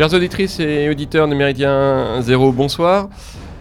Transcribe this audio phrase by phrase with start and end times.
[0.00, 3.10] Chers auditrices et auditeurs de Méridien Zéro, bonsoir.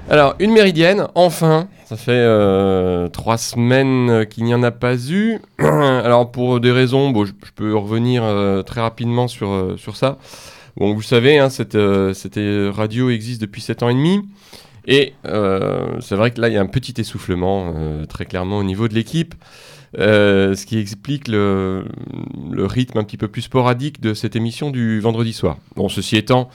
[0.10, 1.68] Alors, une méridienne, enfin.
[1.84, 5.40] Ça fait euh, trois semaines qu'il n'y en a pas eu.
[5.60, 10.18] Alors, pour des raisons, bon, je, peux revenir euh, très rapidement sur, euh, sur ça.
[10.78, 11.78] Bon, vous savez, hein, cette,
[12.14, 12.40] cette,
[12.74, 14.22] radio existe depuis 7 ans et demi.
[14.88, 17.74] Et c'est vrai que là, il y a un petit essoufflement,
[18.08, 19.36] très clairement, au niveau de l'équipe.
[19.98, 21.86] Euh, ce qui explique le,
[22.58, 25.58] rythme un petit peu plus sporadique de cette émission du vendredi soir.
[25.76, 26.50] Bon, ceci étant,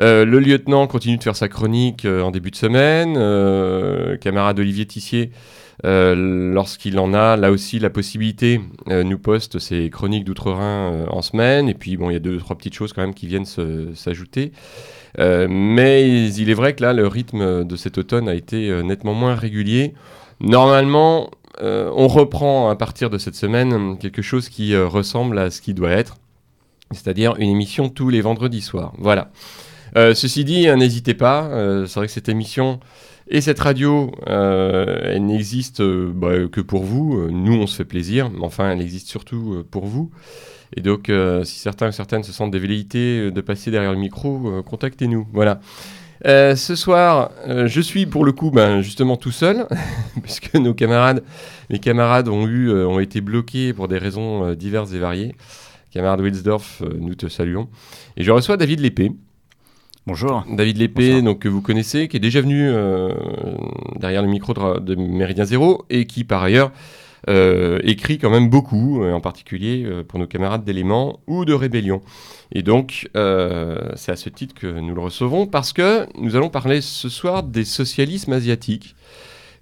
[0.00, 3.14] euh, le lieutenant continue de faire sa chronique euh, en début de semaine.
[4.18, 5.30] camarade Olivier Tissier,
[5.84, 11.68] lorsqu'il en a là aussi la possibilité, nous poste ses chroniques d'outre-Rhin en semaine.
[11.68, 13.46] Et puis, bon, il y a deux, trois petites choses quand même qui viennent
[13.94, 14.52] s'ajouter.
[15.18, 19.34] mais il est vrai que là, le rythme de cet automne a été nettement moins
[19.34, 19.94] régulier.
[20.40, 21.30] Normalement,
[21.62, 25.60] euh, on reprend à partir de cette semaine quelque chose qui euh, ressemble à ce
[25.60, 26.16] qui doit être,
[26.90, 28.92] c'est-à-dire une émission tous les vendredis soirs.
[28.98, 29.30] Voilà.
[29.96, 31.50] Euh, ceci dit, n'hésitez pas,
[31.86, 32.80] c'est vrai que cette émission
[33.28, 37.28] et cette radio, elle n'existe bah, que pour vous.
[37.30, 40.10] Nous, on se fait plaisir, mais enfin, elle existe surtout pour vous.
[40.76, 41.10] Et donc,
[41.44, 45.26] si certains ou certaines se sentent des velléités de passer derrière le micro, contactez-nous.
[45.32, 45.60] Voilà.
[46.26, 49.66] Euh, ce soir, euh, je suis pour le coup ben, justement tout seul,
[50.22, 51.22] puisque nos camarades,
[51.70, 55.34] mes camarades ont, eu, euh, ont été bloqués pour des raisons diverses et variées.
[55.90, 57.68] Camarade Wilsdorf, nous te saluons.
[58.16, 59.12] Et je reçois David Lépée.
[60.06, 60.44] Bonjour.
[60.48, 62.70] David Lépée, donc, que vous connaissez, qui est déjà venu
[63.96, 66.70] derrière le micro de, de, Méridien Zéro et qui par ailleurs
[67.28, 72.02] écrit quand même beaucoup, en particulier pour nos camarades d'éléments ou de rébellion.
[72.52, 76.48] Et donc, euh, c'est à ce titre que nous le recevons, parce que nous allons
[76.48, 78.96] parler ce soir des socialismes asiatiques,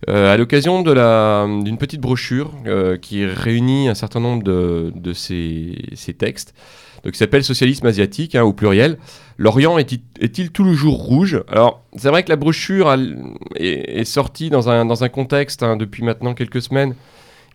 [0.08, 5.74] euh, à l'occasion d'une petite brochure euh, qui réunit un certain nombre de, de ces,
[5.94, 6.54] ces, textes,
[7.04, 8.96] donc, qui s'appelle Socialisme asiatique, hein, au pluriel.
[9.36, 11.42] L'Orient est-il le jour rouge?
[11.48, 12.92] Alors, c'est vrai que la brochure
[13.56, 16.94] est, est, sortie dans un, dans un contexte, hein, depuis maintenant quelques semaines,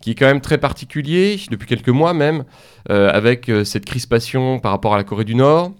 [0.04, 2.44] qui est quand même très particulier, depuis quelques mois même,
[2.90, 5.72] euh, avec euh, cette crispation par rapport à la Corée du Nord,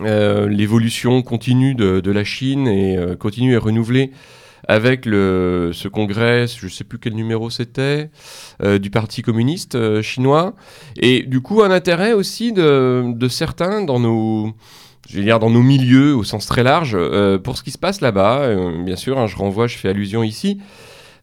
[0.00, 4.12] euh, l'évolution continue de, la Chine et continue et renouvelée
[4.66, 8.08] avec le, ce congrès, je ne sais plus quel numéro c'était,
[8.80, 10.54] du Parti communiste chinois,
[10.96, 14.54] et du coup un intérêt aussi de, certains dans nos,
[15.06, 16.96] je veux dire dans nos milieux au sens très large
[17.42, 18.54] pour ce qui se passe là-bas.
[18.86, 20.58] bien sûr, hein, je renvoie, je fais allusion ici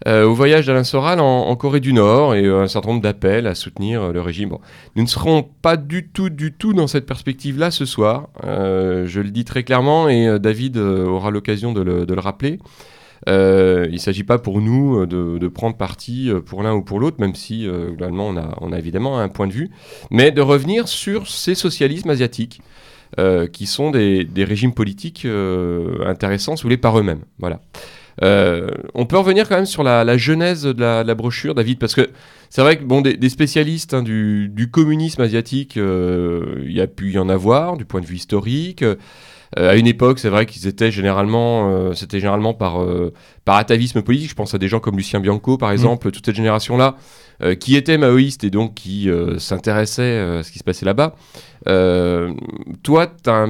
[0.08, 3.46] euh, au voyage d'Alain Soral en, Corée du Nord et euh, un certain nombre d'appels
[3.46, 4.50] à soutenir euh, le régime.
[4.96, 8.30] nous ne serons pas du tout, du tout dans cette perspective-là ce soir.
[8.44, 12.58] je le dis très clairement et David aura l'occasion de, le, rappeler.
[13.28, 13.32] il
[13.92, 17.68] ne s'agit pas pour nous de, prendre parti pour l'un ou pour l'autre, même si
[17.68, 19.70] globalement on a, évidemment un point de vue,
[20.10, 22.62] mais de revenir sur ces socialismes asiatiques.
[23.54, 25.28] qui sont des, régimes politiques
[26.06, 27.24] intéressants, si vous voulez, par eux-mêmes.
[27.38, 27.62] Voilà.
[28.24, 32.10] Euh, on peut revenir quand même sur la, genèse de la, brochure, David, parce que
[32.50, 37.12] c'est vrai que bon, des, spécialistes hein, du, communisme asiatique, euh, il y a pu
[37.12, 38.84] y en avoir du point de vue historique.
[38.84, 38.96] Euh,
[39.58, 42.86] à une époque, c'est vrai qu'ils étaient généralement, c'était généralement par,
[43.44, 44.30] par atavisme politique.
[44.30, 45.74] Je pense à des gens comme Lucien Bianco, par mm.
[45.74, 46.96] exemple, toute cette génération-là,
[47.60, 51.16] qui était maoïste et donc qui s'intéressait à ce qui se passait là-bas.
[51.66, 53.48] Toi, tu as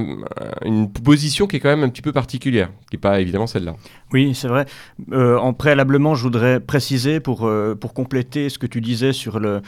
[0.64, 3.74] une position qui est quand même un petit peu particulière, qui n'est pas évidemment celle-là.
[4.12, 4.66] Oui, c'est vrai.
[5.12, 9.40] Euh, en préalablement, je voudrais préciser pour, euh, pour compléter ce que tu disais sur
[9.40, 9.62] le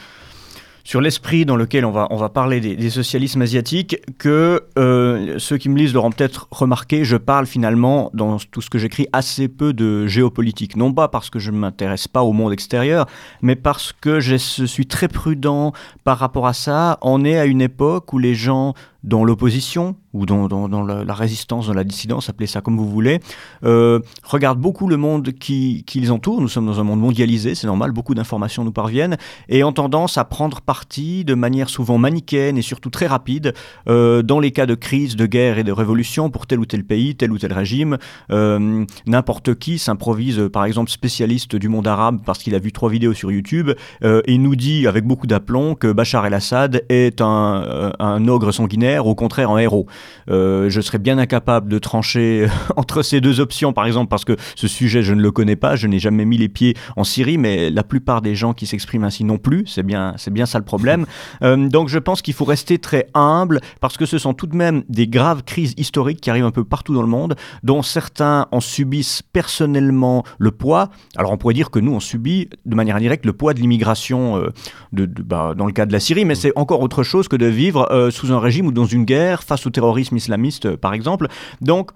[0.85, 5.57] sur l'esprit dans lequel on va, on va parler des, socialismes asiatiques, que euh, ceux
[5.57, 9.47] qui me lisent l'auront peut-être remarqué, je parle finalement dans tout ce que j'écris assez
[9.47, 10.77] peu de géopolitique.
[10.77, 13.07] Non pas parce que je ne m'intéresse pas au monde extérieur,
[13.41, 15.73] mais parce que je suis très prudent
[16.03, 16.99] par rapport à ça.
[17.01, 18.75] On est à une époque où les gens
[19.05, 23.19] dans l'opposition ou dans, dans, la, résistance, dans la dissidence, appelez ça comme vous voulez,
[23.65, 26.39] euh, regardent beaucoup le monde qui, qui, les entoure.
[26.39, 29.17] Nous sommes dans un monde mondialisé, c'est normal, beaucoup d'informations nous parviennent,
[29.49, 33.53] et ont tendance à prendre parti de manière souvent manichéenne et surtout très rapide
[33.89, 36.85] euh, dans les cas de crise, de guerre et de révolution pour tel ou tel
[36.85, 37.97] pays, tel ou tel régime.
[38.31, 42.89] Euh, n'importe qui s'improvise, par exemple, spécialiste du monde arabe parce qu'il a vu trois
[42.89, 43.71] vidéos sur YouTube
[44.01, 49.15] et nous dit avec beaucoup d'aplomb que Bachar el-Assad est un, un ogre sanguinaire au
[49.15, 49.87] contraire en héros.
[50.29, 54.35] Euh, je serais bien incapable de trancher entre ces deux options, par exemple, parce que
[54.55, 57.37] ce sujet, je ne le connais pas, je n'ai jamais mis les pieds en Syrie,
[57.37, 60.59] mais la plupart des gens qui s'expriment ainsi non plus, c'est bien, c'est bien ça
[60.59, 61.05] le problème.
[61.41, 64.55] Euh, donc je pense qu'il faut rester très humble, parce que ce sont tout de
[64.55, 68.47] même des graves crises historiques qui arrivent un peu partout dans le monde, dont certains
[68.51, 70.89] en subissent personnellement le poids.
[71.17, 74.37] Alors on pourrait dire que nous, on subit de manière indirecte le poids de l'immigration
[74.37, 74.49] euh,
[74.93, 77.47] de, bah, dans le cas de la Syrie, mais c'est encore autre chose que de
[77.47, 81.27] vivre sous un régime où dans une guerre face au terrorisme islamiste, par exemple.
[81.61, 81.91] Donc,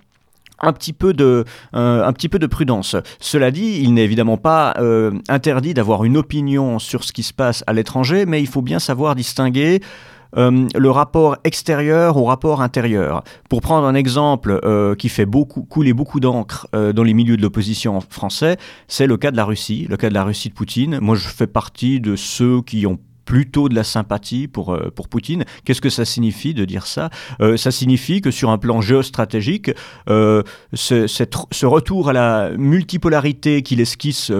[0.62, 2.98] un petit peu de un petit peu de prudence.
[3.20, 4.76] Cela dit, il n'est évidemment pas
[5.30, 8.80] interdit d'avoir une opinion sur ce qui se passe à l'étranger, mais il faut bien
[8.80, 9.80] savoir distinguer
[10.38, 13.24] euh, le rapport extérieur au rapport intérieur.
[13.50, 17.38] Pour prendre un exemple euh, qui fait beaucoup, couler beaucoup d'encre euh, dans les milieux
[17.38, 20.54] de l'opposition français, c'est le cas de la Russie, le cas de la Russie de
[20.54, 21.00] Poutine.
[21.02, 23.00] Moi, je fais partie de ceux qui ont
[23.30, 25.46] plutôt de la sympathie pour, euh, pour Poutine.
[25.64, 27.12] Qu'est-ce que ça signifie de dire ça?
[27.42, 29.70] Euh, Ça signifie que sur un plan géostratégique,
[30.10, 30.42] euh,
[30.74, 34.32] ce, ce, retour à la multipolarité qu'il esquisse,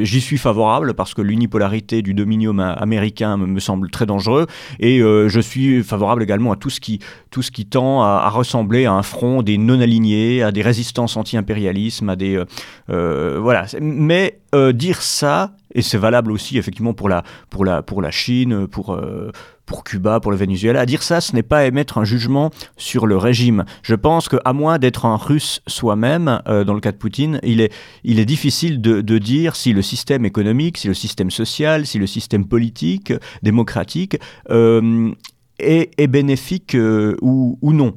[0.00, 4.46] j'y suis favorable parce que l'unipolarité du dominium américain me, semble très dangereux
[4.78, 7.00] et je suis favorable également à tout ce qui,
[7.30, 11.18] tout ce qui tend à, à ressembler à un front des non-alignés, à des résistances
[11.18, 12.42] anti-impérialisme, à des...
[12.88, 13.66] voilà.
[13.80, 14.38] Mais
[14.72, 18.94] dire ça, et c'est valable aussi effectivement pour la, pour la, pour la Chine, pour,
[18.94, 19.30] euh,
[19.66, 20.86] pour Cuba, pour le Venezuela.
[20.86, 23.64] Dire ça, ce n'est pas émettre un jugement sur le régime.
[23.82, 27.60] Je pense qu'à moins d'être un russe soi-même, euh, dans le cas de Poutine, il
[27.60, 27.72] est,
[28.04, 31.98] il est difficile de, de, dire si le système économique, si le système social, si
[31.98, 33.12] le système politique,
[33.42, 34.18] démocratique,
[34.50, 35.12] euh,
[35.58, 36.76] est, est, bénéfique
[37.20, 37.94] ou, ou non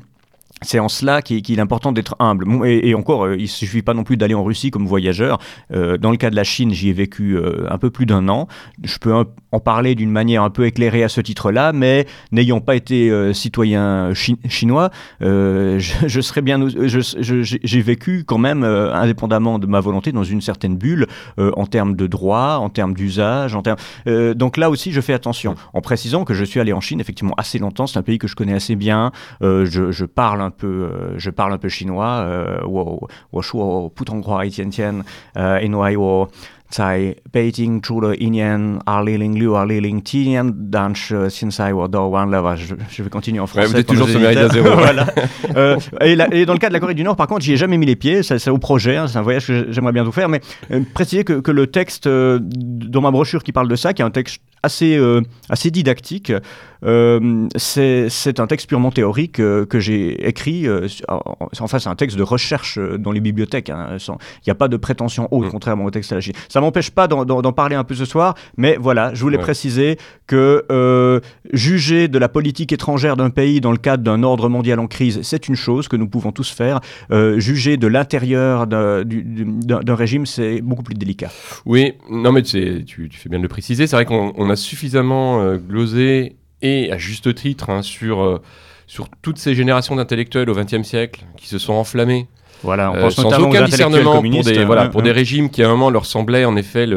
[0.63, 2.45] c'est en cela qu'il est important d'être humble.
[2.65, 5.39] Et, encore, euh, il ne suffit pas non plus d'aller en Russie comme voyageur.
[5.74, 8.27] Euh, dans le cas de la Chine, j'y ai vécu euh, un peu plus d'un
[8.30, 8.48] an.
[8.83, 12.75] Je peux en parler d'une manière un peu éclairée à ce titre-là, mais n'ayant pas
[12.75, 14.89] été citoyen chinois,
[15.21, 16.60] je, serais bien.
[16.86, 21.07] J'ai vécu quand même, indépendamment de ma volonté, dans une certaine bulle
[21.38, 23.77] en termes de droit, en termes d'usage, en termes.
[24.36, 27.36] donc là aussi, je fais attention, en précisant que je suis allé en Chine effectivement
[27.38, 27.88] assez longtemps.
[27.88, 29.12] C'est un pays que je connais assez bien.
[29.42, 32.23] je, je parle un peu, euh, je parle un peu chinois.
[32.23, 35.05] Euh, 我我说普通话一点点，
[35.35, 36.29] 呃，因为我
[36.69, 42.55] 在北京住了一年，二零零六、二零零七年，但是现在我都忘了吧。
[42.56, 43.61] Je, je vais continuer en français.
[43.61, 44.76] Ouais, vous êtes toujours sur Méridien Zéro.
[44.76, 45.06] voilà.
[45.56, 47.55] euh, et, la, et, dans le cas de la Corée du Nord, par contre, j'y
[47.55, 48.23] ai jamais mis les pieds.
[48.23, 48.99] C'est au projet.
[48.99, 50.29] Hein, c'est un voyage que j'aimerais bien tout faire.
[50.29, 53.94] Mais euh, préciser que, que, le texte euh, dans ma brochure qui parle de ça,
[53.94, 56.31] qui est un texte assez, euh, assez didactique,
[56.86, 60.68] euh, c'est un texte purement théorique euh, que j'ai écrit.
[61.60, 63.69] Enfin, c'est un texte de recherche dans les bibliothèques.
[63.69, 65.51] Hein, il n'y a pas de prétention haute, mmh.
[65.51, 66.33] contrairement au texte à la Chine.
[66.50, 69.44] Ça m'empêche pas d'en parler un peu ce soir, mais voilà, je voulais ouais.
[69.44, 71.21] préciser que
[71.51, 75.19] juger de la politique étrangère d'un pays dans le cadre d'un ordre mondial en crise,
[75.24, 76.80] c'est une chose que nous pouvons tous faire.
[77.38, 81.31] juger de l'intérieur d'un régime, c'est beaucoup plus délicat.
[81.65, 83.88] Oui, non mais tu, tu, fais bien de le préciser.
[83.88, 88.41] C'est vrai qu'on a suffisamment glosé et à juste titre hein, sur, euh,
[88.88, 92.27] sur toutes ces générations d'intellectuels au XXe siècle qui se sont enflammés.
[92.63, 95.71] Voilà, on euh, sans aucun discernement pour, des, voilà, pour des régimes qui à un
[95.71, 96.88] moment leur semblaient en effet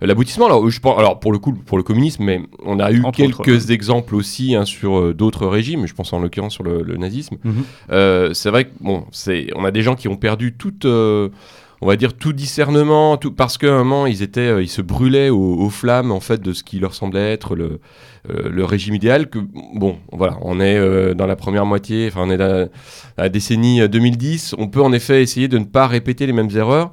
[0.00, 0.46] l'aboutissement.
[0.46, 3.40] Alors, je pense, alors pour le coup, pour le communisme, mais on a eu quelques
[3.40, 5.86] autres, exemples aussi hein, sur euh, d'autres régimes.
[5.86, 7.36] Je pense en l'occurrence sur le, le nazisme.
[7.44, 7.64] Mm -hmm.
[7.90, 11.28] euh, c'est vrai que bon, c'est, on a des gens qui ont perdu toute euh,
[11.82, 15.30] on va dire tout discernement, parce qu'à un moment ils étaient, euh, ils se brûlaient
[15.30, 17.80] aux, flammes en fait de ce qui leur semblait être le,
[18.30, 19.28] euh, régime idéal.
[19.28, 19.40] Que
[19.74, 22.68] bon, voilà, on est euh, dans la première moitié, enfin on est dans
[23.18, 24.54] la, décennie 2010.
[24.58, 26.92] On peut en effet essayer de ne pas répéter les mêmes erreurs,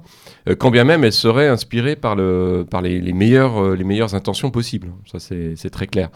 [0.56, 4.16] quand bien même elles seraient inspirées par le, par les, les meilleures, euh, les meilleures
[4.16, 4.90] intentions possibles.
[5.06, 6.10] Ça c'est très clair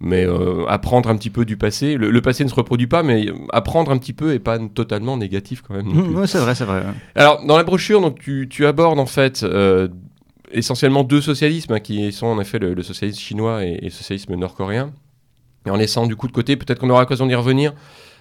[0.00, 1.96] mais euh, apprendre un petit peu du passé.
[1.96, 5.16] Le, le, passé ne se reproduit pas, mais apprendre un petit peu et pas totalement
[5.16, 5.86] négatif quand même.
[5.86, 6.84] Mmh, c'est vrai, c'est vrai.
[7.14, 9.88] Alors, dans la brochure, donc, tu, tu abordes en fait euh,
[10.52, 13.90] essentiellement deux socialismes, hein, qui sont en effet le, le socialisme chinois et, et le
[13.90, 14.92] socialisme nord-coréen.
[15.66, 17.74] Et en laissant du coup de côté, peut-être qu'on aura l'occasion d'y revenir,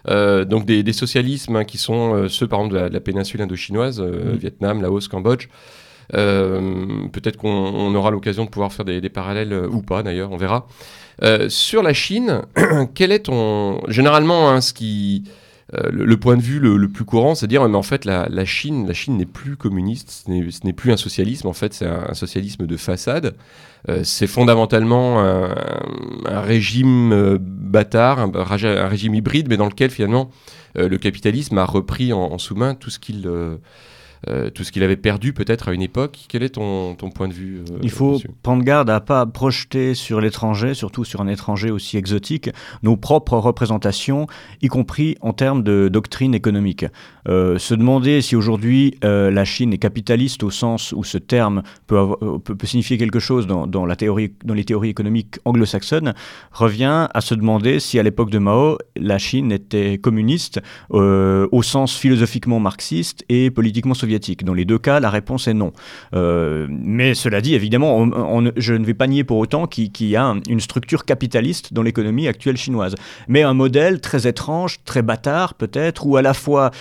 [0.08, 2.94] euh, donc des, des socialismes hein, qui sont euh, ceux par exemple de la, de
[2.94, 4.38] la péninsule indo-chinoise, mmh.
[4.38, 5.48] Vietnam, Laos, Cambodge.
[6.12, 10.68] peut-être qu'on aura l'occasion de pouvoir faire des, des parallèles ou pas d'ailleurs, on verra.
[11.24, 12.42] Euh, sur la Chine,
[12.94, 13.82] quel est ton...
[13.88, 15.24] Généralement, hein, ce qui...
[15.74, 17.84] Euh, le, le, point de vue le, le plus courant, c'est de dire, mais en
[17.84, 20.32] fait, la, la Chine, la Chine n'est plus communiste, ce
[20.66, 23.36] n'est plus un socialisme, en fait, c'est un, un, socialisme de façade.
[23.90, 25.56] Euh, c'est fondamentalement un,
[26.26, 30.30] un régime euh, bâtard, un, un, régime hybride, mais dans lequel finalement
[30.78, 33.30] euh, le capitalisme a repris en, en sous-main tout ce qu'il
[34.30, 36.26] euh, tout ce qu'il avait perdu peut-être à une époque.
[36.28, 39.94] Quel est ton, ton point de vue euh, Il faut prendre garde à pas projeter
[39.94, 42.50] sur l'étranger, surtout sur un étranger aussi exotique,
[42.84, 44.28] nos propres représentations,
[44.62, 46.86] y compris en termes de doctrine économique.
[47.28, 51.98] Euh, se demander si aujourd'hui la Chine est capitaliste au sens où ce terme peut,
[51.98, 56.14] avoir, peut, peut signifier quelque chose dans, dans, la théorie, dans les théories économiques anglo-saxonnes
[56.52, 61.96] revient à se demander si à l'époque de Mao, la Chine était communiste au sens
[61.96, 65.72] philosophiquement marxiste et politiquement soviétique Dans les deux cas, la réponse est non.
[66.14, 68.10] mais cela dit, évidemment,
[68.56, 72.28] je ne vais pas nier pour autant qu'il y a une structure capitaliste dans l'économie
[72.28, 72.96] actuelle chinoise.
[73.28, 76.72] Mais un modèle très étrange, très bâtard peut-être, où à la fois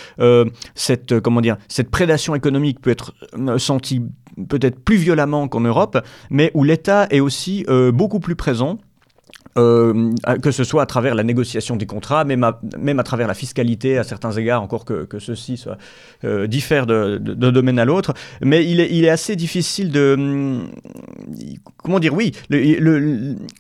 [0.75, 3.15] cette, comment dire, cette prédation économique peut être
[3.59, 4.03] sentie
[4.49, 5.99] peut-être plus violemment qu'en Europe,
[6.31, 8.79] mais où l'État est aussi beaucoup plus présent
[9.57, 13.27] euh, que ce soit à travers la négociation des contrats, même à, même à travers
[13.27, 15.79] la fiscalité à certains égards, encore que, que ceci soit,
[16.25, 18.13] euh, diffère d'un de, domaine à l'autre.
[18.43, 20.15] Mais il est, assez difficile de...
[20.19, 20.69] Hum,
[21.77, 22.33] comment dire Oui,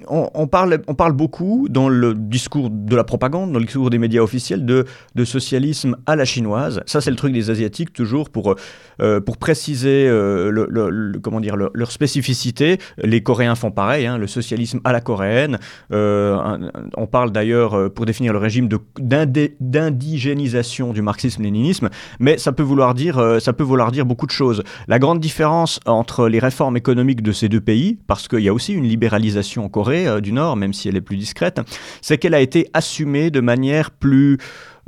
[0.08, 3.98] on, parle, on parle beaucoup dans le discours de la propagande, dans le discours des
[3.98, 4.84] médias officiels, de,
[5.24, 6.82] socialisme à la chinoise.
[6.86, 8.54] Ça, c'est le truc des Asiatiques, toujours, pour,
[9.00, 10.10] euh, pour préciser
[11.22, 12.78] comment dire, leur spécificité.
[12.98, 15.58] Les Coréens font pareil, hein, le socialisme à la coréenne.
[15.92, 22.62] Euh, on parle d'ailleurs, euh, pour définir le régime, d'indigénisation du marxisme-léninisme, mais ça peut,
[22.62, 24.62] vouloir dire, euh, ça peut vouloir dire beaucoup de choses.
[24.88, 28.54] La grande différence entre les réformes économiques de ces deux pays, parce qu'il y a
[28.54, 31.60] aussi une libéralisation en Corée du Nord, même si elle est plus discrète,
[32.00, 34.38] c'est qu'elle a été assumée de manière plus...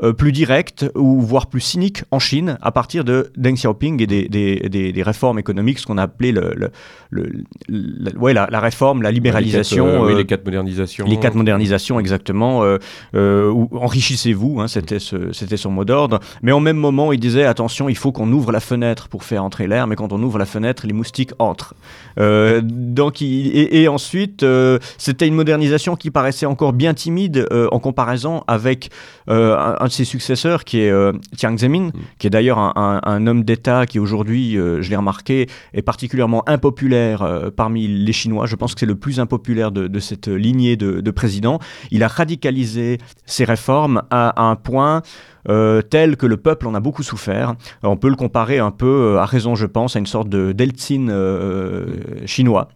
[0.01, 4.07] Euh, plus direct ou voire plus cynique en Chine à partir de Deng Xiaoping et
[4.07, 6.55] des, des, des, réformes économiques, ce qu'on a appelé le,
[7.11, 7.33] le,
[8.17, 9.87] ouais, la, la, réforme, la libéralisation.
[9.87, 11.05] Les quatre, euh, oui, les quatre modernisations.
[11.05, 12.63] Les quatre modernisations, exactement.
[12.63, 16.21] Euh, enrichissez-vous, hein, c'était ce, son mot d'ordre.
[16.43, 19.43] Mais au même moment, il disait attention, il faut qu'on ouvre la fenêtre pour faire
[19.43, 21.75] entrer l'air, mais quand on ouvre la fenêtre, les moustiques entrent.
[22.17, 24.47] donc, il, et, et, ensuite,
[24.97, 28.91] c'était une modernisation qui paraissait encore bien timide en comparaison avec
[29.27, 31.93] un de ses successeurs, qui est euh, Jiang Zemin, mm.
[32.19, 37.23] qui est d'ailleurs un, homme d'État qui aujourd'hui, euh, je l'ai remarqué, est particulièrement impopulaire
[37.23, 38.47] euh, parmi les Chinois.
[38.47, 41.59] Je pense que c'est le plus impopulaire de, cette lignée de, de, présidents.
[41.91, 45.03] Il a radicalisé ses réformes à, un point
[45.91, 47.55] tel que le peuple en a beaucoup souffert.
[47.83, 51.09] On peut le comparer un peu, à raison je pense, à une sorte de Deltsin
[52.27, 52.69] chinois.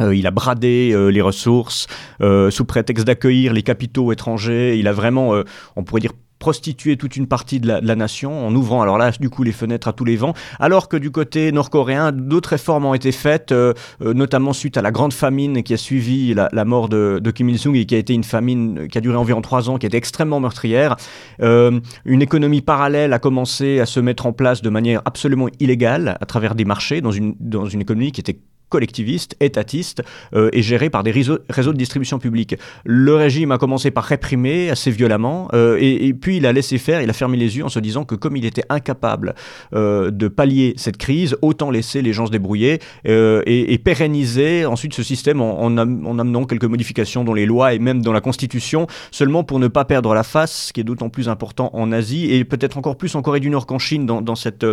[0.00, 1.86] il a bradé les ressources
[2.20, 4.76] sous prétexte d'accueillir les capitaux étrangers.
[4.78, 5.34] Il a vraiment,
[5.76, 9.28] on pourrait dire, prostituer toute une partie de la, nation en ouvrant alors là du
[9.28, 10.34] coup les fenêtres à tous les vents.
[10.58, 14.82] Alors que du côté nord-coréen d'autres réformes ont été faites euh, euh, notamment suite à
[14.82, 18.14] la grande famine qui a suivi la, mort de, Kim Il-sung et qui a été
[18.14, 20.96] une famine qui a duré environ trois ans qui était extrêmement meurtrière.
[21.42, 26.16] Euh, une économie parallèle a commencé à se mettre en place de manière absolument illégale
[26.20, 30.02] à travers des marchés dans une, dans une économie qui était collectiviste, étatiste
[30.34, 32.56] euh, et géré par des réseaux, de distribution publique.
[32.84, 37.02] Le régime a commencé par réprimer assez violemment euh, et, puis il a laissé faire,
[37.02, 39.34] il a fermé les yeux en se disant que comme il était incapable
[39.74, 45.02] euh, de pallier cette crise, autant laisser les gens se débrouiller et, pérenniser ensuite ce
[45.02, 49.42] système en, en, amenant quelques modifications dans les lois et même dans la constitution, seulement
[49.42, 52.44] pour ne pas perdre la face, ce qui est d'autant plus important en Asie et
[52.44, 54.64] peut-être encore plus en Corée du Nord qu'en Chine dans, dans, cette,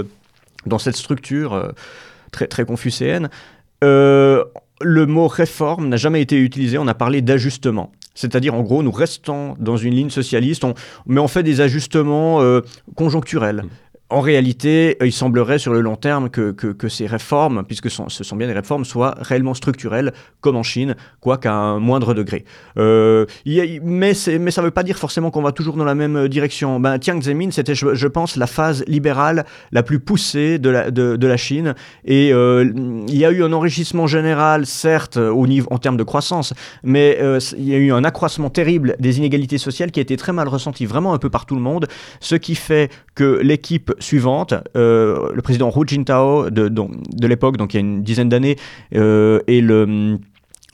[0.65, 1.73] dans cette structure
[2.31, 3.29] très, très confucéenne.
[3.83, 4.43] Euh,
[4.81, 7.91] le mot réforme n'a jamais été utilisé, on a parlé d'ajustement.
[8.13, 10.63] C'est-à-dire, en gros, nous restons dans une ligne socialiste,
[11.05, 12.61] mais on fait des ajustements euh,
[12.95, 13.63] conjoncturels.
[14.09, 18.35] En réalité, il semblerait sur le long terme que, que, ces réformes, puisque ce sont
[18.37, 22.45] bien des réformes, soient réellement structurelles, comme en Chine, quoiqu'à un moindre degré.
[22.77, 26.79] Euh, mais, ça ne veut pas dire forcément qu'on va toujours dans la même direction.
[26.79, 31.27] Ben, Jiang Zemin, c'était, je, pense, la phase libérale la plus poussée de la, de,
[31.27, 31.75] la Chine.
[32.05, 32.71] Et euh,
[33.09, 37.17] il y a eu un enrichissement général, certes, au niveau, en termes de croissance, mais
[37.19, 40.31] euh, il y a eu un accroissement terrible des inégalités sociales qui a été très
[40.31, 41.87] mal ressenti, vraiment un peu par tout le monde,
[42.21, 47.73] ce qui fait que l'équipe suivante, euh, le président Hu Jintao de, de, l'époque, donc
[47.73, 48.57] il y a une dizaine d'années,
[48.95, 50.17] euh, et le,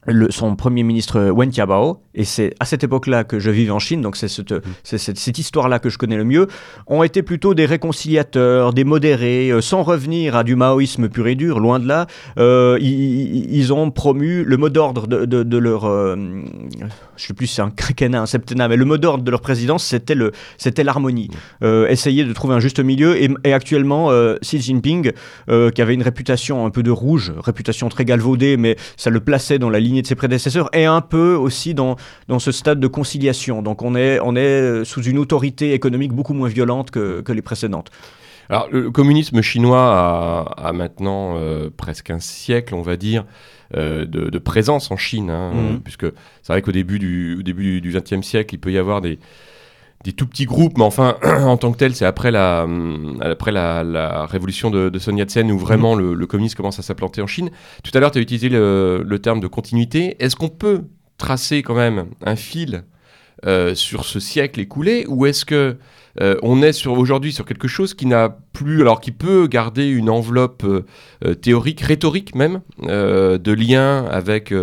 [0.05, 3.79] le, son premier ministre Wen Jiabao, et c'est à cette époque-là que je vivais en
[3.79, 4.53] Chine, donc c'est cette,
[4.83, 6.47] cette, cette histoire-là que je connais le mieux,
[6.87, 11.35] ont été plutôt des réconciliateurs, des modérés, euh, sans revenir à du maoïsme pur et
[11.35, 12.07] dur, loin de là.
[12.37, 15.85] Euh, ils, ont promu le mot d'ordre de, de, leur...
[15.85, 16.15] Euh,
[17.17, 19.41] je sais plus si c'est un quinquennat, un septennat, mais le mot d'ordre de leur
[19.41, 21.29] présidence, c'était le, c'était l'harmonie.
[21.63, 23.21] Euh, essayer de trouver un juste milieu.
[23.21, 25.11] Et, et actuellement, euh, Xi Jinping,
[25.47, 29.59] qui avait une réputation un peu de rouge, réputation très galvaudée, mais ça le plaçait
[29.59, 31.95] dans la lignée de ses prédécesseurs, et un peu aussi dans
[32.27, 33.61] dans ce stade de conciliation.
[33.61, 37.31] Donc on est, on est euh, sous une autorité économique beaucoup moins violente que, que
[37.31, 37.91] les précédentes.
[38.49, 43.25] Alors le communisme chinois a, maintenant euh, presque un siècle, on va dire,
[43.75, 45.81] euh, de, présence en Chine, hein, mhm.
[45.81, 46.05] puisque
[46.41, 49.19] c'est vrai qu'au début du, début du XXe siècle, il peut y avoir des,
[50.03, 52.67] des tout petits groupes, mais enfin, en tant que tel, c'est après la,
[53.21, 56.13] après la, révolution de, de Sun Yat-sen où vraiment mhm.
[56.13, 57.49] le, communisme commence à s'implanter en Chine.
[57.83, 60.15] Tout à l'heure, tu as utilisé le, le terme de continuité.
[60.19, 60.83] Est-ce qu'on peut
[61.17, 62.83] tracer quand même un fil
[63.45, 65.75] euh, sur ce siècle écoulé ou est-ce que
[66.21, 69.87] euh, on est sur aujourd'hui sur quelque chose qui n'a plus, alors qui peut garder
[69.87, 70.65] une enveloppe
[71.41, 74.53] théorique, rhétorique même, de lien avec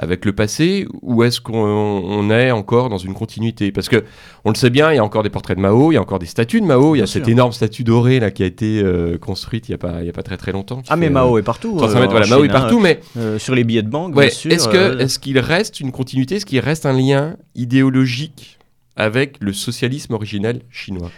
[0.00, 3.70] avec le passé ou est-ce qu'on est encore dans une continuité?
[3.70, 4.04] Parce que
[4.44, 6.00] on le sait bien, il y a encore des portraits de Mao, il y a
[6.00, 8.46] encore des statues de Mao, il y a cette énorme statue dorée là qui a
[8.46, 10.82] été euh, construite il y a pas il y a pas très très longtemps.
[10.88, 11.78] Ah mais Mao est partout.
[11.82, 14.16] Euh, voilà, Mao est partout, mais euh, sur les billets de banque.
[14.16, 16.36] Ouais, Est-ce que est-ce qu'il reste une continuité?
[16.36, 18.59] Est-ce qu'il reste un lien idéologique
[19.00, 21.10] avec le socialisme originel chinois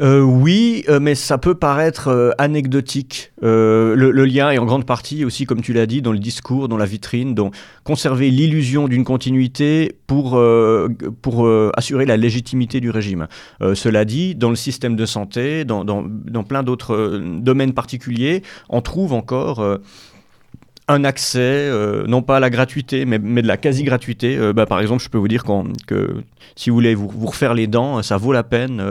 [0.00, 3.32] euh, oui, euh, mais ça peut paraître euh, anecdotique.
[3.42, 6.76] Le, lien est en grande partie aussi, comme tu l'as dit, dans le discours, dans
[6.76, 10.40] la vitrine, donc conserver l'illusion d'une continuité pour,
[11.22, 13.26] pour assurer la légitimité du régime.
[13.74, 18.82] cela dit, dans le système de santé, dans, dans, dans plein d'autres domaines particuliers, on
[18.82, 19.78] trouve encore
[20.88, 24.36] un accès, euh, non pas à la gratuité, mais, mais de la quasi-gratuité.
[24.36, 25.44] Euh, bah, par exemple, je peux vous dire
[25.86, 26.22] que
[26.56, 28.82] si vous voulez vous, vous, refaire les dents, ça vaut la peine.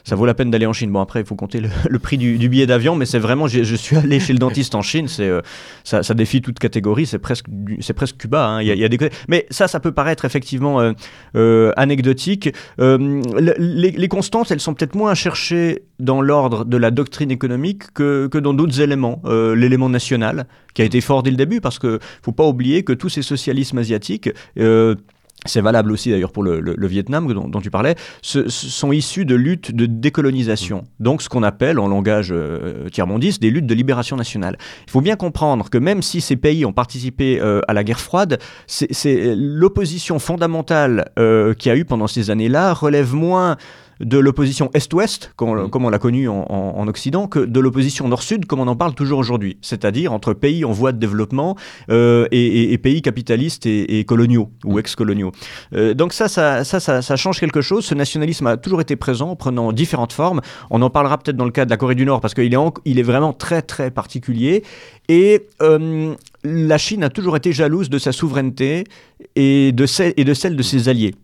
[0.00, 0.90] Euh, ça vaut la peine d'aller en Chine.
[0.90, 3.96] Bon, après, il faut compter le, prix du, billet d'avion, mais c'est vraiment, je, suis
[3.96, 5.30] allé chez le dentiste en Chine, c'est
[5.84, 7.06] ça, défie toute catégorie.
[7.06, 7.46] C'est presque,
[7.94, 8.46] presque Cuba.
[8.46, 8.62] Hein.
[8.62, 8.98] Y, a, des...
[9.28, 10.92] Mais ça, ça peut paraître effectivement
[11.76, 12.50] anecdotique.
[12.78, 18.26] Les, constantes, elles sont peut-être moins à chercher dans l'ordre de la doctrine économique que,
[18.26, 19.22] que dans d'autres éléments.
[19.24, 22.82] L'élément national, qui a été fort dès le début, parce qu'il ne faut pas oublier
[22.82, 24.94] que tous ces socialismes asiatiques, euh,
[25.46, 29.74] c'est valable aussi d'ailleurs pour le, Vietnam dont, tu parlais, ce, sont issus de luttes
[29.74, 30.84] de décolonisation.
[30.98, 34.58] Donc ce qu'on appelle en langage euh, tiers-mondiste des luttes de libération nationale.
[34.86, 38.00] Il faut bien comprendre que même si ces pays ont participé euh, à la guerre
[38.00, 43.56] froide, c'est l'opposition fondamentale euh, qu'il y a eu pendant ces années-là relève moins
[44.00, 48.66] de l'opposition Est-Ouest, comme, on l'a connu en, Occident, que de l'opposition Nord-Sud, comme on
[48.66, 51.56] en parle toujours aujourd'hui, c'est-à-dire entre pays en voie de développement
[51.90, 55.32] euh, et, pays capitalistes et, coloniaux ou ex-coloniaux.
[55.74, 57.84] Euh, donc ça ça, ça ça, change quelque chose.
[57.84, 60.40] Ce nationalisme a toujours été présent, prenant différentes formes.
[60.70, 62.58] On en parlera peut-être dans le cas de la Corée du Nord, parce qu'il est,
[62.84, 64.64] il est vraiment très très particulier.
[65.08, 68.84] Et euh, la Chine a toujours été jalouse de sa souveraineté
[69.36, 71.14] et de, et de celle de ses alliés.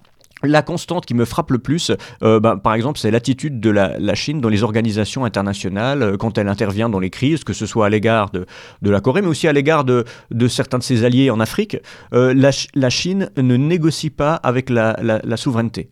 [0.47, 4.15] La constante qui me frappe le plus, euh, bah, par exemple, c'est l'attitude de la,
[4.15, 7.87] Chine dans les organisations internationales euh, quand elle intervient dans les crises, que ce soit
[7.87, 8.47] à l'égard de,
[8.83, 10.05] la Corée, mais aussi à l'égard de,
[10.49, 11.77] certains de ses alliés en Afrique.
[12.13, 14.97] Euh, la, Chine ne négocie pas avec la,
[15.37, 15.91] souveraineté.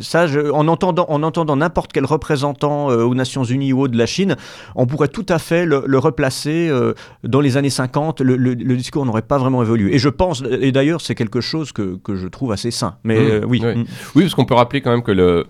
[0.00, 4.36] ça, en entendant, en entendant n'importe quel représentant aux Nations Unies ou de la Chine,
[4.74, 6.72] on pourrait tout à fait le, replacer
[7.22, 8.20] dans les années 50.
[8.20, 9.94] Le, discours n'aurait pas vraiment évolué.
[9.94, 12.70] Et je pense, et d'ailleurs, c'est quelque chose que, je trouve assez
[13.02, 13.30] mais mmh.
[13.30, 13.60] euh, oui.
[13.60, 13.84] Mm.
[14.14, 14.22] Oui.
[14.22, 15.46] parce qu'on peut rappeler quand même que le.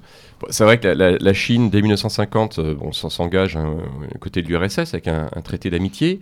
[0.50, 3.76] C'est vrai que la, Chine, dès 1950, euh, bon, s'engage hein,
[4.20, 6.20] côté de l'URSS avec un, traité d'amitié.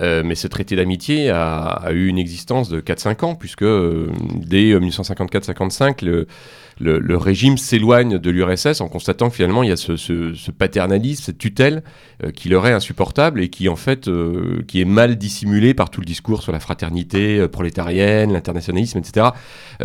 [0.00, 6.26] Euh, mais ce traité d'amitié a, eu une existence de 4-5 ans, puisque dès 1954-55,
[6.80, 11.22] le, le, régime s'éloigne de l'URSS en constatant que finalement il y a ce, paternalisme,
[11.24, 11.82] cette tutelle
[12.24, 15.90] euh, qui leur est insupportable et qui en fait euh, qui est mal dissimulé par
[15.90, 19.28] tout le discours sur la fraternité euh, prolétarienne, l'internationalisme, etc.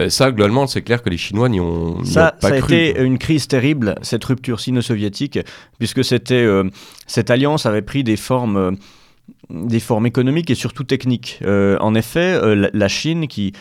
[0.10, 2.70] ça, globalement, c'est clair que les Chinois n'y ont, ça, pas cru.
[2.70, 5.40] Ça a été une crise terrible, cette rupture sino-soviétique,
[5.78, 6.46] puisque c'était
[7.08, 8.78] cette alliance avait pris des formes
[9.50, 11.40] des formes économiques et surtout techniques.
[11.46, 13.54] en effet, la Chine qui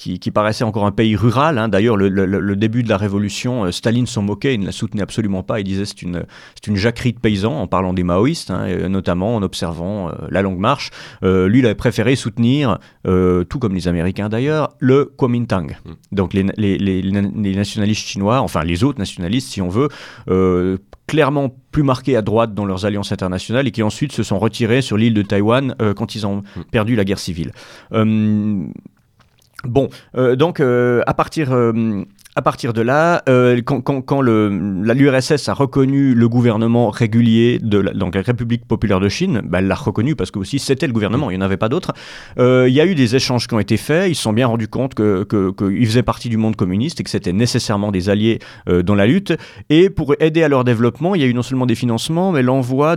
[0.00, 1.58] qui, paraissait encore un pays rural.
[1.58, 1.68] Hein.
[1.68, 5.42] D'ailleurs, le, début de la révolution, euh, Staline s'en moquait, il ne la soutenait absolument
[5.42, 5.60] pas.
[5.60, 6.24] Il disait c'est une,
[6.66, 10.58] une jacquerie de paysans en parlant des maoïstes, hein, notamment en observant euh, la longue
[10.58, 10.90] marche.
[11.22, 15.76] Euh, lui, il avait préféré soutenir, tout comme les Américains d'ailleurs, le Kuomintang.
[15.84, 15.90] Mm.
[16.12, 19.88] Donc les, les, nationalistes chinois, enfin les autres nationalistes, si on veut,
[21.06, 24.80] clairement plus marqués à droite dans leurs alliances internationales et qui ensuite se sont retirés
[24.80, 26.64] sur l'île de Taïwan quand ils ont mm.
[26.70, 27.52] perdu la guerre civile.
[29.64, 32.04] Bon, euh, donc euh, à partir euh,
[32.40, 37.76] à partir de là, euh, quand, quand, quand l'URSS a reconnu le gouvernement régulier de
[37.76, 41.30] la, République populaire de Chine, bah, elle l'a reconnu parce que aussi c'était le gouvernement,
[41.30, 41.92] il n'y en avait pas d'autre.
[42.38, 44.46] Euh, il y a eu des échanges qui ont été faits, ils se sont bien
[44.46, 48.38] rendus compte qu'ils faisaient partie du monde communiste et que c'était nécessairement des alliés
[48.70, 49.34] euh, dans la lutte.
[49.68, 52.42] Et pour aider à leur développement, il y a eu non seulement des financements, mais
[52.42, 52.96] l'envoi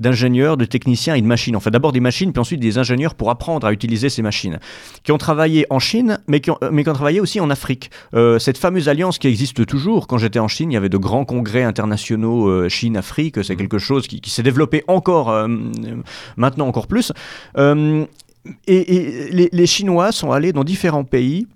[0.00, 1.54] d'ingénieurs, de, techniciens et de machines.
[1.54, 4.58] Enfin d'abord des machines, puis ensuite des ingénieurs pour apprendre à utiliser ces machines,
[5.04, 7.92] qui ont travaillé en Chine, mais qui ont, mais qui ont travaillé aussi en Afrique.
[8.40, 10.06] cette fameuse alliance qui existe toujours.
[10.06, 13.42] Quand j'étais en Chine, il y avait de grands congrès internationaux euh, Chine-Afrique.
[13.44, 13.58] C'est mmh.
[13.58, 15.48] quelque chose qui, s'est développé encore, euh,
[16.36, 17.12] maintenant encore plus.
[17.56, 18.04] Euh,
[18.66, 21.46] et, les, Chinois sont allés dans différents pays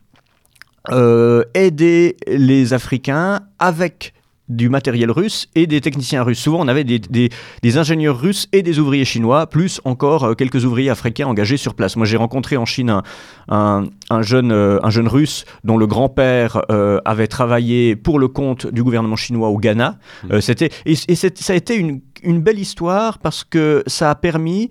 [1.54, 4.12] aider les Africains avec
[4.54, 6.38] du matériel russe et des techniciens russes.
[6.38, 10.64] Souvent, on avait des, des, ingénieurs russes et des ouvriers chinois, plus encore euh, quelques
[10.64, 11.96] ouvriers africains engagés sur place.
[11.96, 13.02] Moi, j'ai rencontré en Chine
[13.48, 18.28] un, un, jeune, euh, un jeune russe dont le grand-père euh, avait travaillé pour le
[18.28, 19.98] compte du gouvernement chinois au Ghana.
[20.24, 20.40] Mmh.
[20.40, 24.70] c'était, et, et ça a été une, une, belle histoire parce que ça a permis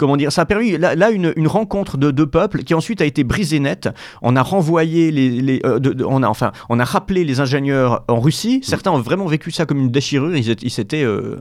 [0.00, 3.22] comment dire, ça a permis là, une, rencontre de deux peuples qui ensuite a été
[3.22, 3.90] brisée net.
[4.22, 8.60] On a renvoyé les, euh, on a enfin, on a rappelé les ingénieurs en Russie.
[8.62, 10.34] Certains ont vraiment vécu ça comme une déchirure.
[10.34, 11.36] Ils, s'étaient euh,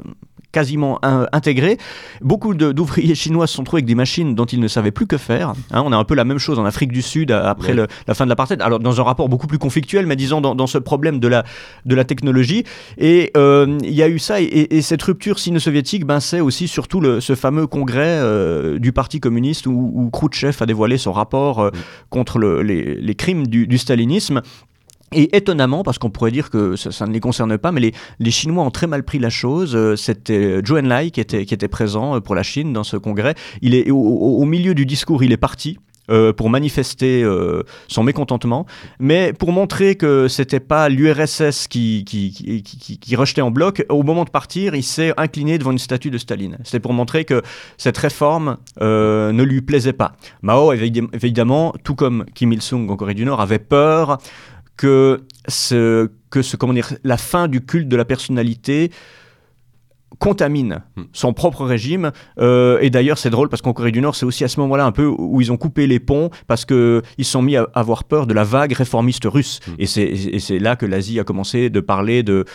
[0.51, 0.99] quasiment
[1.31, 1.77] intégrés.
[2.21, 5.17] Beaucoup d'ouvriers chinois se sont trouvés avec des machines dont ils ne savaient plus que
[5.17, 5.53] faire.
[5.71, 5.83] Hein.
[5.85, 8.29] on a un peu la même chose en Afrique du Sud après la fin de
[8.29, 8.61] l'apartheid.
[8.61, 11.43] Alors dans un rapport beaucoup plus conflictuel, mais disons dans, ce problème de la,
[11.85, 12.63] de la technologie.
[12.97, 14.41] Et euh, il y a eu ça.
[14.41, 18.19] Et, cette rupture sino-soviétique, ben, c'est aussi surtout le, ce fameux congrès
[18.49, 21.69] euh, du Parti communiste où, où, Khrouchtchev a dévoilé son rapport euh,
[22.09, 24.41] contre les, les, crimes du, du stalinisme
[25.11, 28.31] et étonnamment, parce qu'on pourrait dire que ça, ne les concerne pas, mais les, les,
[28.31, 29.75] Chinois ont très mal pris la chose.
[29.75, 33.35] Euh, c'était Zhou Enlai qui était, qui était présent pour la Chine dans ce congrès.
[33.61, 35.77] Il est au, milieu du discours, il est parti.
[36.09, 37.25] Euh, pour manifester
[37.87, 38.65] son mécontentement,
[38.99, 44.03] mais pour montrer que c'était pas l'URSS qui qui, qui, qui, rejetait en bloc, au
[44.03, 46.57] moment de partir, il s'est incliné devant une statue de Staline.
[46.63, 47.41] C'était pour montrer que
[47.77, 50.13] cette réforme ne lui plaisait pas.
[50.41, 54.19] Mao, évidemment, tout comme Kim Il-sung en Corée du Nord, avait peur
[54.79, 58.91] que, ce, que ce, comment dire, la fin du culte de la personnalité
[60.19, 61.03] contamine hmm.
[61.13, 62.11] son propre régime.
[62.39, 64.85] Euh, et d'ailleurs, c'est drôle parce qu'en Corée du Nord, c'est aussi à ce moment-là
[64.85, 68.03] un peu où ils ont coupé les ponts parce qu'ils se sont mis à avoir
[68.03, 69.61] peur de la vague réformiste russe.
[69.67, 69.73] Hmm.
[69.79, 72.45] Et c'est là que l'Asie a commencé de parler de,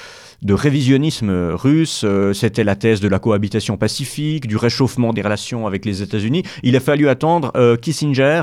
[0.42, 2.02] de révisionnisme russe.
[2.04, 6.42] Euh, c'était la thèse de la cohabitation pacifique, du réchauffement des relations avec les États-Unis.
[6.62, 8.42] Il a fallu attendre euh, Kissinger,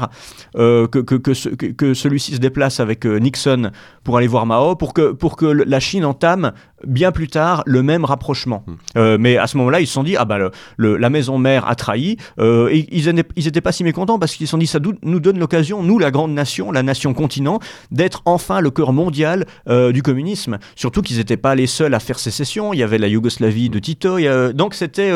[0.56, 3.72] que, que, que, que celui-ci se déplace avec Nixon
[4.04, 6.54] pour aller voir Mao, pour que, pour que la Chine entame
[6.86, 8.64] bien plus tard le même rapprochement.
[8.68, 8.74] Hmm.
[8.98, 10.38] Euh, mais à ce moment-là, ils se sont dit, ah bah
[10.78, 12.18] le, la maison mère a trahi.
[12.40, 15.40] Euh, et ils n'étaient pas si mécontents parce qu'ils se sont dit, ça nous donne
[15.40, 17.60] l'occasion, nous, la grande nation, la nation continent,
[17.92, 20.58] d'être enfin le cœur mondial euh, du communisme.
[20.76, 22.74] Surtout qu'ils n'étaient pas les seuls à faire sécession.
[22.74, 24.18] Il y avait la Yougoslavie de Tito.
[24.54, 25.12] donc c'était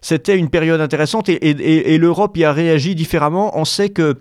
[0.00, 3.58] c'était une période intéressante et, et, et l'Europe y a réagi différemment.
[3.58, 4.16] On sait que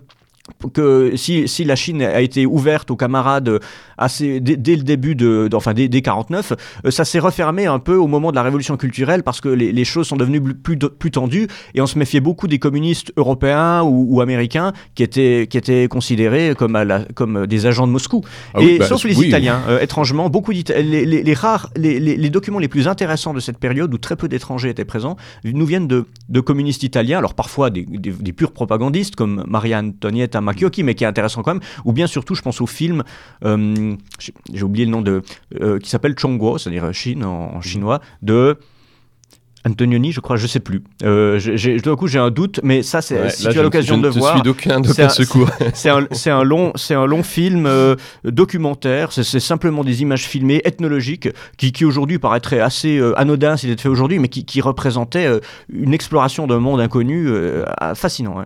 [0.74, 3.60] que si, si, la Chine a été ouverte aux camarades
[3.98, 6.54] assez, dès, le début de, enfin dès, dès 49,
[6.86, 9.72] euh, ça s'est refermé un peu au moment de la révolution culturelle parce que les,
[9.72, 13.84] les choses sont devenues plus, plus, tendues et on se méfiait beaucoup des communistes européens
[13.84, 18.22] ou, américains qui étaient, qui étaient considérés comme, à la, comme des agents de Moscou.
[18.54, 22.30] Ah et bah, sauf les Italiens, euh, étrangement, beaucoup les, les, les, rares, les, les,
[22.30, 25.88] documents les plus intéressants de cette période où très peu d'étrangers étaient présents nous viennent
[25.88, 30.84] de, de communistes italiens, alors parfois des, des, des purs propagandistes comme Maria Antonietta Macchiocchi,
[30.84, 33.04] mais qui est intéressant quand même, ou bien surtout, je pense au film,
[33.46, 33.96] euh,
[34.54, 35.22] j'ai oublié le nom de,
[35.62, 38.58] euh, qui s'appelle Chongguo, c'est-à-dire Chine en, chinois, de
[39.68, 40.84] Antonioni, je crois, je sais plus.
[41.04, 41.38] Euh,
[41.84, 44.38] d'un coup, j'ai un doute, mais ça, c'est si tu as l'occasion de voir.
[44.38, 45.50] Je suis d'aucun secours.
[45.74, 49.12] C'est un, un, long, c'est un long film euh, documentaire.
[49.12, 53.90] C'est simplement des images filmées ethnologiques qui, qui aujourd'hui paraîtraient assez anodin si c'était fait
[53.90, 55.28] aujourd'hui, mais qui, qui représentaient
[55.72, 57.30] une exploration d'un monde inconnu
[57.96, 58.46] fascinant.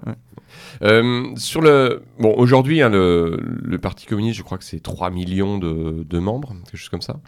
[0.82, 5.10] Euh, sur le bon, aujourd'hui, hein, le, le, Parti communiste, je crois que c'est 3
[5.10, 7.20] millions de, de, membres, quelque chose comme ça.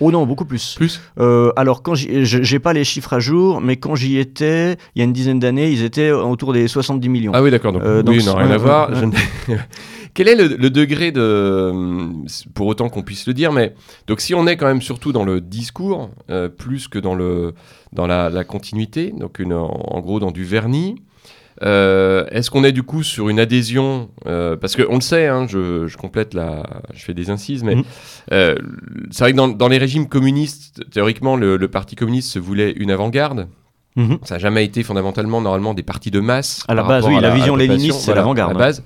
[0.00, 0.74] Oh non, beaucoup plus.
[0.76, 1.00] Plus.
[1.18, 5.02] Euh, alors quand j'ai pas les chiffres à jour, mais quand j'y étais, il y
[5.02, 7.32] a une dizaine d'années, ils étaient autour des 70 millions.
[7.34, 7.72] Ah oui, d'accord.
[7.72, 8.90] Donc, euh, oui, non, rien à voir.
[10.14, 11.72] Quel est le, le, degré de,
[12.54, 13.74] pour autant qu'on puisse le dire, mais
[14.06, 17.54] donc si on est quand même surtout dans le discours euh, plus que dans le
[17.92, 20.96] dans la, la continuité, donc une, en gros dans du vernis.
[21.62, 25.46] Euh, est-ce qu'on est du coup sur une adhésion euh, Parce qu'on le sait, hein,
[25.48, 26.64] je, complète la,
[26.94, 27.84] je fais des incises, mais mhm.
[28.32, 28.56] euh,
[29.10, 33.48] c'est vrai que dans, les régimes communistes, théoriquement, le, Parti communiste se voulait une avant-garde.
[33.96, 34.18] Mhm.
[34.24, 36.64] Ça n'a jamais été fondamentalement, normalement, des partis de masse.
[36.66, 38.50] À la base, oui, la, vision léniniste, c'est l'avant-garde.
[38.50, 38.82] À la base.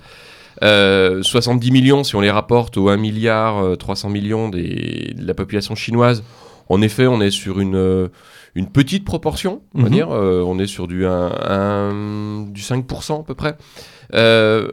[1.24, 5.74] 70 millions, si on les rapporte aux 1 milliard 300 millions des, de la population
[5.74, 6.22] chinoise,
[6.68, 8.10] en effet, on est sur une
[8.54, 9.94] une petite proportion, on va mhm.
[9.94, 10.10] dire.
[10.10, 13.56] Euh, on est sur du, un, du 5% à peu près.
[14.14, 14.68] Euh,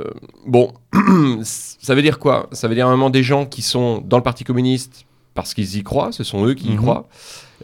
[0.45, 0.73] bon,
[1.43, 2.47] ça veut dire quoi?
[2.51, 5.77] Ça veut dire un moment des gens qui sont dans le Parti communiste parce qu'ils
[5.77, 6.77] y croient, ce sont eux qui y mhm.
[6.77, 7.07] croient.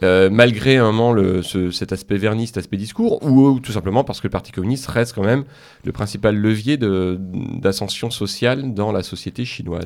[0.02, 4.20] Euh, malgré un moment le, cet aspect vernis, cet aspect discours, ou, tout simplement parce
[4.20, 5.44] que le Parti communiste reste quand même
[5.84, 9.84] le principal levier d'ascension sociale dans la société chinoise?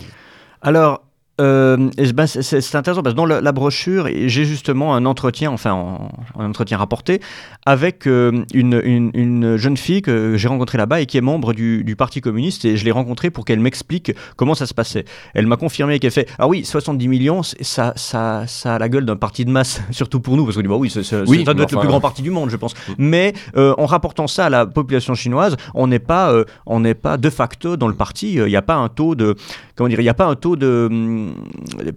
[0.63, 1.06] Alors,
[1.39, 5.99] euh, ben, c'est intéressant parce que dans la, brochure, j'ai justement un entretien, enfin
[6.39, 7.21] un entretien rapporté,
[7.67, 11.85] avec euh, une, une, jeune fille que j'ai rencontrée là-bas et qui est membre du,
[11.85, 15.05] du Parti communiste et je l'ai rencontrée pour qu'elle m'explique comment ça se passait.
[15.35, 19.05] Elle m'a confirmé qu'elle fait Ah oui, 70 millions, ça, ça, ça a la gueule
[19.05, 21.73] d'un parti de masse, surtout pour nous, parce qu'on dit bah oui, ça doit être
[21.73, 22.75] le plus grand parti du monde, je pense.
[22.75, 22.93] Mm.
[22.99, 26.33] Mais euh, en rapportant ça à la population chinoise, on n'est pas,
[26.65, 28.35] on n'est pas de facto dans le parti.
[28.35, 29.37] Il n'y a pas un taux de
[29.75, 31.26] comment dire, il n'y a pas un taux de, hum,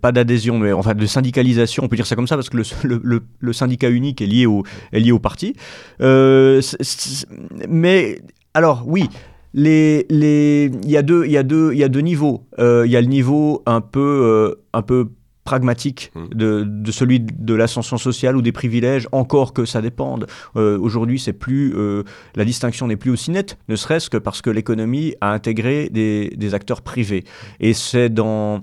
[0.01, 3.23] pas d'adhésion, mais enfin de syndicalisation, on peut dire ça comme ça, parce que le,
[3.39, 5.55] le, syndicat unique est lié au, est lié au parti.
[6.01, 6.61] Euh,
[7.67, 8.19] mais
[8.53, 9.09] alors, oui.
[9.55, 12.45] Les, les, il y a deux, il y a deux, il y a deux niveaux.
[12.59, 15.09] Euh, il y a le niveau un peu, euh, un peu
[15.49, 16.25] pragmatique mmh.
[16.35, 20.27] de, celui de l'ascension sociale ou des privilèges, encore que ça dépende.
[20.55, 22.03] Euh, aujourd'hui, c'est plus euh,
[22.35, 26.53] la distinction n'est plus aussi nette, ne serait-ce que parce que l'économie a intégré des,
[26.53, 27.23] acteurs privés.
[27.59, 28.61] Et c'est dans,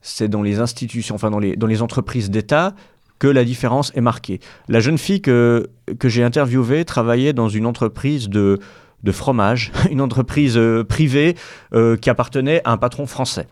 [0.00, 2.74] c'est dans les institutions, enfin dans les, dans les entreprises d'État
[3.18, 4.40] que la différence est marquée.
[4.68, 8.58] La jeune fille que, que j'ai interviewée travaillait dans une entreprise de,
[9.02, 11.34] de fromage, une entreprise euh, privée
[12.00, 13.46] qui appartenait à un patron français.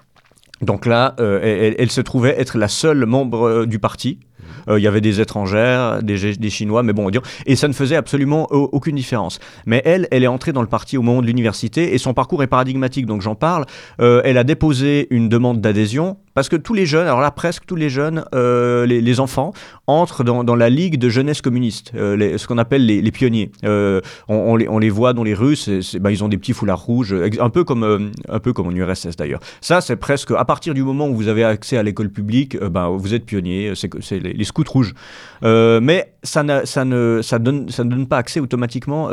[0.64, 4.20] Donc là, euh, elle, se trouvait être la seule membre euh, du parti.
[4.68, 7.10] Euh, il y avait des étrangères, des, Chinois, mais bon,
[7.46, 9.38] et ça ne faisait absolument aucune différence.
[9.66, 12.42] Mais elle, elle est entrée dans le parti au moment de l'université et son parcours
[12.42, 13.64] est paradigmatique, donc j'en parle.
[13.98, 17.76] elle a déposé une demande d'adhésion parce que tous les jeunes, alors là presque tous
[17.76, 19.52] les jeunes, euh, les, enfants,
[19.86, 23.50] entrent dans, la ligue de jeunesse communiste, euh, ce qu'on appelle les, pionniers.
[23.64, 25.56] Euh, on, les, voit dans les rues,
[26.00, 29.16] bah, ils ont des petits foulards rouges, un peu comme, un peu comme en URSS
[29.16, 29.40] d'ailleurs.
[29.60, 32.88] Ça, c'est presque à partir du moment où vous avez accès à l'école publique, bah,
[32.88, 34.94] vous êtes pionnier, c'est les, les, scouts rouges.
[35.42, 39.08] mais ça, ça, ne, ça, donne, ça ne donne pas accès automatiquement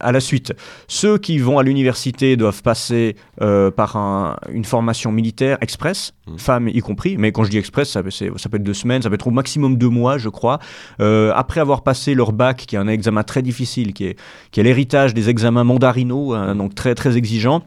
[0.00, 0.52] à la suite.
[0.88, 6.38] Ceux qui vont à l'université doivent passer par un, une formation militaire express Mmh.
[6.38, 7.16] femmes y compris.
[7.18, 9.32] Mais quand je dis express, ça, ça, peut être deux semaines, ça peut être au
[9.32, 10.60] maximum deux mois, je crois.
[11.00, 14.18] Euh, après avoir passé leur bac, qui est un examen très difficile, qui est,
[14.52, 17.62] qui est l'héritage des examens mandarinaux, hein, donc très, très exigeants,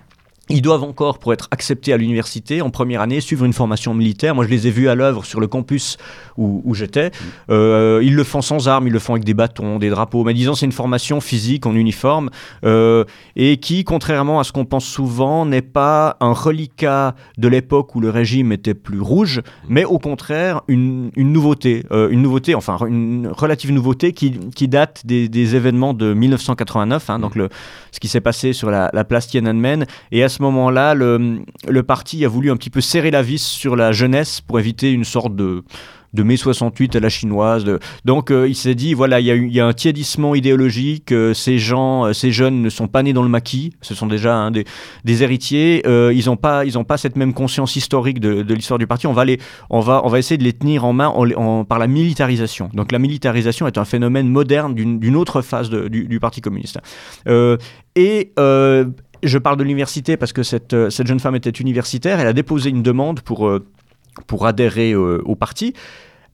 [0.49, 4.36] ils doivent encore, pour être acceptés à l'université, en première année, suivre une formation militaire.
[4.36, 5.97] Moi, je les ai vus à l'œuvre sur le campus
[6.38, 7.12] où, où j'étais.
[7.49, 10.23] Euh, ils le font sans armes, ils le font avec des bâtons, des drapeaux.
[10.23, 12.29] Mais disons, c'est une formation physique en uniforme
[12.63, 13.05] euh,
[13.36, 17.99] et qui, contrairement à ce qu'on pense souvent, n'est pas un reliquat de l'époque où
[17.99, 22.77] le régime était plus rouge, mais au contraire une, une nouveauté, euh, une nouveauté, enfin
[22.88, 27.49] une relative nouveauté qui, qui date des, des, événements de 1989, hein, donc le,
[27.91, 32.25] ce qui s'est passé sur la, la place Tiananmen et à ce moment-là, le, parti
[32.25, 35.35] a voulu un petit peu serrer la vis sur la jeunesse pour éviter une sorte
[35.35, 35.63] de,
[36.15, 37.65] de mai 68 à la chinoise.
[38.05, 42.05] Donc euh, il s'est dit, voilà, il y, a, un tiédissement idéologique, euh, ces gens,
[42.05, 45.23] euh, ces jeunes ne sont pas nés dans le maquis, ce sont déjà hein, des,
[45.23, 49.25] héritiers, ils n'ont pas, pas cette même conscience historique de, l'histoire du parti, on va,
[49.25, 51.13] les, on, va, on va essayer de les tenir en main
[51.67, 52.69] par la militarisation.
[52.73, 56.79] Donc la militarisation est un phénomène moderne d'une autre phase du, du, Parti communiste.
[57.95, 58.31] et
[59.27, 62.19] je parle de l'université parce que cette, euh, cette, jeune femme était universitaire.
[62.19, 63.65] Elle a déposé une demande pour, euh,
[64.41, 65.73] adhérer euh, au parti.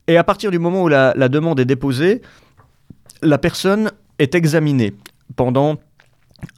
[0.06, 2.22] Et à partir du moment où la, la demande est déposée,
[3.22, 4.94] la personne est examinée
[5.36, 5.76] pendant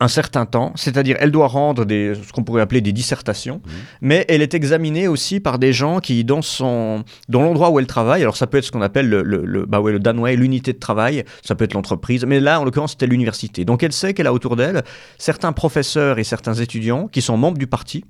[0.01, 3.71] un certain temps, c'est-à-dire elle doit rendre des, ce qu'on pourrait appeler des dissertations, mmh.
[4.01, 7.87] mais elle est examinée aussi par des gens qui, dans, son, dans l'endroit où elle
[7.87, 10.37] travaille, alors ça peut être ce qu'on appelle le, le, le, bah ouais, le Danway,
[10.37, 13.65] l'unité de travail, ça peut être l'entreprise, mais là, en l'occurrence, c'était l'université.
[13.65, 14.83] Donc elle sait qu'elle a autour d'elle
[15.19, 18.05] certains professeurs et certains étudiants qui sont membres du parti,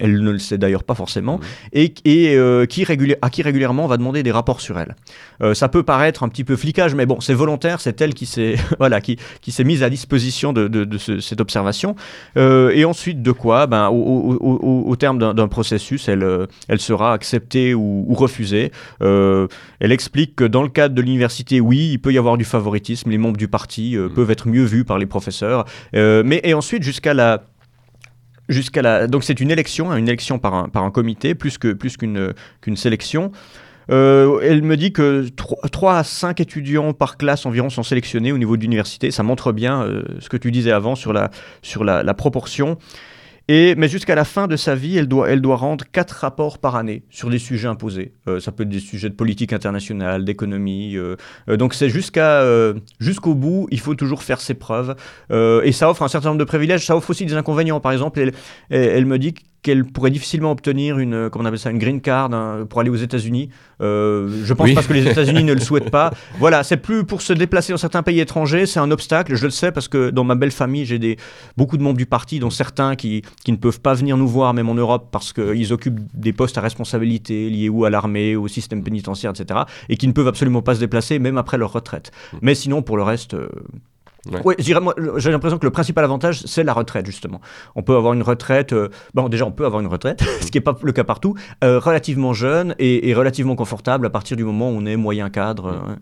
[0.00, 1.42] elle ne le sait d'ailleurs pas forcément, mmh.
[1.74, 2.84] et, et euh, qui
[3.22, 4.96] à qui régulièrement on va demander des rapports sur elle.
[5.42, 8.26] Euh, ça peut paraître un petit peu flicage, mais bon, c'est volontaire, c'est elle qui
[8.26, 11.94] s'est voilà, qui, qui s'est mise à disposition de, de, cette observation.
[12.36, 13.66] Euh, et ensuite de quoi?
[13.66, 16.26] Ben, au, au, au terme d'un processus, elle,
[16.68, 18.72] elle sera acceptée ou, ou refusée.
[19.00, 23.10] elle explique que dans le cadre de l'université, oui, il peut y avoir du favoritisme,
[23.10, 24.10] les membres du parti mmh.
[24.14, 27.42] peuvent être mieux vus par les professeurs, mais et ensuite jusqu'à la
[28.50, 29.06] jusqu'à.
[29.06, 31.96] Donc c'est une élection, hein, une élection par un, par un comité, plus qu'une plus
[31.96, 33.32] qu'une sélection.
[33.90, 35.26] Euh, elle me dit que
[35.72, 39.10] 3, à 5 étudiants par classe environ sont sélectionnés au niveau de l'université.
[39.10, 41.30] Ça montre bien euh, ce que tu disais avant sur la,
[41.62, 42.78] sur la proportion
[43.76, 47.30] mais jusqu'à la fin de sa vie, elle doit, rendre quatre rapports par année sur
[47.30, 48.12] des sujets imposés.
[48.28, 50.96] Euh, ça peut être des sujets de politique internationale, d'économie.
[50.96, 51.16] Euh,
[51.48, 54.94] euh, donc c'est jusqu'au bout, il faut toujours faire ses preuves.
[55.30, 56.86] et ça offre un certain nombre de privilèges.
[56.86, 57.80] Ça offre aussi des inconvénients.
[57.80, 58.20] Par exemple,
[58.70, 62.32] elle, me dit qu'elle pourrait difficilement obtenir une, comment on appelle ça, une green card
[62.32, 63.50] hein, pour aller aux États-Unis.
[63.82, 64.74] Euh, je pense Oui.
[64.74, 66.12] parce que les États-Unis ne le souhaitent pas.
[66.38, 69.34] Voilà, c'est plus pour se déplacer dans certains pays étrangers, c'est un obstacle.
[69.34, 71.16] Je le sais parce que dans ma belle famille, j'ai des
[71.56, 74.54] beaucoup de membres du parti, dont certains qui, qui ne peuvent pas venir nous voir,
[74.54, 78.48] même en Europe, parce qu'ils occupent des postes à responsabilité liés ou à l'armée, au
[78.48, 82.10] système pénitentiaire, etc., et qui ne peuvent absolument pas se déplacer, même après leur retraite.
[82.42, 83.34] Mais sinon, pour le reste.
[83.34, 83.48] euh,
[84.30, 84.54] Ouais.
[84.96, 87.40] Le- j'ai l'impression que le principal avantage, c'est la retraite, justement.
[87.74, 90.58] On peut avoir une retraite, euh, bon, déjà, on peut avoir une retraite, ce qui
[90.58, 94.44] n'est pas le cas partout, euh, relativement jeune et, et relativement confortable à partir du
[94.44, 95.66] moment où on est moyen cadre.
[95.68, 95.94] euh,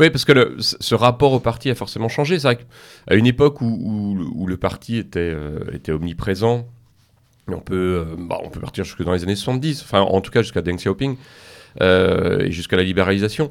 [0.00, 2.38] Oui, parce que le- ce rapport au parti a forcément changé.
[2.40, 6.66] C'est vrai qu'à une époque où, où- où le parti était, euh, était omniprésent,
[7.48, 10.42] on peut, bah, on peut partir jusque dans les années 70, enfin en tout cas
[10.42, 11.16] jusqu'à Deng Xiaoping,
[11.80, 13.50] et jusqu'à la libéralisation.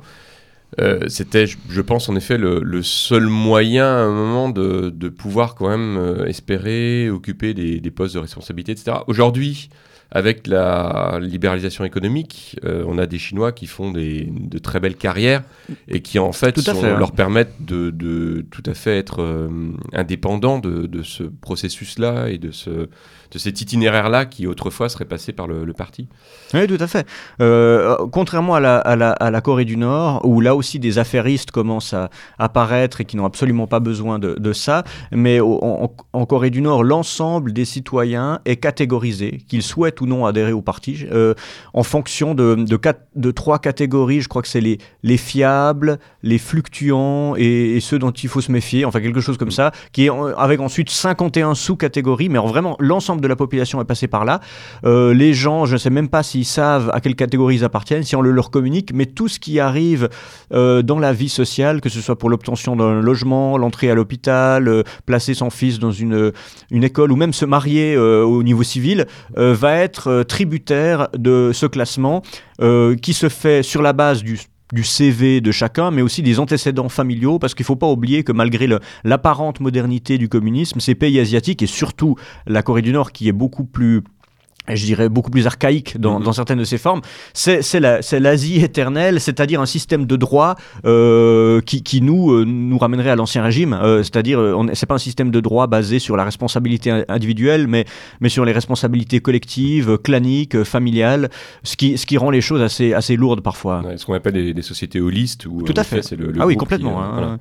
[0.80, 5.10] Euh, C'était, je, pense en effet, le, le seul moyen à un moment de, de
[5.10, 8.98] pouvoir quand même euh, espérer occuper des, des postes de responsabilité, etc.
[9.08, 9.70] Aujourd'hui,
[10.14, 14.98] avec la libéralisation économique, euh, on a des Chinois qui font des, de très belles
[14.98, 15.42] carrières
[15.88, 16.98] et qui en fait, sont- fait, hein.
[17.00, 19.48] leur permettent de, de tout à fait être euh,
[19.94, 22.90] indépendants de, de ce processus-là et de, ce,
[23.32, 26.08] de cet itinéraire-là qui autrefois serait passé par le, le parti.
[26.54, 27.08] Oui, tout à fait.
[27.42, 31.00] Euh, contrairement à la, à, la, à la Corée du Nord, où là aussi des
[31.00, 35.60] affairistes commencent à apparaître et qui n'ont absolument pas besoin de, de ça, mais au-
[35.64, 40.52] en, en Corée du Nord, l'ensemble des citoyens est catégorisé, qu'ils souhaitent ou non adhérer
[40.54, 41.34] au parti, euh,
[41.74, 44.22] en fonction de, de, quatre- de trois catégories.
[44.22, 48.42] Je crois que c'est les, les fiables, les fluctuants et, et ceux dont il faut
[48.42, 52.76] se méfier, enfin quelque chose comme ça, qui est avec ensuite 51 sous-catégories, mais vraiment
[52.80, 54.42] l'ensemble de la population est passé par là.
[54.86, 58.04] Euh, les gens, je ne sais même pas s'ils savent à quelle catégorie ils appartiennent,
[58.04, 60.10] si on le leur communique, mais tout ce qui arrive
[60.54, 64.68] euh, dans la vie sociale, que ce soit pour l'obtention d'un logement, l'entrée à l'hôpital,
[64.68, 66.32] euh, placer son fils dans une,
[66.72, 69.06] une école ou même se marier au niveau civil,
[69.36, 72.22] va être tributaire de ce classement
[73.02, 74.38] qui se fait sur la base du
[74.72, 78.24] du CV de chacun, mais aussi des antécédents familiaux, parce qu'il ne faut pas oublier
[78.24, 78.68] que malgré
[79.04, 82.16] l'apparente modernité du communisme, ces pays asiatiques, et surtout
[82.48, 84.04] la Corée du Nord, qui est beaucoup plus
[84.68, 86.26] je dirais beaucoup plus archaïque dans, Mhm.
[86.26, 87.02] dans certaines de ses formes,
[87.34, 92.32] c'est c'est la- c'est l'Asie éternelle, c'est-à-dire un système de droit euh, qui, qui nous,
[92.32, 94.40] euh, nous ramènerait à l'ancien régime, euh, c'est-à-dire
[94.74, 97.86] c'est pas un système de droit basé sur la responsabilité in- individuelle, mais,
[98.20, 101.30] mais sur les responsabilités collectives, claniques, familiales,
[101.64, 103.82] ce qui, ce qui rend les choses assez, assez lourdes parfois.
[103.86, 105.46] Ouais, ce qu'on appelle des, des sociétés holistes.
[105.48, 106.02] Où, Tout à fait.
[106.02, 107.02] c'est le- le ah oui, qui, complètement.
[107.02, 107.12] hein.
[107.14, 107.38] voilà.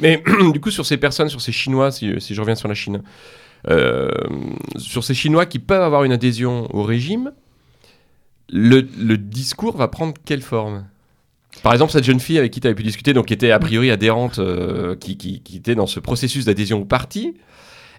[0.00, 2.74] Mais du coup, sur ces personnes, sur ces Chinois, si, si je reviens sur la
[2.74, 3.00] Chine,
[4.76, 7.32] sur ces Chinois qui peuvent avoir une adhésion au régime,
[8.50, 8.82] le,
[9.16, 10.84] discours va prendre quelle forme?
[11.62, 13.58] Par exemple, cette jeune fille avec qui tu avais pu discuter, donc qui était a
[13.58, 17.34] priori adhérente, euh, qui- qui était dans ce processus d'adhésion au parti,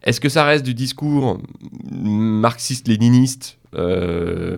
[0.04, 1.40] est-ce que ça reste du discours
[1.92, 4.56] marxiste-léniniste euh,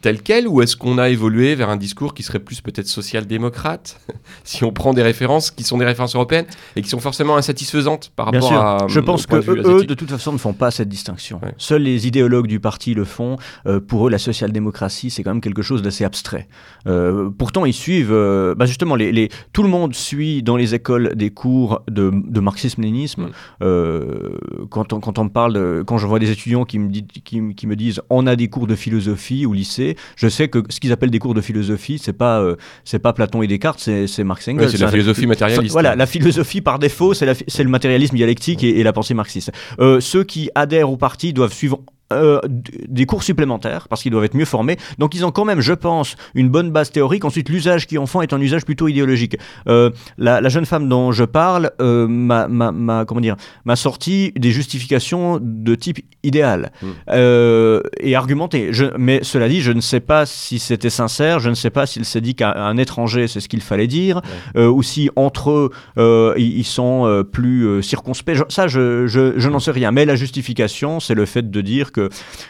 [0.00, 4.00] tel quel, ou est-ce qu'on a évolué vers un discours qui serait plus peut-être social-démocrate,
[4.44, 8.12] si on prend des références qui sont des références européennes et qui sont forcément insatisfaisantes
[8.16, 8.60] par Bien rapport sûr.
[8.60, 8.88] à.
[8.88, 11.40] Je pense que de eux, de toute façon, ne font pas cette distinction.
[11.42, 11.54] Ouais.
[11.58, 13.36] Seuls les idéologues du parti le font.
[13.66, 16.48] Euh, pour eux, la social-démocratie, c'est quand même quelque chose d'assez abstrait.
[16.86, 18.10] Euh, pourtant, ils suivent.
[18.56, 22.40] bah justement, les, les- tout le monde suit dans les écoles des cours de, de
[22.40, 23.28] marxisme-léninisme.
[23.60, 24.64] Mm.
[24.70, 27.06] Quand, on, quand on me parle, de- quand je vois des étudiants qui me, dit-
[27.06, 30.62] qui, qui me disent on a des cours de philosophie au lycée, je sais que
[30.68, 33.80] ce qu'ils appellent des cours de philosophie, c'est pas, euh, c'est pas Platon et Descartes,
[33.80, 34.66] c'est Marx et Engels.
[34.66, 35.72] Ouais, c'est la philosophie matérialiste.
[35.72, 39.52] Voilà, la philosophie par défaut, c'est le matérialisme dialectique et, et la pensée marxiste.
[39.78, 41.80] Euh, ceux qui adhèrent au parti doivent suivre
[42.12, 42.40] euh,
[42.88, 44.76] des cours supplémentaires parce qu'ils doivent être mieux formés.
[44.98, 47.24] Donc ils ont quand même, je pense, une bonne base théorique.
[47.24, 49.36] Ensuite, l'usage qu'ils en font est un usage plutôt idéologique.
[49.68, 53.76] Euh, la, la jeune femme dont je parle euh, m'a- m'a m'a- comment dire m'a
[53.76, 56.86] sorti des justifications de type idéal Mm.
[57.10, 58.68] euh, et argumenté.
[58.72, 61.40] Je, mais cela dit, je ne sais pas si c'était sincère.
[61.40, 64.20] Je ne sais pas s'il s'est dit qu'à un étranger c'est ce qu'il fallait dire
[64.56, 68.34] ou si entre eux ils, sont plus circonspects.
[68.34, 69.90] Je- ça, je, je, je n'en sais rien.
[69.90, 71.99] Mais la justification, c'est le fait de dire que,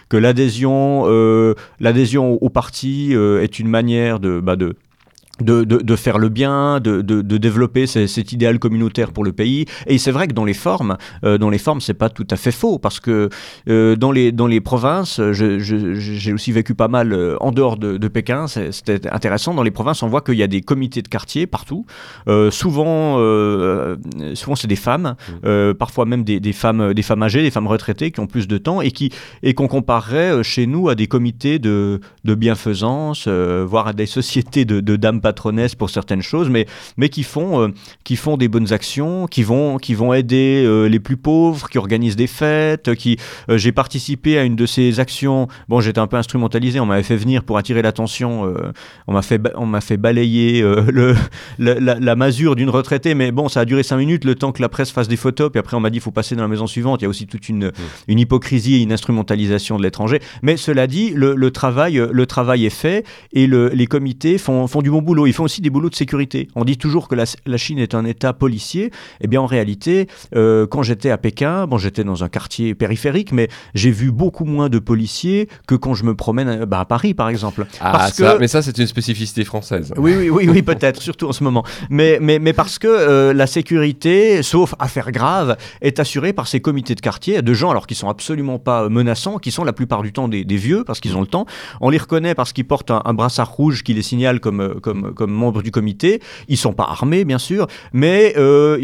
[0.08, 1.54] que l'adhésion, euh,
[2.40, 4.74] au parti euh, est une manière de, bah, de
[5.40, 9.32] de, de, de faire le bien, de, de, développer ce- cet idéal communautaire pour le
[9.32, 9.64] pays.
[9.86, 12.36] Et c'est vrai que dans les formes, euh, dans les formes, c'est pas tout à
[12.36, 13.28] fait faux parce que
[13.68, 18.08] euh, dans les dans les provinces, j'ai aussi vécu pas mal euh, en dehors de,
[18.08, 18.46] Pékin.
[18.48, 19.54] C'était intéressant.
[19.54, 21.86] Dans les provinces, on voit qu'il y a des comités de quartier partout.
[22.28, 23.18] Euh, souvent,
[24.34, 27.66] souvent c'est des femmes, euh, parfois même des, des femmes, des femmes âgées, des femmes
[27.68, 29.10] retraitées qui ont plus de temps et qui
[29.42, 34.64] et qu'on comparerait chez nous à des comités de, de bienfaisance, voire à des sociétés
[34.64, 36.66] de, de dames patronesse pour certaines choses, mais,
[36.96, 37.72] mais qui, font,
[38.04, 42.16] qui font des bonnes actions, qui vont, qui vont aider les plus pauvres, qui organisent
[42.16, 43.16] des fêtes, qui...
[43.48, 47.16] J'ai participé à une de ces actions, bon j'étais un peu instrumentalisé, on m'avait fait
[47.16, 48.52] venir pour attirer l'attention,
[49.06, 51.14] on m'a fait, on m'a fait balayer le,
[51.58, 54.62] la, la, masure d'une retraitée, mais bon, ça a duré cinq minutes, le temps que
[54.62, 56.48] la presse fasse des photos, puis après on m'a dit il faut passer dans la
[56.48, 57.72] maison suivante, il y a aussi toute une, mm.
[58.08, 60.20] une hypocrisie et une instrumentalisation de l'étranger.
[60.42, 64.82] Mais cela dit, le, travail, le travail est fait et le, les comités font, font,
[64.82, 65.19] du bon boulot.
[65.26, 66.48] Ils font aussi des boulots de sécurité.
[66.54, 68.90] On dit toujours que la, la Chine est un État policier.
[69.20, 73.32] Eh bien, en réalité, euh, quand j'étais à Pékin, bon, j'étais dans un quartier périphérique,
[73.32, 76.84] mais j'ai vu beaucoup moins de policiers que quand je me promène à, bah, à
[76.84, 77.66] Paris, par exemple.
[77.80, 78.38] Ah, parce ça, que...
[78.38, 79.92] mais ça, c'est une spécificité française.
[79.96, 81.64] Oui, oui, oui, oui peut-être, surtout en ce moment.
[81.88, 86.60] Mais, mais, mais parce que euh, la sécurité, sauf affaires graves, est assurée par ces
[86.60, 90.02] comités de quartier, de gens alors qui sont absolument pas menaçants, qui sont la plupart
[90.02, 91.46] du temps des, vieux parce qu'ils ont le temps.
[91.80, 95.32] On les reconnaît parce qu'ils portent un, brassard rouge qui les signale comme, comme, comme
[95.32, 96.20] membres du comité.
[96.48, 98.78] Ils sont pas armés, bien sûr, mais euh,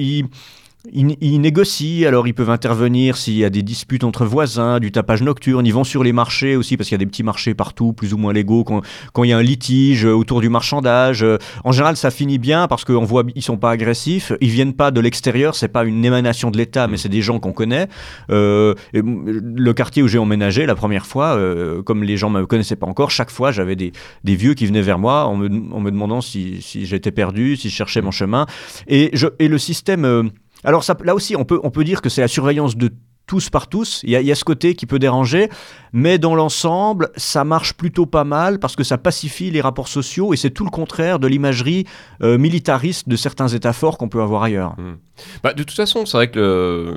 [0.92, 4.92] ils ils, négocient, alors ils peuvent intervenir s'il y a des disputes entre voisins, du
[4.92, 7.54] tapage nocturne, ils vont sur les marchés aussi, parce qu'il y a des petits marchés
[7.54, 8.82] partout, plus ou moins légaux, quand,
[9.12, 11.24] quand il y a un litige autour du marchandage.
[11.64, 14.90] En général, ça finit bien parce qu'on voit ils sont pas agressifs, ils viennent pas
[14.90, 17.88] de l'extérieur, c'est pas une émanation de l'État, mais c'est des gens qu'on connaît.
[18.30, 22.76] Euh, le quartier où j'ai emménagé la première fois, euh, comme les gens me connaissaient
[22.76, 23.92] pas encore, chaque fois j'avais des,
[24.24, 27.56] des, vieux qui venaient vers moi en me, en me demandant si, si j'étais perdu,
[27.56, 28.46] si je cherchais mon chemin.
[28.86, 30.04] Et, je, et le système...
[30.04, 30.22] Euh,
[30.66, 32.90] alors là aussi, on peut, on peut dire que c'est la surveillance de
[33.26, 34.00] tous par tous.
[34.04, 35.48] Il y, a, ce côté qui peut déranger,
[35.92, 40.32] mais dans l'ensemble, ça marche plutôt pas mal parce que ça pacifie les rapports sociaux
[40.32, 41.86] et c'est tout le contraire de l'imagerie
[42.22, 44.74] euh, militariste de certains États forts qu'on peut avoir ailleurs.
[44.78, 44.96] Hmm.
[45.42, 46.96] Bah, de toute façon, c'est vrai que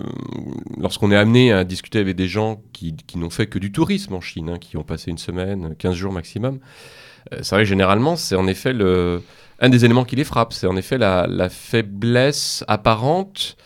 [0.77, 4.21] lorsqu'on est amené à discuter avec des gens qui, n'ont fait que du tourisme en
[4.21, 6.59] Chine, hein, qui ont passé une semaine, 15 jours maximum,
[7.33, 9.23] euh, c'est vrai que généralement, c'est en effet le
[9.61, 13.57] un des éléments qui les frappe, c'est en effet la, faiblesse apparente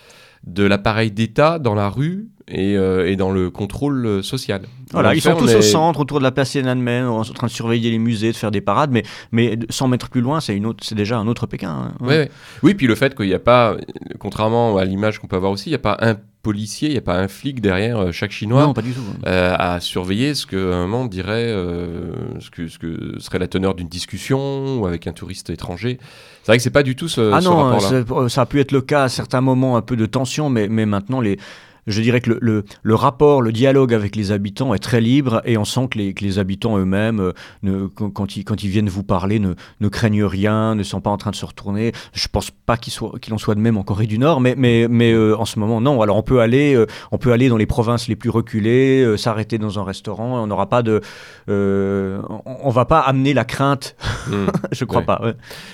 [0.43, 4.63] de l'appareil d'État dans la rue et, euh, dans le contrôle euh, social.
[4.91, 7.91] Voilà, ils sont tous au centre, autour de la place Tiananmen, en train de surveiller
[7.91, 10.59] les musées, de faire des parades, mais, mais sans mettre plus loin, c'est
[10.93, 11.91] déjà un autre Pékin.
[12.01, 12.27] Hein.
[12.61, 13.75] Oui, puis le fait qu'il n'y a pas,
[14.19, 16.97] contrairement à l'image qu'on peut avoir aussi, il n'y a pas un policier, il n'y
[16.97, 19.01] a pas un flic derrière euh, chaque Chinois non, pas du tout.
[19.25, 23.47] Euh, à surveiller ce que un moment dirait, euh, ce, que, ce que serait la
[23.47, 25.97] teneur d'une discussion ou avec un touriste étranger.
[26.43, 28.73] C'est vrai que c'est pas du tout ce, ah ce non, ça a pu être
[28.73, 31.39] le cas à certains moments, un peu de tension, mais, mais maintenant les
[31.87, 35.57] je dirais que le, le, rapport, le dialogue avec les habitants est très libre et
[35.57, 37.33] on sent que les, que les habitants eux-mêmes,
[37.65, 41.09] euh, quand, ils, quand ils viennent vous parler, ne, ne, craignent rien, ne sont pas
[41.09, 41.91] en train de se retourner.
[42.13, 45.11] Je pense pas qu'il en soit de même en Corée du Nord, mais, mais, mais
[45.11, 46.01] euh, en ce moment, non.
[46.01, 49.57] Alors on peut aller, euh, on peut aller dans les provinces les plus reculées, s'arrêter
[49.57, 51.01] dans un restaurant, on n'aura pas de,
[51.47, 53.95] on, va pas amener la crainte.
[54.27, 54.47] Hmm.
[54.71, 55.21] je crois pas.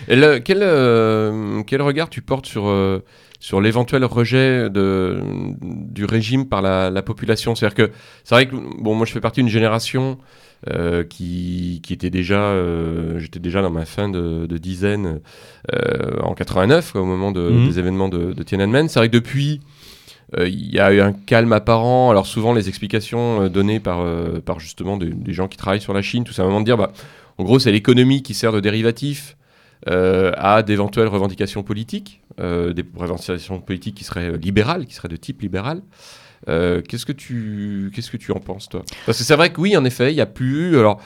[0.08, 0.60] Et quel,
[1.66, 2.68] quel regard tu portes sur
[3.40, 5.22] sur l'éventuel rejet de,
[5.62, 7.56] du régime par la, population.
[7.56, 7.92] C'est-à-dire que
[8.24, 10.18] c'est vrai que bon, moi je fais partie d'une génération
[10.70, 15.22] euh, qui, qui, était déjà, euh, j'étais déjà dans ma fin de, dizaine
[15.74, 17.68] euh, en 89 au moment de, mhm.
[17.68, 18.90] des événements de, Tiananmen.
[18.90, 19.62] C'est vrai que depuis
[20.38, 22.12] il y a eu un calme apparent.
[22.12, 24.06] Alors souvent les explications données par,
[24.44, 26.92] par justement des, gens qui travaillent sur la Chine, tout simplement de dire, bah,
[27.40, 29.38] en gros c'est l'économie qui sert de dérivatif
[29.88, 35.16] euh, à d'éventuelles revendications politiques, euh, des revendications politiques qui seraient libérales, qui seraient de
[35.16, 35.82] type libéral.
[36.50, 38.84] Euh, qu'est-ce que tu qu'est-ce que tu en penses toi?
[39.06, 40.78] Parce que c'est vrai que oui, en effet, il y a plus.
[40.78, 41.02] Alors,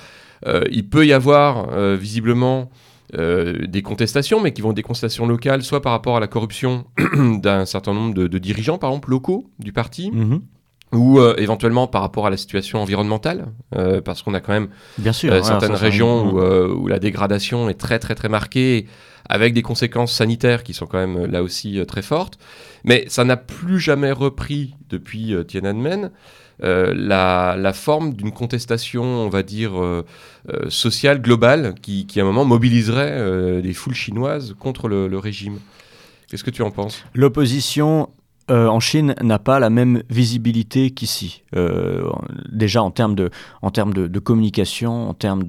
[0.71, 2.69] il peut y avoir visiblement
[3.13, 7.65] des contestations, mais qui vont des contestations locales, soit par rapport à la corruption d'un
[7.65, 10.11] certain nombre de, dirigeants, par exemple locaux du parti.
[10.11, 10.41] Mm-hmm
[10.94, 14.70] ou euh, éventuellement par rapport à la situation environnementale, euh, parce qu'on a quand même
[14.98, 18.88] Bien sûr, euh, certaines régions où, où, la dégradation est très très très marquée,
[19.28, 22.38] avec des conséquences sanitaires qui sont quand même là aussi très fortes.
[22.84, 26.12] Mais ça n'a plus jamais repris depuis Tiananmen
[26.62, 29.72] la, la, forme d'une contestation, on va dire,
[30.68, 35.60] sociale globale, qui, qui, à un moment mobiliserait des foules chinoises contre le, le régime.
[36.30, 37.06] Qu'est-ce que tu en penses?
[37.14, 38.10] L'opposition
[38.52, 41.44] euh, en Chine n'a pas la même visibilité qu'ici.
[41.56, 42.10] Euh,
[42.52, 45.44] déjà en termes de, communication, en termes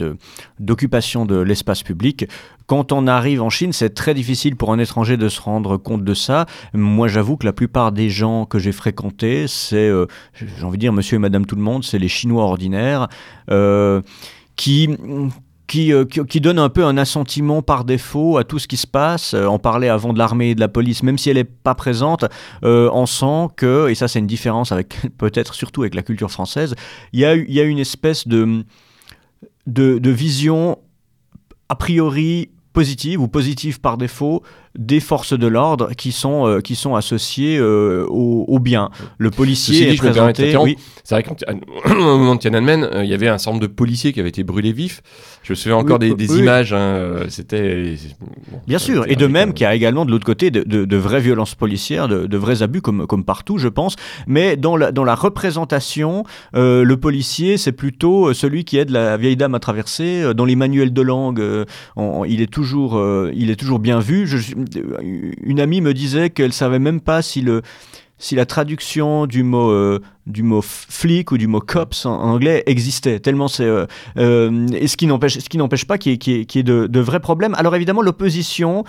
[0.61, 2.27] d'occupation de, l'espace public.
[2.67, 6.05] Quand on arrive en Chine, c'est très difficile pour un étranger de se rendre compte
[6.05, 6.47] de ça.
[6.73, 10.81] Moi, j'avoue que la plupart des gens que j'ai fréquentés, c'est, euh, j'ai envie de
[10.81, 13.09] dire, monsieur et madame tout le monde, c'est les Chinois ordinaires.
[14.57, 14.89] qui,
[15.77, 18.87] euh, qui, qui, donne un peu un assentiment par défaut à tout ce qui se
[18.87, 19.35] passe.
[19.35, 21.75] Euh, on parlait avant de l'armée et de la police, même si elle n'est pas
[21.75, 22.25] présente,
[22.65, 26.31] euh, on sent que, et ça c'est une différence avec peut-être surtout avec la culture
[26.31, 26.75] française,
[27.13, 28.65] il y a, y a une espèce de,
[29.67, 30.79] de, de vision
[31.69, 34.43] a priori positives ou positives par défaut
[34.77, 38.91] des forces de l'ordre qui sont euh, qui sont associées euh, au, bien.
[39.17, 40.55] Le policier est présenté.
[40.57, 40.77] Oui.
[41.05, 44.21] C'est vrai qu'au moment de Tiananmen, il y avait un certain nombre de policiers qui
[44.21, 45.01] avaient été brûlés vifs.
[45.45, 46.73] Je me souviens encore des, images.
[46.73, 47.97] Hein, c'était.
[48.67, 49.05] Bien sûr.
[49.09, 52.09] Et de même qu'il y a également de l'autre côté de, de, vraies violences policières,
[52.09, 53.97] de, vrais abus comme comme partout, je pense.
[54.27, 56.25] Mais dans la dans la représentation,
[56.55, 60.33] le policier c'est plutôt celui qui aide la vieille dame à traverser.
[60.35, 61.43] Dans les manuels de langue,
[62.27, 62.99] il est toujours
[63.35, 64.27] il est toujours bien vu.
[64.27, 64.39] Je,
[65.43, 67.61] une amie me disait qu'elle savait même pas si le
[68.25, 72.63] si la traduction du mot euh, du mot flic ou du mot cops en, anglais
[72.65, 73.85] existait tellement c'est euh,
[74.17, 77.21] euh, et ce qui n'empêche ce qui n'empêche pas qu'il y ait, de, de, vrais
[77.21, 77.55] problèmes.
[77.57, 78.85] Alors évidemment l'opposition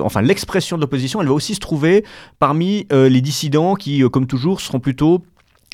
[0.00, 2.04] enfin l'expression de l'opposition elle va aussi se trouver
[2.38, 5.24] parmi les dissidents qui comme toujours seront plutôt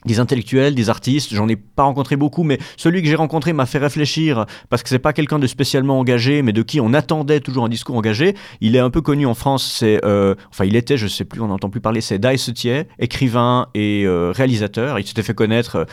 [0.06, 3.66] des intellectuels, des artistes, j'en ai pas rencontré beaucoup, mais celui que j'ai rencontré m'a
[3.66, 7.40] fait réfléchir parce que c'est pas quelqu'un de spécialement engagé, mais de qui on attendait
[7.40, 8.34] toujours un discours engagé.
[8.60, 11.40] Il est un peu connu en France, c'est, euh, enfin il était, je sais plus,
[11.40, 14.98] on n'entend plus parler, c'est Dai Setier, écrivain et euh, réalisateur.
[14.98, 15.76] Il s'était fait connaître.
[15.76, 15.84] Euh,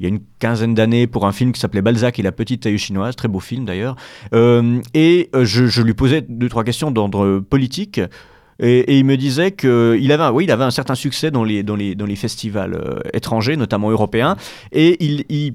[0.00, 2.64] il y a une quinzaine d'années pour un film qui s'appelait Balzac et la petite
[2.64, 3.94] taille chinoise, très beau film d'ailleurs.
[4.32, 8.00] et je, je, lui posais deux, trois questions d'ordre politique.
[8.64, 11.76] Et, il me disait qu'il avait, oui, il avait un certain succès dans les, dans
[11.76, 14.36] les, dans les festivals euh, étrangers, notamment européens,
[14.72, 15.54] et il, il,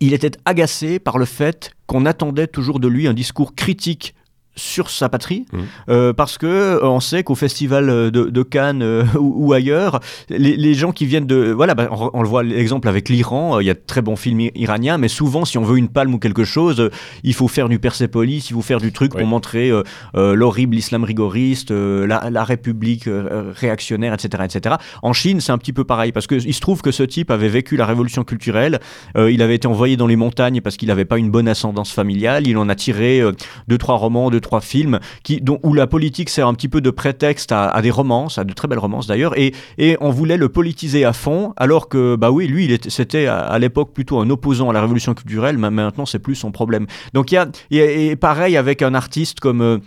[0.00, 4.14] il était agacé par le fait qu'on attendait toujours de lui un discours critique
[4.54, 5.58] sur sa patrie, mmh.
[5.88, 10.92] euh, parce que euh, on sait qu'au festival de, Cannes euh, ou, ailleurs, les, gens
[10.92, 13.82] qui viennent de, voilà, bah, on, le voit l'exemple avec l'Iran, il y a de
[13.86, 16.90] très bons films iraniens, mais souvent si on veut une palme ou quelque chose,
[17.22, 19.70] il faut faire du Persepolis, il faut faire du truc pour montrer
[20.14, 24.76] l'horrible islam rigoriste, la, République réactionnaire, etc., etc.
[25.02, 27.30] En Chine, c'est un petit peu pareil, parce que il se trouve que ce type
[27.30, 28.80] avait vécu la révolution culturelle,
[29.16, 32.46] il avait été envoyé dans les montagnes parce qu'il n'avait pas une bonne ascendance familiale,
[32.46, 33.22] il en a tiré
[33.68, 36.80] deux trois romans, deux trois films qui, dont, où la politique sert un petit peu
[36.82, 40.36] de prétexte à, des romances, à de très belles romances d'ailleurs, et, et on voulait
[40.36, 44.68] le politiser à fond, alors que, bah oui, lui, c'était à, l'époque plutôt un opposant
[44.68, 46.86] à la révolution culturelle, mais maintenant c'est plus son problème.
[47.14, 47.36] Donc il
[47.70, 49.80] y a, et pareil avec un artiste comme...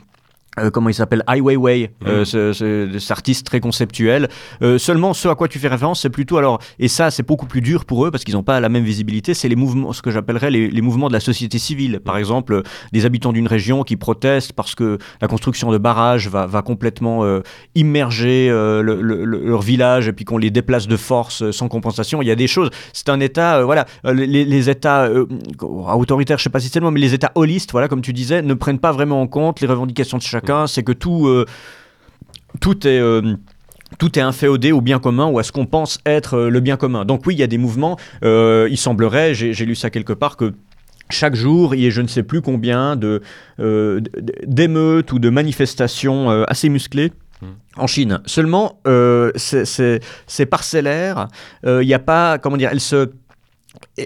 [0.60, 1.24] Euh, comment il s'appelle?
[1.28, 4.30] Ai Weiwei, euh, ce, ce, cet artiste très conceptuel.
[4.62, 7.46] Euh, seulement, ce à quoi tu fais référence, c'est plutôt alors, et ça, c'est beaucoup
[7.46, 9.34] plus dur pour eux parce qu'ils n'ont pas la même visibilité.
[9.34, 12.00] C'est les mouvements, ce que j'appellerais les, les, mouvements de la société civile.
[12.00, 12.62] Par exemple,
[12.94, 17.24] des habitants d'une région qui protestent parce que la construction de barrages va, va complètement
[17.74, 22.22] immerger le, le, leur village et puis qu'on les déplace de force sans compensation.
[22.22, 22.70] Il y a des choses.
[22.94, 25.10] C'est un État, voilà, les, les, États
[25.62, 28.14] autoritaires, je sais pas si c'est le mot, mais les États holistes, voilà, comme tu
[28.14, 31.46] disais, ne prennent pas vraiment en compte les revendications de chacun c'est que tout, euh,
[32.62, 33.36] tout est euh,
[34.00, 36.76] tout est inféodé au bien commun ou à ce qu'on pense être euh, le bien
[36.76, 37.06] commun.
[37.06, 37.98] Donc oui, il y a des mouvements.
[38.24, 40.54] il semblerait, j'ai lu ça quelque part, que
[41.10, 43.22] chaque jour, il y ait je ne sais plus combien de
[44.48, 47.12] d'émeutes ou de manifestations assez musclées.
[47.42, 47.46] Mmh.
[47.78, 48.22] En Chine.
[48.26, 48.80] Seulement,
[49.36, 51.28] c'est parcellaire.
[51.66, 53.12] Il n'y a pas, comment dire, elle se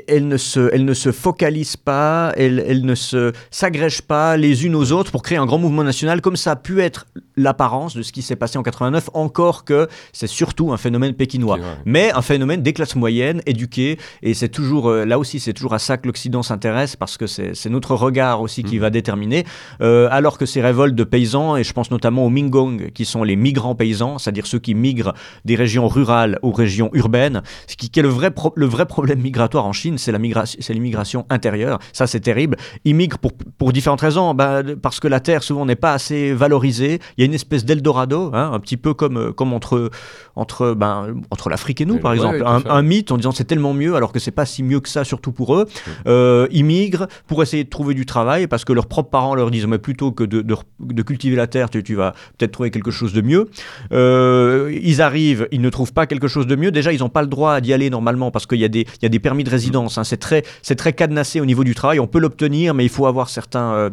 [0.07, 4.65] elle ne se, elle ne se focalise pas, elle, elle ne se s'agrège pas les
[4.65, 7.95] unes aux autres pour créer un grand mouvement national comme ça a pu être l'apparence
[7.95, 12.11] de ce qui s'est passé en 89, encore que c'est surtout un phénomène pékinois, mais
[12.11, 15.79] un phénomène des classes moyennes, éduquées, et c'est toujours, euh, là aussi, c'est toujours à
[15.79, 18.81] ça que l'Occident s'intéresse, parce que c'est notre regard aussi qui mhm.
[18.81, 19.45] va déterminer,
[19.81, 23.23] euh, alors que ces révoltes de paysans, et je pense notamment aux Mingong, qui sont
[23.23, 25.13] les migrants paysans, c'est-à-dire ceux qui migrent
[25.45, 29.65] des régions rurales aux régions urbaines, ce qui, est le vrai, le vrai problème migratoire
[29.65, 34.61] en Chine, c'est l'immigration intérieure, ça c'est terrible, ils migrent pour, pour différentes raisons, bah,
[34.81, 38.31] parce que la terre souvent n'est pas assez valorisée, il y a une espèce d'Eldorado,
[38.33, 39.89] hein, un petit peu comme, euh, comme entre,
[40.35, 42.43] entre, ben, entre l'Afrique et nous, par exemple.
[42.45, 45.03] un, mythe en disant c'est tellement mieux, alors que c'est pas si mieux que ça,
[45.03, 45.65] surtout pour eux.
[46.07, 49.51] Euh, ils migrent pour essayer de trouver du travail parce que leurs propres parents leur
[49.51, 52.91] disent mais plutôt que de, de, cultiver la terre, tu, tu vas peut-être trouver quelque
[52.91, 53.49] chose de mieux.
[53.91, 56.71] Euh, ils arrivent, ils ne trouvent pas quelque chose de mieux.
[56.71, 59.05] Déjà, ils n'ont pas le droit d'y aller normalement parce qu'il y, a des, y
[59.05, 59.68] a des permis de résidence.
[59.75, 60.03] Hein.
[60.03, 61.99] C'est très, cadenassé au niveau du travail.
[61.99, 63.91] On peut l'obtenir, mais il faut avoir certains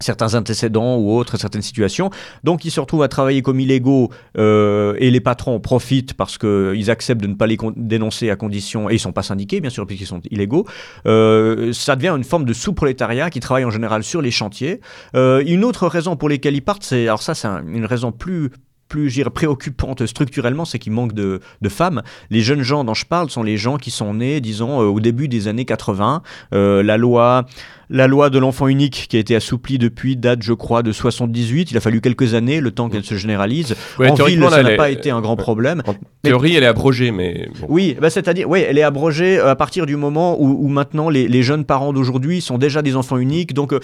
[0.00, 2.10] certains antécédents ou autres, certaines situations.
[2.42, 6.90] Donc ils se retrouvent à travailler comme illégaux euh, et les patrons profitent parce qu'ils
[6.90, 9.70] acceptent de ne pas les dénoncer à condition, et ils ne sont pas syndiqués bien
[9.70, 10.66] sûr puisqu'ils sont illégaux.
[11.06, 14.80] Euh, ça devient une forme de sous-prolétariat qui travaille en général sur les chantiers.
[15.14, 18.50] Euh, une autre raison pour lesquelles ils partent, c'est alors ça c'est une raison plus
[18.90, 22.02] plus préoccupante structurellement, c'est qu'il manque de, de, femmes.
[22.28, 25.28] Les jeunes gens dont je parle sont les gens qui sont nés, disons, au début
[25.28, 26.22] des années 80.
[26.52, 27.46] la loi
[27.90, 31.72] la loi de l'enfant unique qui a été assouplie depuis date, je crois, de 78.
[31.72, 33.74] Il a fallu quelques années, le temps qu'elle se généralise.
[33.98, 35.82] en ville, ça n'a pas été un grand problème.
[35.86, 37.48] En théorie, elle est abrogée, mais...
[37.68, 41.64] Oui, bah, c'est-à-dire, oui, elle est abrogée à partir du moment où, maintenant les, jeunes
[41.64, 43.74] parents d'aujourd'hui sont déjà des enfants uniques, donc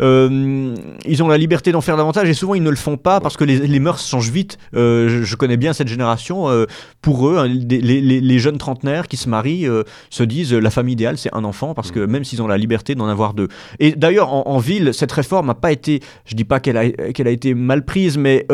[0.00, 0.74] euh,
[1.06, 3.36] ils ont la liberté d'en faire davantage et souvent ils ne le font pas parce
[3.36, 4.58] que les, mœurs changent vite.
[4.74, 6.48] Euh, je, connais bien cette génération.
[6.48, 6.66] Euh,
[7.00, 9.68] pour eux, hein, les, jeunes trentenaires qui se marient
[10.10, 12.94] se disent la famille idéale, c'est un enfant parce que même s'ils ont la liberté
[12.94, 13.48] d'en avoir deux.
[13.78, 17.28] Et d'ailleurs, en, ville, cette réforme n'a pas été, je dis pas qu'elle a, qu'elle
[17.28, 18.46] a été mal prise, mais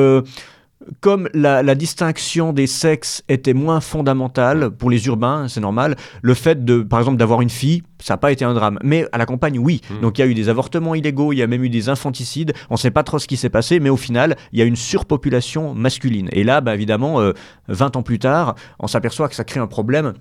[1.01, 6.65] comme la, distinction des sexes était moins fondamentale pour les urbains, c'est normal, le fait
[6.65, 8.79] de, par exemple, d'avoir une fille, ça n'a pas été un drame.
[8.83, 9.83] Mais à la campagne, oui.
[9.91, 10.01] Hmm.
[10.01, 12.55] Donc il y a eu des avortements illégaux, il y a même eu des infanticides.
[12.71, 14.65] On ne sait pas trop ce qui s'est passé, mais au final, il y a
[14.65, 16.29] une surpopulation masculine.
[16.33, 17.21] Et là, bah, évidemment,
[17.69, 20.15] 20 euh, ans plus tard, on s'aperçoit que ça crée un problème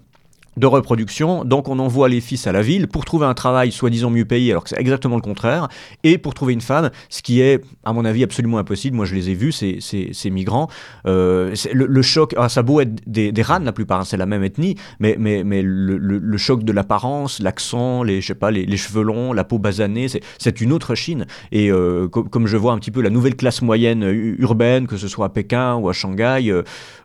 [0.60, 1.46] de reproduction.
[1.46, 4.52] Donc on envoie les fils à la ville pour trouver un travail soi-disant mieux payé,
[4.52, 5.68] alors que c'est exactement le contraire,
[6.04, 8.96] et pour trouver une femme, ce qui est, à mon avis, absolument impossible.
[8.96, 10.70] Moi, je les ai vus, ces, ces, migrants.
[11.08, 14.28] Euh, le, choc, ah, ça a beau être des, des la plupart, hein, c'est la
[14.28, 19.34] même ethnie, mais, mais, mais le, choc de l'apparence, l'accent, les, pas, les, cheveux longs,
[19.34, 20.08] la peau basanée,
[20.38, 21.26] c'est une autre Chine.
[21.52, 24.04] Et euh, comme je vois un petit peu la nouvelle classe moyenne
[24.38, 26.52] urbaine, que ce soit à Pékin ou à Shanghai,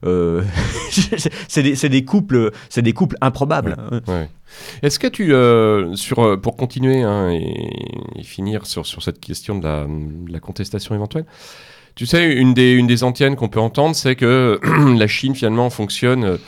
[0.04, 0.42] euh,
[1.48, 3.76] c'est des, des, couples, c'est des couples improbable.
[4.82, 9.58] Est-ce que tu, euh, sur, euh, pour continuer hein, et, finir sur, sur cette question
[9.58, 11.26] de la, contestation éventuelle,
[11.94, 14.58] tu sais, une des, une des antiennes qu'on peut entendre, c'est que
[14.98, 16.38] la Chine finalement fonctionne,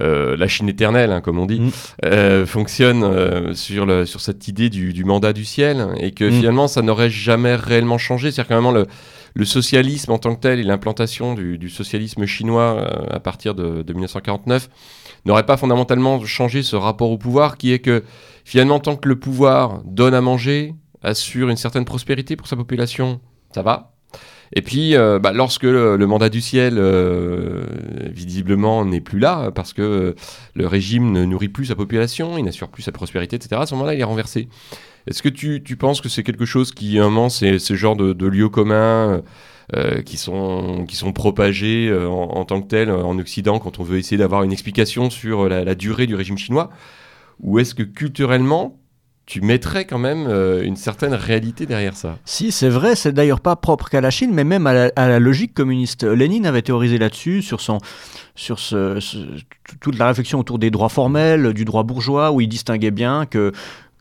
[0.00, 2.46] euh, la Chine éternelle, hein, comme on dit, mm.
[2.46, 6.32] fonctionne sur, le, sur cette idée du, mandat du ciel et que mm.
[6.32, 8.30] finalement ça n'aurait jamais réellement changé.
[8.30, 8.86] C'est-à-dire que vraiment le,
[9.34, 13.92] le socialisme en tant que tel et l'implantation du, socialisme chinois à partir de, de
[13.92, 14.68] 1949
[15.26, 18.04] n'aurait pas fondamentalement changé ce rapport au pouvoir qui est que
[18.44, 23.20] finalement tant que le pouvoir donne à manger, assure une certaine prospérité pour sa population,
[23.54, 23.94] ça va.
[24.56, 27.64] Et puis, euh, bah, lorsque le, mandat du ciel, euh,
[28.10, 30.14] visiblement, n'est plus là, parce que
[30.54, 33.74] le régime ne nourrit plus sa population, il n'assure plus sa prospérité, etc., à ce
[33.74, 34.48] moment-là, il est renversé.
[35.08, 37.96] Est-ce que tu, tu, penses que c'est quelque chose qui, un moment, c'est ce genre
[37.96, 39.22] de, de lieu commun
[39.72, 43.80] euh, qui, sont, qui sont propagés euh, en, tant que tels euh, en Occident quand
[43.80, 46.68] on veut essayer d'avoir une explication sur la, durée du régime chinois
[47.40, 48.78] Ou est-ce que culturellement,
[49.24, 50.28] tu mettrais quand même
[50.62, 52.18] une certaine réalité derrière ça?
[52.26, 55.54] Si, c'est vrai, c'est d'ailleurs pas propre qu'à la Chine, mais même à la, logique
[55.54, 56.04] communiste.
[56.04, 57.78] Lénine avait théorisé là-dessus, sur, son,
[58.34, 58.58] sur
[59.80, 63.52] toute la réflexion autour des droits formels, du droit bourgeois, où il distinguait bien que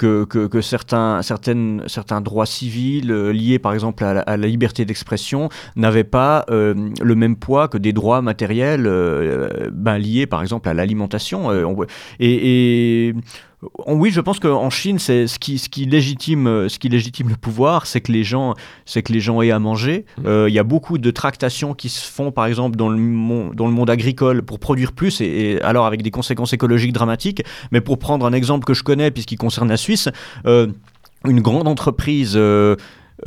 [0.04, 6.04] que, certains, certaines, certains droits civils euh, liés par exemple à la, liberté d'expression n'avaient
[6.04, 10.74] pas euh, le même poids que des droits matériels euh, ben, liés par exemple à
[10.74, 11.50] l'alimentation.
[12.20, 13.14] et,
[13.88, 17.36] oui, je pense qu'en Chine, c'est ce qui, ce qui légitime, ce qui légitime le
[17.36, 18.54] pouvoir, c'est que les gens,
[18.86, 20.06] c'est que les gens aient à manger.
[20.18, 20.28] Mmh.
[20.28, 23.56] Euh, il y a beaucoup de tractations qui se font, par exemple, dans le monde,
[23.56, 27.44] dans le monde agricole pour produire plus, et, alors avec des conséquences écologiques dramatiques.
[27.72, 30.10] Mais pour prendre un exemple que je connais, puisqu'il concerne la Suisse,
[30.46, 30.68] euh,
[31.26, 32.76] une grande entreprise euh,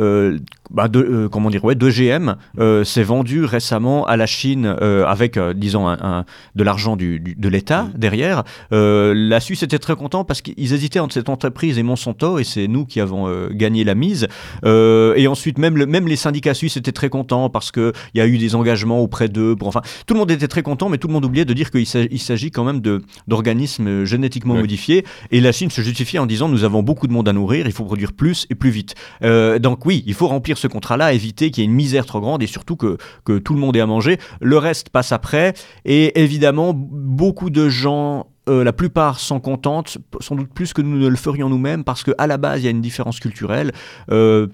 [0.00, 0.38] euh,
[0.70, 4.66] bah de, euh, comment dire, ouais, de GM euh, s'est vendu récemment à la Chine
[5.06, 7.98] avec, disons, un, de l'argent du, de l'État mm.
[7.98, 8.44] derrière.
[8.70, 12.68] la Suisse était très content parce qu'ils hésitaient entre cette entreprise et Monsanto, et c'est
[12.68, 14.26] nous qui avons gagné la mise.
[14.64, 18.26] et ensuite, même, le, même les syndicats suisses étaient très contents parce qu'il y a
[18.26, 19.56] eu des engagements auprès d'eux.
[19.62, 21.86] enfin, tout le monde était très content, mais tout le monde oubliait de dire qu'il
[21.86, 22.80] s'agit quand même
[23.26, 25.04] d'organismes génétiquement modifiés.
[25.30, 27.72] Et la Chine se justifie en disant nous avons beaucoup de monde à nourrir, il
[27.72, 28.94] faut produire plus et plus vite.
[29.22, 32.42] donc oui, il faut remplir ce contrat-là, éviter qu'il y ait une misère trop grande
[32.42, 34.18] et surtout que, que tout le monde ait à manger.
[34.40, 35.54] Le reste passe après.
[35.84, 40.98] Et évidemment, beaucoup de gens euh, la plupart sont contentes, sans doute plus que nous
[40.98, 43.72] ne le ferions nous-mêmes, parce qu'à la base, il y a une différence culturelle.
[44.10, 44.46] Euh,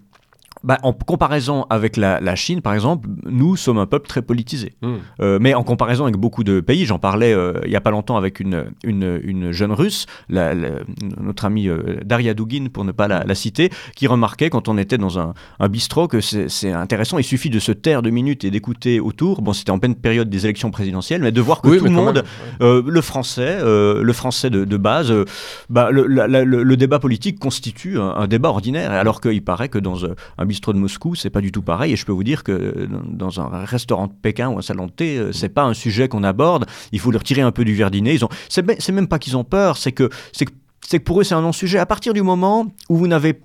[0.64, 4.74] bah, en comparaison avec la, Chine, par exemple, nous sommes un peuple très politisé.
[4.80, 4.96] Hmm.
[5.20, 7.90] Euh, mais en comparaison avec beaucoup de pays, j'en parlais euh, il n'y a pas
[7.90, 13.34] longtemps avec une, une, jeune russe, notre amie euh, Daria Dugin, pour ne pas la,
[13.34, 15.34] citer, qui remarquait quand on était dans un,
[15.68, 19.42] bistrot que c'est intéressant, il suffit de se taire deux minutes et d'écouter autour.
[19.42, 22.24] Bon, c'était en pleine période des élections présidentielles, mais de voir que tout le monde,
[22.60, 25.12] le français, le français de, base,
[25.68, 30.51] bah, le, débat politique constitue un, débat ordinaire, alors qu'il paraît que dans un bistrot
[30.52, 31.92] de Moscou, c'est pas du tout pareil.
[31.92, 34.92] Et je peux vous dire que dans un restaurant de Pékin ou un salon de
[34.92, 36.66] thé, euh, c'est pas un sujet qu'on aborde.
[36.92, 38.14] Il faut leur tirer un peu du verdinet.
[38.14, 40.52] Ils ont, c'est même pas qu'ils ont peur, c'est que, c'est que
[40.84, 41.78] c'est que pour eux c'est un non-sujet.
[41.78, 43.40] À partir du moment où vous, n'avez,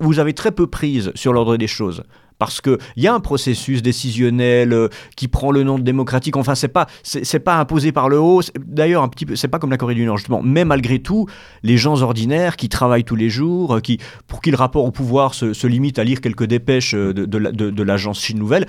[0.00, 2.04] vous avez très peu prise sur l'ordre des choses,
[2.38, 6.36] parce qu'il y a un processus décisionnel euh, qui prend le nom de démocratique.
[6.36, 8.40] Enfin, c'est pas, c'est, pas imposé par le haut.
[8.58, 10.42] D'ailleurs, un petit peu, c'est pas comme la Corée du Nord justement.
[10.42, 11.26] Mais malgré tout,
[11.62, 14.90] les gens ordinaires qui travaillent tous les jours, euh, qui, pour qui le rapport au
[14.90, 18.66] pouvoir se, limite à lire quelques dépêches euh, de, de, l'agence Chine Nouvelle,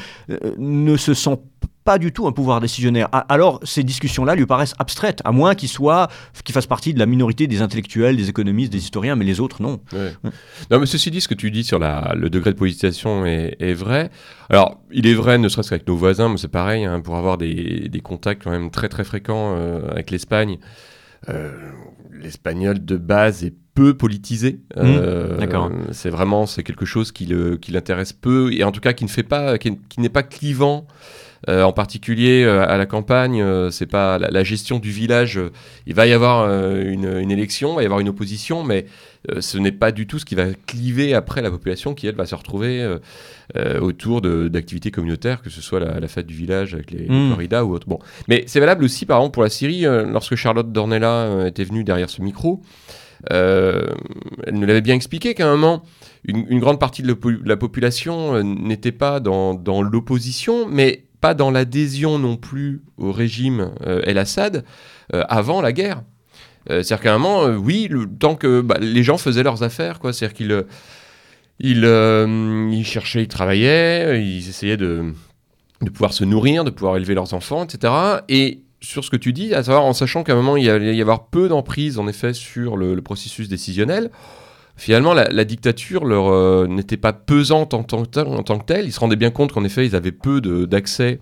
[0.57, 1.43] ne se sentent
[1.83, 3.09] pas du tout un pouvoir décisionnaire.
[3.29, 6.09] Alors ces discussions-là lui paraissent abstraites, à moins qu'il soit,
[6.43, 9.61] qu'il fasse partie de la minorité des intellectuels, des économistes, des historiens, mais les autres
[9.61, 9.79] non.
[10.71, 13.73] Non, mais ceci dit, ce que tu dis sur la, le degré de politisation est,
[13.73, 14.09] vrai.
[14.49, 17.37] Alors, il est vrai, ne serait-ce qu'avec nos voisins, mais c'est pareil, hein, pour avoir
[17.37, 20.59] des, des, contacts quand même très très fréquents euh, avec l'Espagne.
[21.29, 21.51] Euh,
[22.11, 24.61] l'espagnol de base est peu politisé.
[24.75, 25.71] Mmh, euh, D'accord.
[25.91, 27.25] C'est vraiment c'est quelque chose qui,
[27.69, 30.85] l'intéresse peu et en tout cas qui ne fait pas, qui, qui n'est pas clivant.
[31.49, 35.39] Euh, en particulier euh, à la campagne, euh, c'est pas la, gestion du village.
[35.85, 38.85] il va y avoir une, élection, il va y avoir une opposition, mais
[39.39, 42.25] ce n'est pas du tout ce qui va cliver après la population qui, elle, va
[42.25, 42.97] se retrouver
[43.81, 47.29] autour d'activités communautaires, que ce soit la, fête du village avec les, mmh.
[47.31, 47.87] corridas ou autre.
[47.87, 47.99] Bon.
[48.27, 49.83] Mais c'est valable aussi, par exemple, pour la Syrie.
[49.83, 52.61] lorsque Charlotte Dornella était venue derrière ce micro,
[53.29, 53.93] elle
[54.51, 55.83] nous l'avait bien expliqué qu'à un moment,
[56.25, 57.15] une, grande partie de
[57.45, 63.71] la population n'était pas dans, dans l'opposition, mais pas dans l'adhésion non plus au régime
[63.87, 64.65] euh, El-Assad
[65.13, 66.03] euh, avant la guerre.
[66.69, 69.99] Euh, c'est-à-dire qu'à un moment, oui, le, tant que bah, les gens faisaient leurs affaires,
[69.99, 70.11] quoi.
[70.11, 70.65] C'est-à-dire qu'ils
[71.59, 75.13] ils, cherchaient, ils travaillaient, ils essayaient de,
[75.81, 77.93] de pouvoir se nourrir, de pouvoir élever leurs enfants, etc.
[78.27, 80.69] Et sur ce que tu dis, à savoir en sachant qu'à un moment, il y
[80.69, 84.11] allait y avoir peu d'emprise, en effet, sur le processus décisionnel,
[84.75, 88.83] finalement, la, dictature leur euh, n'était pas pesante en tant, que tel, en tant que
[88.83, 91.19] Ils se rendaient bien compte qu'en effet, ils avaient peu d'accès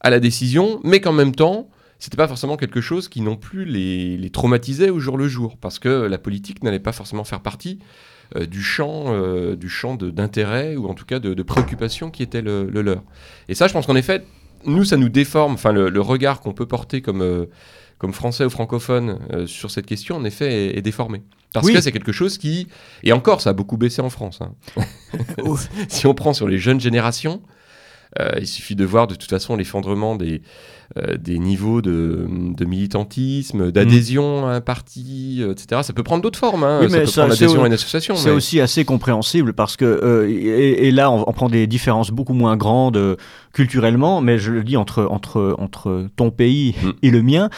[0.00, 3.64] à la décision, mais qu'en même temps, c'était pas forcément quelque chose qui non plus
[3.64, 7.78] les, traumatisait au jour le jour, parce que la politique n'allait pas forcément faire partie
[8.36, 12.42] euh, du champ, euh, du champ d'intérêt ou en tout cas de, préoccupation qui était
[12.42, 13.02] le, leur.
[13.48, 14.24] Et ça, je pense qu'en effet,
[14.66, 17.46] nous, ça nous déforme, enfin, le, regard qu'on peut porter comme,
[17.98, 21.22] comme français ou francophone sur cette question, en effet, est déformé.
[21.54, 22.68] Parce que c'est quelque chose qui...
[23.02, 24.40] Et encore, ça a beaucoup baissé en France.
[24.42, 24.52] Hein.
[25.88, 27.40] si on prend sur les jeunes générations,
[28.38, 30.42] il suffit de voir de toute façon l'effondrement des,
[30.96, 35.80] euh, des niveaux de, de militantisme, d'adhésion à un parti, euh, etc.
[35.82, 36.62] Ça peut prendre d'autres formes.
[36.62, 36.86] Hein.
[36.88, 38.14] ça peut prendre l'adhésion à une association.
[38.14, 43.16] C'est aussi assez compréhensible parce que, et, là, on, prend des différences beaucoup moins grandes
[43.52, 46.90] culturellement, mais je le dis entre, entre, entre ton pays mm.
[47.02, 47.50] et le mien,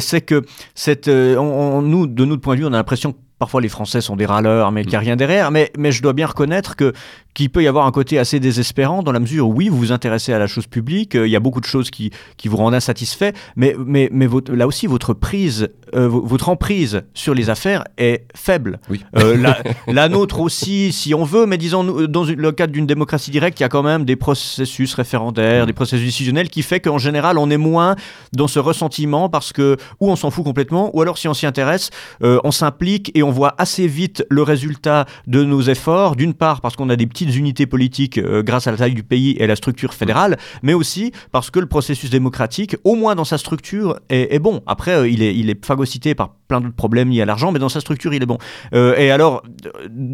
[0.00, 0.42] c'est que
[0.74, 4.00] cette, on, nous, de notre point de vue, on a l'impression que parfois les Français
[4.00, 5.04] sont des râleurs, mais qu'il n'y a mm.
[5.04, 5.50] rien derrière.
[5.50, 6.92] Mais, mais je dois bien reconnaître que
[7.38, 9.92] qu'il peut y avoir un côté assez désespérant dans la mesure où, oui, vous vous
[9.92, 12.56] intéressez à la chose publique, euh, il y a beaucoup de choses qui, qui vous
[12.56, 17.84] rendent insatisfait, mais, mais, mais là aussi, votre prise, euh, votre emprise sur les affaires
[17.96, 18.80] est faible.
[18.90, 19.04] Oui.
[19.16, 19.52] Euh,
[19.86, 23.62] la, nôtre aussi, si on veut, mais disons, dans le cadre d'une démocratie directe, il
[23.62, 27.50] y a quand même des processus référendaires, des processus décisionnels qui fait qu'en général, on
[27.50, 27.94] est moins
[28.32, 31.46] dans ce ressentiment parce que, ou on s'en fout complètement, ou alors si on s'y
[31.46, 36.60] intéresse, on s'implique et on voit assez vite le résultat de nos efforts, d'une part
[36.60, 39.44] parce qu'on a des petites unités politiques euh, grâce à la taille du pays et
[39.44, 43.38] à la structure fédérale, mais aussi parce que le processus démocratique, au moins dans sa
[43.38, 44.62] structure, est, bon.
[44.66, 47.58] Après, euh, il, est, il est phagocyté par plein d'autres problèmes liés à l'argent, mais
[47.58, 48.38] dans sa structure, il est bon.
[48.74, 49.42] Euh, et alors,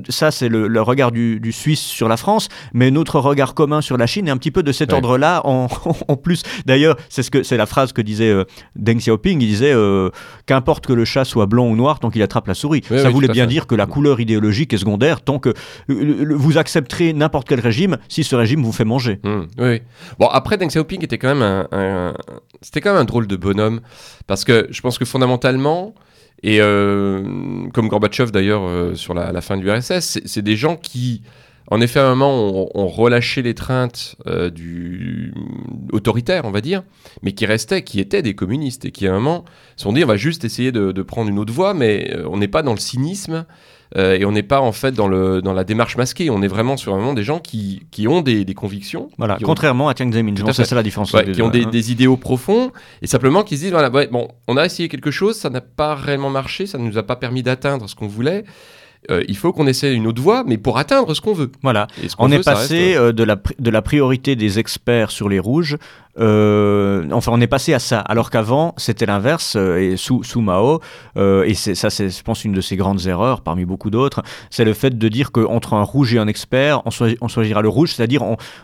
[0.09, 4.07] ça, c'est le, regard du, Suisse sur la France, mais notre regard commun sur la
[4.07, 5.69] Chine est un petit peu de cet ordre-là en,
[6.09, 6.43] en, plus.
[6.67, 8.35] D'ailleurs, c'est ce que c'est la phrase que disait
[8.75, 9.41] Deng Xiaoping.
[9.41, 9.75] Il disait
[10.47, 12.83] qu'importe que le chat soit blanc ou noir tant qu'il attrape la souris.
[12.89, 15.55] ça voulait bien dire que la couleur idéologique est secondaire tant que
[15.89, 19.21] vous accepterez n'importe quel régime si ce régime vous fait manger.
[19.23, 19.83] Mmh, oui.
[20.19, 22.15] Bon, après, Deng Xiaoping était quand même un,
[22.63, 23.81] c'était quand même un drôle de bonhomme
[24.27, 25.95] parce que je pense que fondamentalement,
[26.43, 31.23] et euh, comme Gorbatchev d'ailleurs euh, sur la, fin de l'URSS, c'est des gens qui,
[31.71, 35.33] en effet, à un moment, ont, relâché l'étreinte euh, du
[35.93, 36.83] autoritaire, on va dire,
[37.23, 39.45] mais qui restaient, qui étaient des communistes et qui, à un moment,
[39.77, 42.37] se sont dit on va juste essayer de, de prendre une autre voie, mais on
[42.37, 43.47] n'est pas dans le cynisme
[43.97, 46.30] euh, et on n'est pas en fait dans, le, dans la démarche masquée.
[46.30, 49.09] On est vraiment sur vraiment des gens qui, qui ont des, des convictions.
[49.18, 51.14] Voilà, contrairement à Tiang Zemin, c'est ça la différence.
[51.32, 52.72] qui ont des, des, idéaux profonds
[53.03, 55.95] et simplement qui se disent voilà, bon, on a essayé quelque chose, ça n'a pas
[55.95, 58.45] réellement marché, ça ne nous a pas permis d'atteindre ce qu'on voulait.
[59.11, 61.53] Euh, il faut qu'on essaie une autre voie, mais pour atteindre ce qu'on veut.
[61.62, 61.86] Voilà.
[62.18, 65.76] on est passé euh, de, la, de la priorité des experts sur les rouges
[66.19, 69.57] euh, enfin, on est passé à ça, alors qu'avant, c'était l'inverse.
[69.57, 70.81] Euh, et sous, sous Mao,
[71.17, 74.65] euh, et ça, c'est, je pense, une de ses grandes erreurs, parmi beaucoup d'autres, c'est
[74.65, 78.23] le fait de dire qu'entre un rouge et un expert, on, choisira le rouge, c'est-à-dire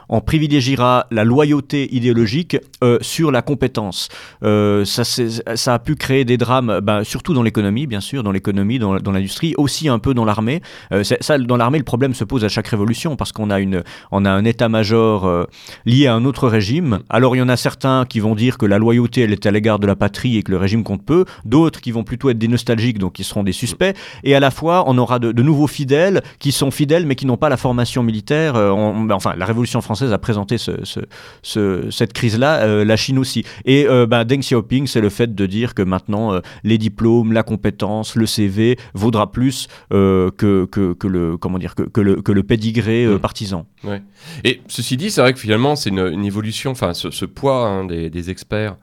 [0.09, 2.57] on, privilégiera la loyauté idéologique
[3.01, 4.09] sur la compétence.
[4.43, 8.95] ça, a pu créer des drames, ben, surtout dans l'économie, bien sûr, dans l'économie, dans,
[8.95, 10.63] l'industrie, aussi un peu dans l'armée.
[11.03, 14.25] ça, dans l'armée, le problème se pose à chaque révolution, parce qu'on a, une, on
[14.25, 15.47] a un état-major
[15.85, 17.01] lié à un autre régime.
[17.09, 19.51] Alors, il y en a certains qui vont dire que la loyauté, elle est à
[19.51, 21.25] l'égard de la patrie et que le régime compte peu.
[21.47, 23.97] D'autres qui vont plutôt être des nostalgiques, donc qui seront des suspects.
[24.25, 27.39] Et à la fois, on aura de, nouveaux fidèles qui sont fidèles mais qui n'ont
[27.39, 28.57] pas la formation militaire.
[28.57, 28.75] Euh,
[29.07, 33.47] ben, enfin, la Révolution française a présenté cette crise-là, euh, la Chine aussi.
[33.65, 37.43] Et euh, ben, Deng Xiaoping, c'est le fait de dire que maintenant, les diplômes, la
[37.43, 43.07] compétence, le CV vaudra plus que, que, le, comment dire, que, le, que le pédigré
[43.07, 43.19] mmh.
[43.19, 43.65] partisan.
[43.83, 44.03] Ouais.
[44.45, 48.31] Et ceci dit, c'est vrai que finalement, c'est une, évolution, enfin, ce, poids hein, des,
[48.31, 48.77] experts,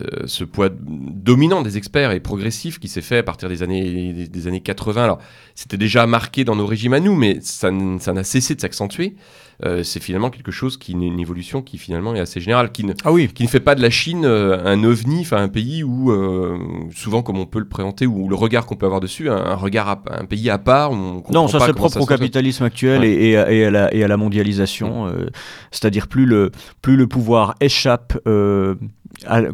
[0.00, 4.12] euh, ce poids dominant des experts et progressif qui s'est fait à partir des années,
[4.28, 5.04] des, années 80.
[5.04, 5.18] Alors,
[5.54, 9.14] c'était déjà marqué dans nos régimes à nous, mais ça n'a cessé de s'accentuer.
[9.64, 12.92] Euh, c'est finalement quelque chose qui une évolution qui finalement est assez générale, qui ne,
[13.04, 13.28] ah oui.
[13.28, 16.12] qui ne fait pas de la Chine euh, un ovni, enfin un pays où
[16.94, 20.02] souvent comme on peut le présenter ou le regard qu'on peut avoir dessus, un, regard
[20.10, 20.92] un pays à part.
[20.92, 25.30] non, ça c'est propre au capitalisme actuel et, à, la, et, à, la, mondialisation, mm.
[25.70, 26.50] c'est-à-dire plus le
[26.82, 28.18] plus le pouvoir échappe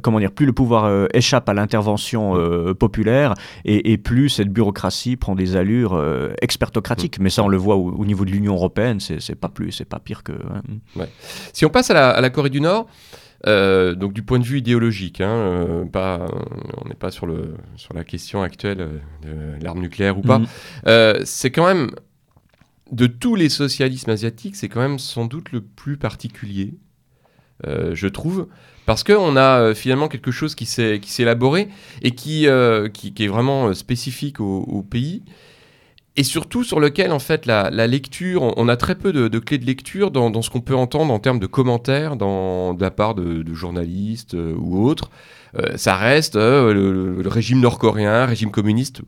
[0.02, 3.34] comment dire, plus le pouvoir euh, échappe à l'intervention euh, populaire
[3.64, 7.18] et, plus cette bureaucratie prend des allures euh, expertocratiques.
[7.18, 7.22] Mm.
[7.22, 9.98] Mais ça, on le voit au, niveau de l'Union européenne, c'est pas plus, c'est pas
[9.98, 10.32] pire que.
[10.32, 11.06] Hein.
[11.52, 12.86] Si on passe à la, Corée du Nord.
[13.44, 16.26] donc du point de vue idéologique, hein, pas,
[16.82, 20.38] on n'est pas sur, le, sur la question actuelle de l'arme nucléaire ou pas.
[20.38, 21.24] Mm.
[21.24, 21.90] c'est quand même,
[22.92, 26.74] de tous les socialismes asiatiques, c'est quand même sans doute le plus particulier,
[27.64, 28.48] je trouve,
[28.90, 31.68] parce qu'on a euh, finalement quelque chose qui s'est élaboré
[32.02, 35.22] et qui, euh, qui, est vraiment euh, spécifique au, pays
[36.16, 39.64] et surtout sur lequel en fait la, lecture, on, a très peu de, clés de
[39.64, 43.54] lecture dans, ce qu'on peut entendre en termes de commentaires dans, de la part de,
[43.54, 45.12] journalistes ou autres.
[45.76, 49.02] ça reste le, régime nord-coréen, régime communiste.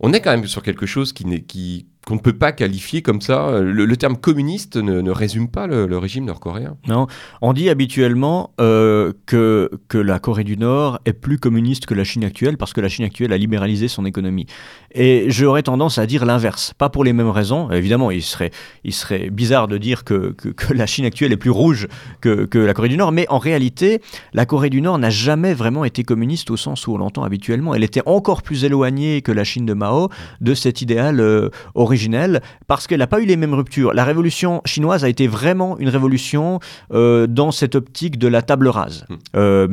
[0.00, 3.20] On est quand même sur quelque chose qui, qui qu'on ne peut pas qualifier comme
[3.20, 3.60] ça.
[3.60, 6.76] Le, terme communiste ne, résume pas le, régime nord-coréen.
[6.88, 7.06] Non,
[7.42, 12.04] on dit habituellement euh, que, que la Corée du Nord est plus communiste que la
[12.04, 14.46] Chine actuelle parce que la Chine actuelle a libéralisé son économie.
[14.92, 17.70] Et j'aurais tendance à dire l'inverse, pas pour les mêmes raisons.
[17.70, 18.50] Évidemment, il serait,
[18.84, 21.86] il serait bizarre de dire que, que, la Chine actuelle est plus rouge
[22.20, 24.00] que, que, la Corée du Nord, mais en réalité,
[24.32, 27.74] la Corée du Nord n'a jamais vraiment été communiste au sens où on l'entend habituellement.
[27.74, 30.08] Elle était encore plus éloignée que la Chine de Mao
[30.40, 31.50] de cet idéal euh,
[31.90, 33.92] originelle parce qu'elle n'a pas eu les mêmes ruptures.
[33.92, 36.60] La révolution chinoise a été vraiment une révolution
[36.92, 39.06] euh, dans cette optique de la table rase.
[39.08, 39.16] Hmm.
[39.36, 39.68] Euh,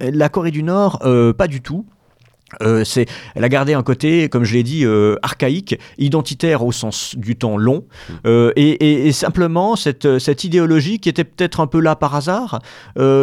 [0.00, 1.86] la Corée du Nord, euh, pas du tout.
[2.62, 6.72] Euh, c'est, elle a gardé un côté, comme je l'ai dit, euh, archaïque, identitaire au
[6.72, 8.12] sens du temps long, mmh.
[8.26, 12.60] euh, et, simplement cette, cette, idéologie qui était peut-être un peu là par hasard,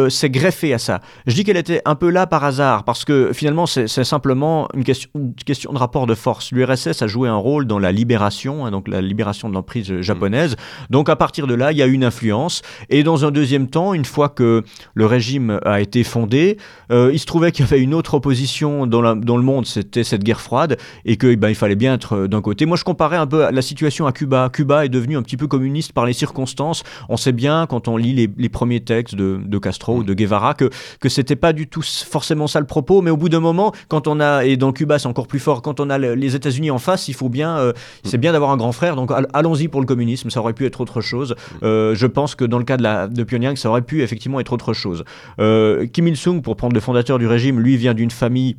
[0.08, 1.00] s'est greffée à ça.
[1.26, 4.84] Je dis qu'elle était un peu là par hasard parce que finalement c'est, simplement une
[4.84, 5.10] question,
[5.44, 6.52] question, de rapport de force.
[6.52, 10.52] L'URSS a joué un rôle dans la libération, hein, donc la libération de l'emprise japonaise.
[10.52, 10.86] Mmh.
[10.90, 12.62] Donc à partir de là, il y a une influence.
[12.90, 14.62] Et dans un deuxième temps, une fois que
[14.94, 16.58] le régime a été fondé,
[16.90, 20.04] il se trouvait qu'il y avait une autre opposition dans la dans le monde, c'était
[20.04, 22.66] cette guerre froide et qu'il ben, il fallait bien être euh, d'un côté.
[22.66, 24.50] Moi, je comparais un peu la situation à Cuba.
[24.52, 26.84] Cuba est devenu un petit peu communiste par les circonstances.
[27.08, 30.70] On sait bien, quand on lit les, premiers textes de, Castro ou de Guevara, que,
[31.00, 34.06] que c'était pas du tout forcément ça le propos, mais au bout d'un moment, quand
[34.06, 36.78] on a, et dans Cuba c'est encore plus fort, quand on a les États-Unis en
[36.78, 37.72] face, il faut bien, euh,
[38.04, 40.80] c'est bien d'avoir un grand frère, donc allons-y pour le communisme, ça aurait pu être
[40.80, 41.34] autre chose.
[41.62, 44.40] Euh, je pense que dans le cas de, la, de Pyongyang, ça aurait pu effectivement
[44.40, 45.04] être autre chose.
[45.38, 48.56] Kim Il-sung, pour prendre le fondateur du régime, lui vient d'une famille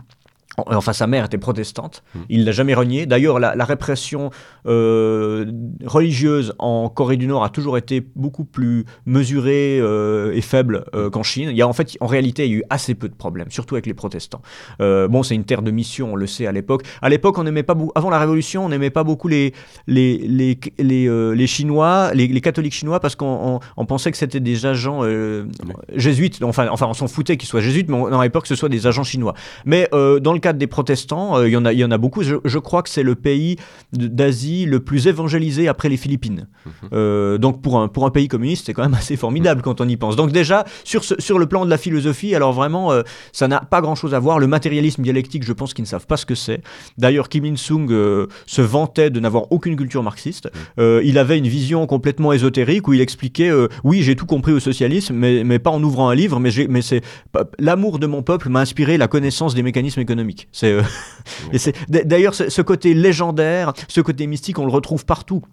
[0.58, 2.04] Enfin, sa mère était protestante.
[2.14, 2.20] Hmm.
[2.30, 3.06] Il l'a jamais renié.
[3.06, 4.30] D'ailleurs, la, répression
[4.68, 5.46] euh,
[5.86, 11.10] religieuse en Corée du Nord a toujours été beaucoup plus mesurée euh, et faible euh,
[11.10, 11.50] qu'en Chine.
[11.50, 13.50] Il y a en fait, en réalité, il y a eu assez peu de problèmes,
[13.50, 14.42] surtout avec les protestants.
[14.80, 16.84] bon, c'est une terre de mission, on le sait à l'époque.
[17.02, 17.92] À l'époque, on n'aimait pas beaucoup.
[17.96, 19.54] Avant la Révolution, on n'aimait pas beaucoup les
[19.88, 25.02] les les les, Chinois, les, catholiques chinois, parce qu'on pensait que c'était des agents
[25.94, 26.44] jésuites.
[26.44, 28.70] Enfin, enfin, on s'en foutait qu'ils soient jésuites, mais on n'aurait peur que ce soit
[28.70, 29.34] des agents chinois.
[29.66, 32.22] Mais dans le cadre des protestants, il, y en a, il y en a beaucoup.
[32.22, 33.58] Je, crois que c'est le pays
[33.94, 36.48] d'Asie le plus évangélisé après les Philippines.
[36.66, 37.38] Mhm.
[37.38, 39.98] donc pour un, pour un pays communiste, c'est quand même assez formidable quand on y
[39.98, 40.16] pense.
[40.16, 42.92] Donc déjà, sur, ce, sur le plan de la philosophie, alors vraiment,
[43.32, 44.38] ça n'a pas grand-chose à voir.
[44.38, 46.62] Le matérialisme dialectique, je pense qu'ils ne savent pas ce que c'est.
[47.00, 47.88] D'ailleurs, Kim Il-sung
[48.46, 50.50] se vantait de n'avoir aucune culture marxiste.
[50.78, 51.02] Mhm.
[51.04, 53.52] il avait une vision complètement ésotérique où il expliquait,
[53.84, 56.84] oui, j'ai tout compris au socialisme, mais, mais pas en ouvrant un livre, mais, mais
[56.84, 57.02] c'est
[57.58, 60.35] l'amour de mon peuple m'a inspiré la connaissance des mécanismes économiques.
[60.52, 60.84] C'est euh,
[61.88, 65.44] d'ailleurs ce côté légendaire, ce côté mystique, on le retrouve partout.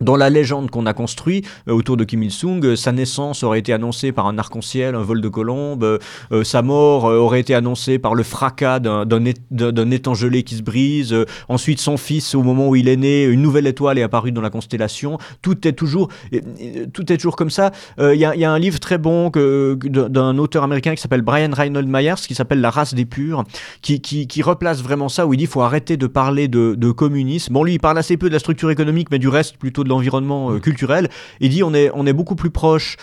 [0.00, 3.58] Dans la légende qu'on a construite euh, autour de Kim Il-sung, euh, sa naissance aurait
[3.58, 5.84] été annoncée par un arc-en-ciel, un vol de colombe.
[5.84, 11.14] Euh, sa mort aurait été annoncée par le fracas d'un étang gelé qui se brise.
[11.48, 14.40] ensuite, son fils, au moment où il est né, une nouvelle étoile est apparue dans
[14.40, 15.18] la constellation.
[15.42, 16.08] Tout est toujours,
[16.94, 17.70] tout est toujours comme ça.
[17.98, 22.14] Il y, a un livre très bon d'un auteur américain qui s'appelle Brian Reinhold Myers,
[22.26, 23.44] qui s'appelle La race des purs,
[23.82, 27.52] qui, replace vraiment ça, où il dit qu'il faut arrêter de parler de, de communisme.
[27.52, 29.89] Bon, lui, il parle assez peu de la structure économique, mais du reste, plutôt de
[29.90, 31.08] l'environnement euh, culturel.
[31.40, 32.96] Il dit on est, on est beaucoup plus proche.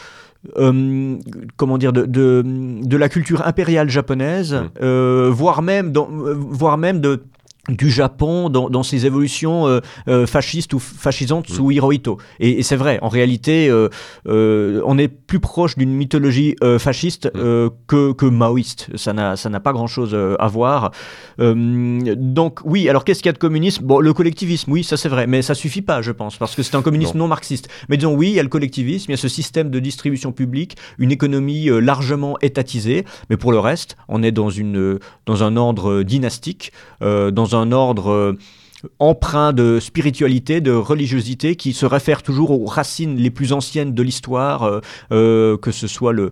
[0.58, 1.18] Euh,
[1.58, 4.70] comment dire de, de, la culture impériale japonaise, mmh.
[4.82, 7.24] euh, voire même dans, voire même de
[7.70, 11.72] du Japon dans, dans ses évolutions euh, euh, fascistes ou fascisantes sous.
[11.72, 12.18] Hirohito.
[12.40, 18.26] Et, c'est vrai, en réalité, euh, on est plus proche d'une mythologie fasciste que, que,
[18.26, 18.90] maoïste.
[18.96, 20.92] Ça n'a pas grand-chose à voir.
[21.38, 23.84] donc oui, alors qu'est-ce qu'il y a de communisme?
[23.84, 26.64] Bon, le collectivisme, oui, ça c'est vrai, mais ça suffit pas, je pense, parce que
[26.64, 27.28] c'est un communisme non.
[27.28, 27.68] marxiste.
[27.90, 30.32] Mais disons, oui, il y a le collectivisme, il y a ce système de distribution
[30.32, 35.58] publique, une économie largement étatisée, mais pour le reste, on est dans, une, dans un
[35.58, 38.38] ordre dynastique, dans un un ordre euh,
[39.00, 44.04] empreint de spiritualité, de religiosité, qui se réfère toujours aux racines les plus anciennes de
[44.04, 46.30] l'histoire, euh, euh, que ce soit le,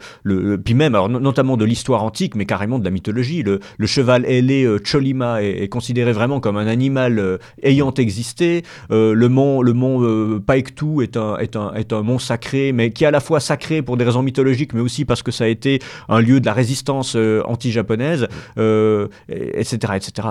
[0.64, 3.44] puis même, notamment de l'histoire antique, mais carrément de la mythologie.
[3.44, 8.64] Le, le cheval ailé euh, Cholima est, considéré vraiment comme un animal ayant existé.
[8.90, 13.04] le mont, le mont Paektu est un, est, un, est un mont sacré, mais qui
[13.04, 15.48] est à la fois sacré pour des raisons mythologiques, mais aussi parce que ça a
[15.48, 18.28] été un lieu de la résistance anti-japonaise,
[18.58, 20.28] etc., etc.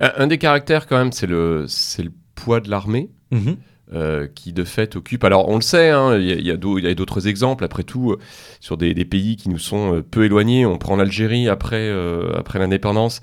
[0.00, 1.66] Un des caractères quand même c'est le,
[1.98, 3.10] le poids de l'armée.
[3.30, 3.56] Mhm.
[3.94, 5.22] Euh, qui de fait occupe.
[5.22, 7.62] Alors on le sait, hein, il y, a, d'autres exemples.
[7.62, 8.18] Après tout, euh,
[8.58, 11.88] sur des, pays qui nous sont euh, peu éloignés, on prend l'Algérie après,
[12.36, 13.20] après l'indépendance.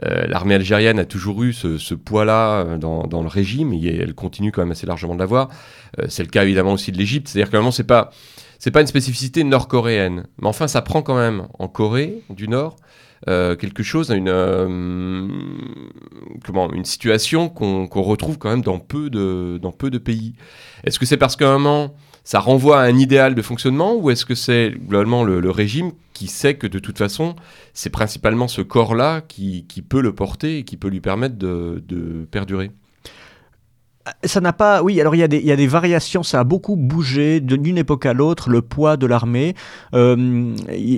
[0.00, 4.70] L'armée algérienne a toujours eu ce, poids-là dans, le régime et elle continue quand même
[4.70, 5.50] assez largement de l'avoir.
[6.08, 7.28] c'est le cas évidemment aussi de l'Égypte.
[7.28, 8.10] C'est-à-dire que c'est pas
[8.58, 12.76] c'est pas une spécificité nord-coréenne, mais enfin ça prend quand même en Corée du Nord
[13.28, 15.28] euh, quelque chose, une, euh,
[16.44, 20.34] comment, une situation qu'on retrouve quand même dans peu de, pays.
[20.84, 24.10] Est-ce que c'est parce qu'à un moment, ça renvoie à un idéal de fonctionnement ou
[24.10, 27.34] est-ce que c'est globalement le, régime qui sait que de toute façon,
[27.74, 32.28] c'est principalement ce corps-là qui, qui, peut le porter et qui peut lui permettre de
[32.30, 32.70] perdurer?
[34.24, 34.82] Ça n'a pas.
[34.82, 38.50] Oui, alors il y, a des, variations, ça a beaucoup bougé d'une époque à l'autre,
[38.50, 39.54] le poids de l'armée.
[39.94, 40.54] Euh,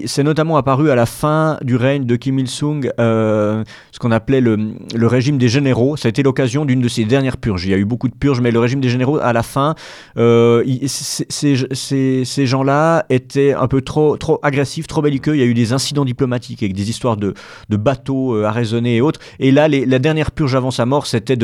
[0.06, 4.40] c'est notamment apparu à la fin du règne de Kim Il-sung, euh, ce qu'on appelait
[4.40, 5.96] le, régime des généraux.
[5.96, 7.64] Ça a été l'occasion d'une de ses dernières purges.
[7.64, 9.74] Il y a eu beaucoup de purges, mais le régime des généraux, à la fin,
[10.18, 15.34] euh, ces, gens-là étaient un peu trop, trop agressifs, trop belliqueux.
[15.34, 17.34] Il y a eu des incidents diplomatiques avec des histoires de,
[17.70, 19.20] bateaux euh, arraisonnés et autres.
[19.38, 21.36] Et là, la dernière purge avant sa mort, c'était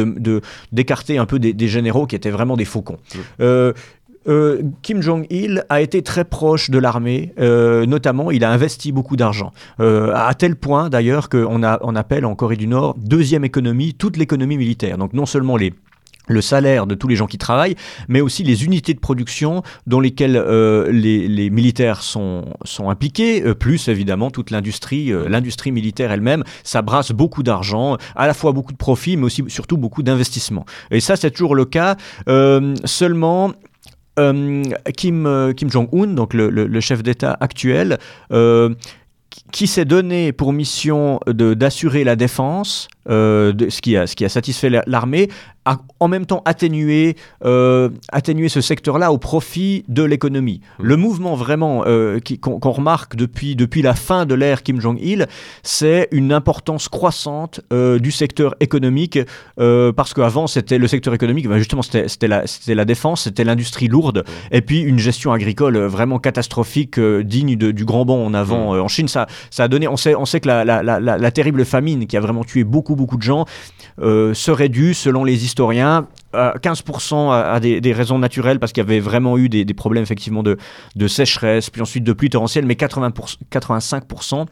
[0.73, 2.99] d'écarter un peu des des, généraux qui étaient vraiment des faucons.
[3.41, 3.73] Euh,
[4.27, 9.17] euh, Kim Jong-il a été très proche de l'armée, euh, notamment il a investi beaucoup
[9.17, 14.17] d'argent, à tel point d'ailleurs qu'on on appelle en Corée du Nord deuxième économie, toute
[14.17, 14.99] l'économie militaire.
[14.99, 15.75] Donc non seulement les
[16.29, 17.77] le salaire de tous les gens qui travaillent,
[18.09, 23.55] mais aussi les unités de production dans lesquelles euh, les, militaires sont, sont impliqués, euh,
[23.55, 28.53] plus évidemment toute l'industrie, euh, l'industrie militaire elle-même, ça brasse beaucoup d'argent, à la fois
[28.53, 30.65] beaucoup de profits, mais aussi surtout beaucoup d'investissements.
[30.91, 31.97] Et ça, c'est toujours le cas.
[32.85, 33.53] seulement,
[34.17, 37.99] Kim, Kim Jong-un, donc le, le chef d'État actuel,
[39.53, 44.25] qui s'est donné pour mission d'assurer la défense, euh, de, ce, qui a, ce qui
[44.25, 45.29] a satisfait l'armée,
[45.67, 50.61] a en même temps atténué, euh, atténué ce secteur-là au profit de l'économie.
[50.79, 50.85] Mmh.
[50.85, 55.27] Le mouvement vraiment euh, qu'on remarque depuis, depuis la fin de l'ère Kim Jong-il,
[55.63, 59.19] c'est une importance croissante du secteur économique,
[59.57, 64.25] parce qu'avant c'était le secteur économique, ben justement c'était la, la défense, c'était l'industrie lourde,
[64.27, 64.55] mmh.
[64.55, 68.75] et puis une gestion agricole vraiment catastrophique, digne de, du grand bond en avant.
[68.75, 68.81] Mmh.
[68.81, 71.31] en Chine, ça, ça a donné, on sait, on sait que la, la, la, la
[71.31, 73.45] terrible famine qui a vraiment tué beaucoup, beaucoup de gens
[73.99, 79.39] serait due, selon les historiens, 15% à, des, raisons naturelles parce qu'il y avait vraiment
[79.39, 80.57] eu des, problèmes effectivement de,
[81.07, 83.13] sécheresse, puis ensuite de pluie torrentielle, mais 80
[83.51, 84.47] 85%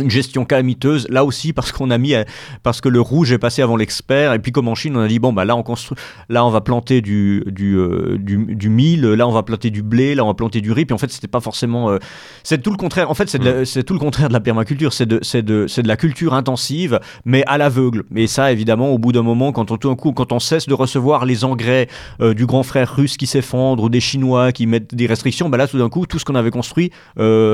[0.00, 2.14] une gestion calamiteuse là aussi parce qu'on a mis
[2.62, 5.08] parce que le rouge est passé avant l'expert et puis comme en Chine on a
[5.08, 5.98] dit bon bah là on construit
[6.28, 9.82] là on va planter du du, euh, du, du mil là on va planter du
[9.82, 11.98] blé là on va planter du riz puis en fait c'était pas forcément euh,
[12.42, 15.06] c'est tout le contraire en fait c'est c'est tout le contraire de la permaculture c'est
[15.06, 18.04] de c'est de c'est de la culture intensive mais à l'aveugle.
[18.10, 20.66] Mais ça évidemment au bout d'un moment quand on tout d'un coup quand on cesse
[20.66, 21.88] de recevoir les engrais
[22.20, 25.56] euh, du grand frère russe qui s'effondre ou des chinois qui mettent des restrictions bah
[25.56, 26.90] là tout d'un coup tout ce qu'on avait construit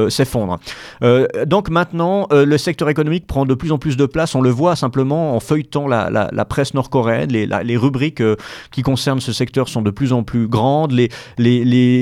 [0.09, 0.59] s'effondre.
[1.47, 4.35] Donc maintenant euh, le secteur économique prend de plus en plus de place.
[4.35, 7.31] On le voit simplement en feuilletant la, presse nord-coréenne.
[7.31, 8.37] Les, rubriques euh,
[8.71, 10.93] qui concernent ce secteur sont de plus en plus grandes.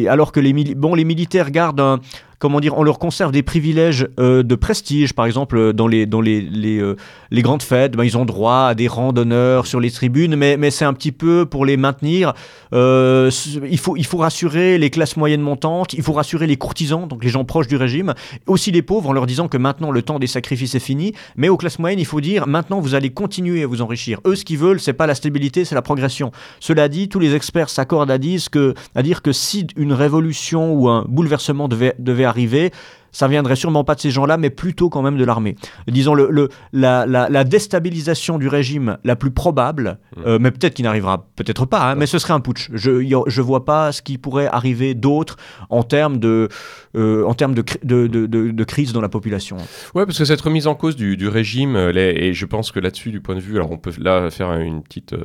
[0.08, 2.00] alors que les, les militaires gardent un,
[2.38, 5.12] comment dire, on leur conserve des privilèges euh, de prestige.
[5.12, 6.96] Par exemple, euh, dans les, dans les, euh,
[7.30, 10.56] les grandes fêtes, ben, ils ont droit à des rangs d'honneur sur les tribunes, mais,
[10.56, 12.34] mais c'est un petit peu pour les maintenir.
[12.72, 17.24] il, faut, il faut rassurer les classes moyennes montantes, il faut rassurer les courtisans, donc
[17.24, 18.14] les gens proches du régime,
[18.46, 21.12] aussi les pauvres, en leur disant que maintenant le temps des sacrifices est fini.
[21.36, 24.20] Mais aux classes moyennes, il faut dire maintenant vous allez continuer à vous enrichir.
[24.26, 26.32] Eux, ce qu'ils veulent, c'est pas la stabilité, c'est la progression.
[26.60, 30.72] Cela dit, tous les experts s'accordent à, dire que, à dire que si une révolution
[30.72, 32.72] ou un bouleversement devait arriver,
[33.14, 35.54] ça viendrait sûrement pas de ces gens-là, mais plutôt quand même de l'armée.
[35.86, 40.22] Disons, le, la, déstabilisation du régime la plus probable, mmh.
[40.26, 42.70] euh, mais peut-être qu'il n'arrivera peut-être pas, hein, mais ce serait un putsch.
[42.74, 45.36] Je ne vois pas ce qui pourrait arriver d'autre
[45.70, 46.48] en termes de,
[46.96, 49.56] euh, en termes de, de, de, crise dans la population.
[49.94, 53.20] Ouais, parce que cette remise en cause du, régime, et je pense que là-dessus, du
[53.20, 55.12] point de vue, alors on peut là faire une petite...
[55.12, 55.24] Euh,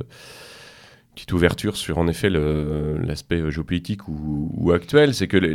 [1.20, 5.52] petite ouverture sur en effet l'aspect géopolitique ou, actuel, c'est que les,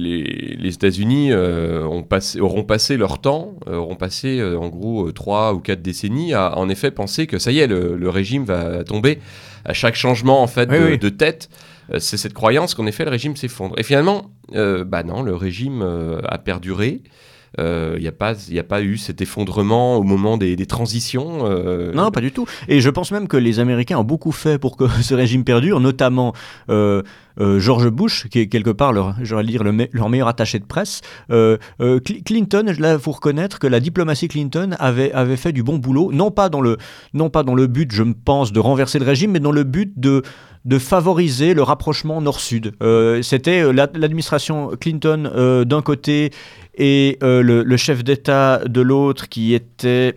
[0.59, 5.61] les États-Unis euh, auront passé leur temps, euh, auront passé euh, en gros trois ou
[5.61, 9.21] quatre décennies à en effet penser que ça y est, le, régime va tomber
[9.65, 11.49] à chaque changement en fait de, tête.
[11.99, 13.75] C'est cette croyance qu'en effet le régime s'effondre.
[13.79, 15.83] Et finalement, bah non, le régime
[16.29, 17.01] a perduré.
[17.57, 21.93] Il euh, n'y a, pas, a pas eu cet effondrement au moment des, transitions euh.
[21.93, 22.47] Non, pas du tout.
[22.69, 25.79] Et je pense même que les Américains ont beaucoup fait pour que ce régime perdure,
[25.79, 26.33] notamment
[26.69, 27.03] euh,
[27.39, 31.03] George Bush, qui est quelque part leur, dire, leur meilleur attaché de presse.
[32.25, 36.49] Clinton, là, faut reconnaître que la diplomatie Clinton avait, fait du bon boulot, non pas,
[36.49, 36.77] dans le,
[37.13, 39.93] non pas dans le but, je pense, de renverser le régime, mais dans le but
[39.97, 40.23] de
[40.79, 42.73] favoriser le rapprochement nord-sud.
[43.23, 46.31] C'était l'administration Clinton d'un côté
[46.77, 50.15] et euh, le, chef d'État de l'autre qui était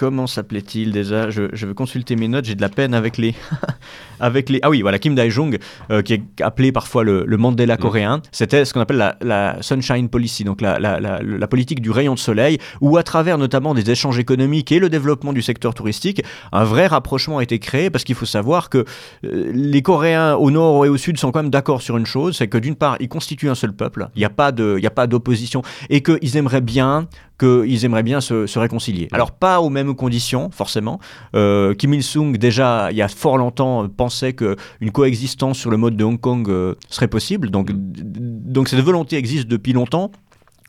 [0.00, 1.28] comment s'appelait-il déjà?
[1.28, 3.34] Je, je, veux consulter mes notes, j'ai de la peine avec les,
[4.20, 4.58] avec les...
[4.62, 5.58] Ah oui, voilà, Kim Dae-jung,
[5.90, 7.78] euh, qui est appelé parfois le, Mandela mm.
[7.78, 8.22] coréen.
[8.32, 12.56] C'était ce qu'on appelle la, Sunshine Policy, donc la, la, politique du rayon de soleil,
[12.80, 16.86] où à travers notamment des échanges économiques et le développement du secteur touristique, un vrai
[16.86, 18.86] rapprochement a été créé, parce qu'il faut savoir que
[19.24, 22.38] euh, les Coréens au nord et au sud sont quand même d'accord sur une chose,
[22.38, 26.02] c'est que d'une part, ils constituent un seul peuple, il n'y a pas d'opposition, et
[26.02, 27.06] qu'ils aimeraient bien
[27.40, 29.08] qu'ils aimeraient bien se, réconcilier.
[29.12, 31.00] Alors pas aux mêmes conditions, forcément.
[31.34, 35.96] Euh, Kim Il-sung, déjà, il y a fort longtemps, pensait qu'une coexistence sur le mode
[35.96, 37.50] de Hong Kong euh, serait possible.
[37.50, 40.10] Donc, donc cette volonté existe depuis longtemps.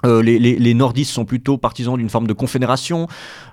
[0.05, 3.07] Euh, les, les, nordistes sont plutôt partisans d'une forme de confédération.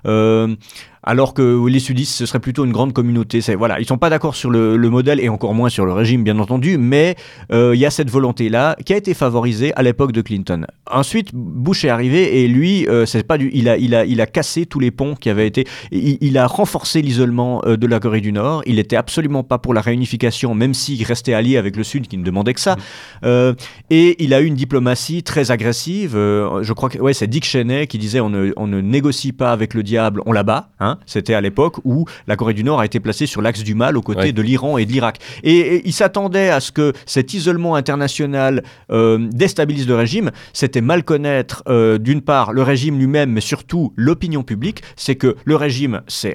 [0.07, 0.55] Euh,
[1.03, 3.39] alors que les sudistes, ce serait plutôt une grande communauté.
[3.55, 6.39] Voilà, ils sont pas d'accord sur le, modèle et encore moins sur le régime, bien
[6.39, 7.15] entendu, mais
[7.51, 10.65] euh, il y a cette volonté-là qui a été favorisée à l'époque de Clinton.
[10.89, 14.19] Ensuite, Bush est arrivé et lui, euh, c'est pas du, il a, il a, il
[14.19, 17.99] a cassé tous les ponts qui avaient été, il, a renforcé l'isolement euh, de la
[17.99, 18.63] Corée du Nord.
[18.65, 22.17] Il était absolument pas pour la réunification, même s'il restait allié avec le Sud, qui
[22.17, 22.75] ne demandait que ça.
[23.23, 23.53] Mmh.
[23.89, 26.13] et il a eu une diplomatie très agressive.
[26.13, 29.51] je crois que, ouais, c'est Dick Cheney qui disait on ne, on ne négocie pas
[29.51, 30.69] avec le diable, on la bat.
[30.79, 33.75] Hein c'était à l'époque où la Corée du Nord a été placée sur l'axe du
[33.75, 35.19] mal aux côtés de l'Iran et de l'Irak.
[35.43, 40.31] Et, il s'attendait à ce que cet isolement international euh, déstabilise le régime.
[40.53, 44.81] C'était mal connaître, euh, d'une part, le régime lui-même, mais surtout l'opinion publique.
[44.95, 46.33] C'est que le régime s'est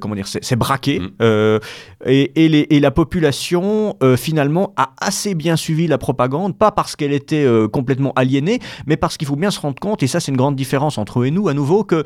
[0.00, 1.00] comment dire, c'est braqué.
[1.22, 1.58] Euh,
[2.06, 7.46] et, et, la population, finalement, a assez bien suivi la propagande, pas parce qu'elle était
[7.72, 10.56] complètement aliénée, mais parce qu'il faut bien se rendre compte, et ça c'est une grande
[10.56, 12.04] différence entre eux et nous, à nouveau, que,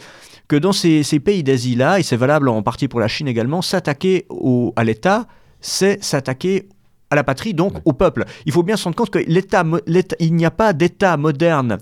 [0.48, 3.28] que dans ces, ces pays d'Asie, là, et c'est valable en partie pour la Chine
[3.28, 4.26] également, s'attaquer
[4.76, 5.26] à l'État,
[5.60, 6.68] c'est s'attaquer
[7.10, 8.24] à la patrie, donc au peuple.
[8.46, 9.64] Il faut bien se rendre compte que l'État,
[10.18, 11.78] il n'y a pas d'État moderne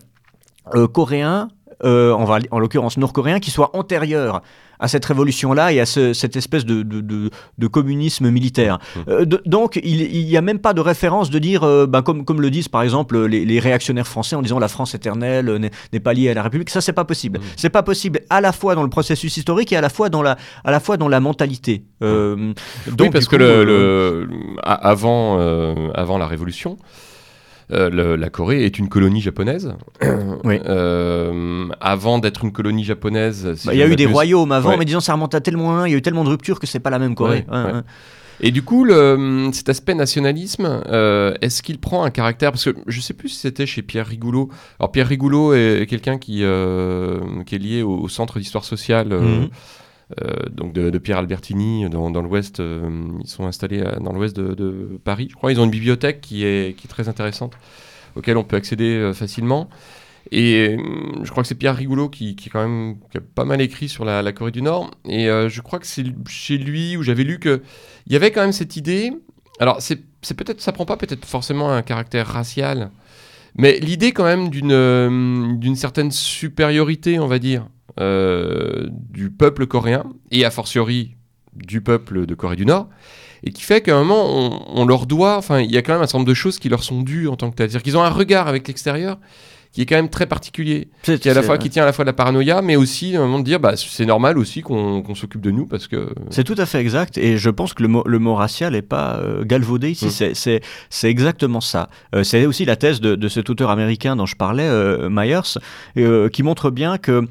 [0.74, 1.48] euh, coréen,
[1.84, 4.42] euh, en l'occurrence nord-coréen, qui soit antérieur
[4.82, 8.78] à cette révolution-là et à cette espèce de, de, communisme militaire.
[8.78, 9.00] Mmh.
[9.08, 12.40] Euh, donc, il n'y a même pas de référence de dire, euh, ben, comme, comme
[12.40, 15.58] le disent par exemple les, réactionnaires français en disant la France éternelle euh,
[15.92, 16.68] n'est pas liée à la République.
[16.68, 17.38] Ça, c'est pas possible.
[17.38, 17.42] Mmh.
[17.56, 20.20] C'est pas possible à la fois dans le processus historique et à la fois dans
[20.20, 21.84] la, à la, fois dans la mentalité.
[22.00, 22.52] Mmh.
[22.88, 24.28] donc, oui, parce que le,
[24.64, 25.38] avant,
[25.94, 26.76] avant la Révolution,
[27.70, 29.74] euh, la Corée est une colonie japonaise.
[30.44, 30.58] Oui.
[30.66, 33.54] Euh, avant d'être une colonie japonaise.
[33.54, 34.76] si Bah, Il y a eu des royaumes avant, Ouais.
[34.76, 36.66] mais disons ça remonte à tellement loin, il y a eu tellement de ruptures que
[36.66, 37.44] c'est pas la même Corée.
[37.50, 37.80] Ouais, Ouais.
[38.44, 42.50] Et du coup, le, cet aspect nationalisme, euh, est-ce qu'il prend un caractère?
[42.50, 44.48] Parce que je sais plus si c'était chez Pierre Rigoulot.
[44.80, 49.08] Alors Pierre Rigoulot est quelqu'un qui, euh, qui est lié au, au Centre d'histoire sociale.
[49.08, 49.14] Mhm.
[49.14, 49.46] euh,
[50.50, 55.28] donc de, Pierre Albertini dans, dans l'ouest, euh, ils sont installés dans l'ouest de, Paris.
[55.30, 57.54] Je crois ils ont une bibliothèque qui est, très intéressante,
[58.14, 59.68] auquel on peut accéder euh, facilement.
[60.30, 60.76] Et euh,
[61.22, 64.04] je crois que c'est Pierre Rigoulot qui, qui, quand même, a pas mal écrit sur
[64.04, 64.90] la, Corée du Nord.
[65.04, 67.60] Et euh, je crois que c'est chez lui où j'avais lu qu'il
[68.08, 69.12] y avait quand même cette idée.
[69.58, 69.96] Alors, c'est
[70.34, 72.90] peut-être, ça prend pas peut-être forcément un caractère racial,
[73.56, 77.66] mais l'idée quand même euh, d'une certaine supériorité, on va dire,
[78.00, 81.16] euh, du peuple coréen, et a fortiori
[81.54, 82.88] du peuple de Corée du Nord,
[83.44, 85.92] et qui fait qu'à un moment, on, on leur doit, enfin, il y a quand
[85.92, 87.68] même un certain nombre de choses qui leur sont dues en tant que tel.
[87.70, 89.18] C'est-à-dire qu'ils ont un regard avec l'extérieur
[89.72, 91.94] qui est quand même très particulier, qui, est à la fois, qui tient à la
[91.94, 94.60] fois de la paranoïa, mais aussi à un moment de dire, bah, c'est normal aussi
[94.60, 96.10] qu'on s'occupe de nous, parce que...
[96.28, 98.82] C'est tout à fait exact, et je pense que le mot, le mot racial n'est
[98.82, 100.10] pas euh, galvaudé ici, Mm.
[100.10, 100.60] c'est- c'est
[100.90, 101.88] c'est exactement ça.
[102.14, 105.40] Euh, c'est aussi la thèse de, de cet auteur américain dont je parlais, euh, Myers,
[105.96, 107.26] euh, qui montre bien que...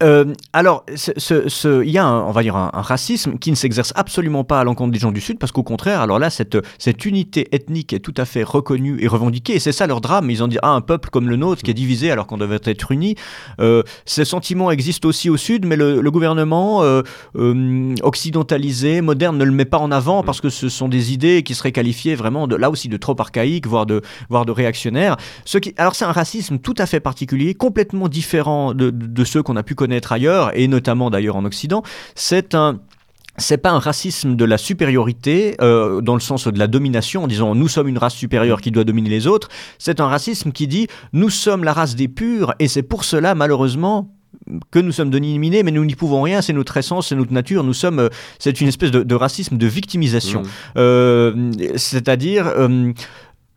[0.00, 4.44] euh, alors, il y a, un, on va dire, un, racisme qui ne s'exerce absolument
[4.44, 6.56] pas à l'encontre des gens du Sud, parce qu'au contraire, alors là, cette,
[7.04, 10.30] unité ethnique est tout à fait reconnue et revendiquée, et c'est ça leur drame.
[10.30, 12.60] Ils ont dit, ah, un peuple comme le nôtre qui est divisé alors qu'on devait
[12.64, 13.16] être uni.
[13.60, 17.02] Euh, ces sentiments existent aussi au Sud, mais le, gouvernement euh,
[18.02, 21.54] occidentalisé, moderne, ne le met pas en avant parce que ce sont des idées qui
[21.54, 25.16] seraient qualifiées vraiment là aussi de trop archaïques, voire de réactionnaires.
[25.76, 29.74] Alors c'est un racisme tout à fait particulier, complètement différent de ceux qu'on a pu
[29.74, 31.82] connaître ailleurs et notamment d'ailleurs en Occident.
[32.14, 32.80] C'est un
[33.40, 37.26] c'est pas un racisme de la supériorité euh, dans le sens de la domination en
[37.28, 39.48] disant nous sommes une race supérieure qui doit dominer les autres.
[39.78, 43.34] C'est un racisme qui dit nous sommes la race des purs et c'est pour cela
[43.34, 44.12] malheureusement
[44.70, 47.64] que nous sommes dominés, mais nous n'y pouvons rien, c'est notre essence, c'est notre nature,
[47.64, 48.08] nous sommes, euh,
[48.38, 50.42] c'est une espèce de, de racisme de victimisation.
[50.42, 50.46] Mm.
[50.76, 52.52] Euh, C'est-à-dire,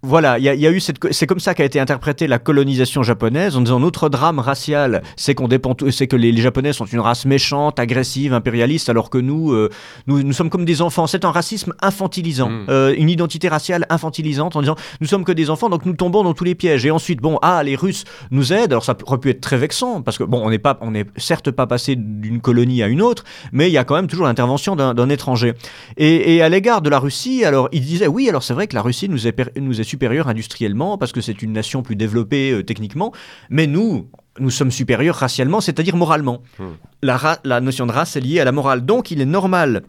[0.04, 2.26] voilà, il y, a- il y a eu cette, c'est comme ça qu'a été interprétée
[2.28, 6.42] la colonisation japonaise en disant notre drame racial, c'est qu'on dépend, c'est que les, les
[6.42, 9.70] Japonais sont une race méchante, agressive, impérialiste, alors que nous, euh,
[10.08, 11.06] nous, nous sommes comme des enfants.
[11.08, 12.66] C'est un racisme infantilisant, Mm.
[12.70, 16.24] euh, une identité raciale infantilisante en disant nous sommes que des enfants, donc nous tombons
[16.24, 16.86] dans tous les pièges.
[16.86, 18.72] Et ensuite, bon, ah, les Russes nous aident.
[18.74, 21.06] Alors ça aurait pu être très vexant parce que bon, on n'est pas, on n'est
[21.18, 24.26] certes pas passé d'une colonie à une autre, mais il y a quand même toujours
[24.26, 25.54] l'intervention d'un étranger.
[25.98, 28.76] Et, et à l'égard de la Russie, alors il disait oui, alors c'est vrai que
[28.76, 32.52] la Russie nous est, nous est supérieure industriellement parce que c'est une nation plus développée
[32.52, 33.12] euh, techniquement,
[33.50, 34.08] mais nous,
[34.40, 36.42] nous sommes supérieurs racialement, c'est-à-dire moralement.
[36.60, 36.76] Hmm.
[37.04, 39.84] La, la notion de race est liée à la morale, donc il est normal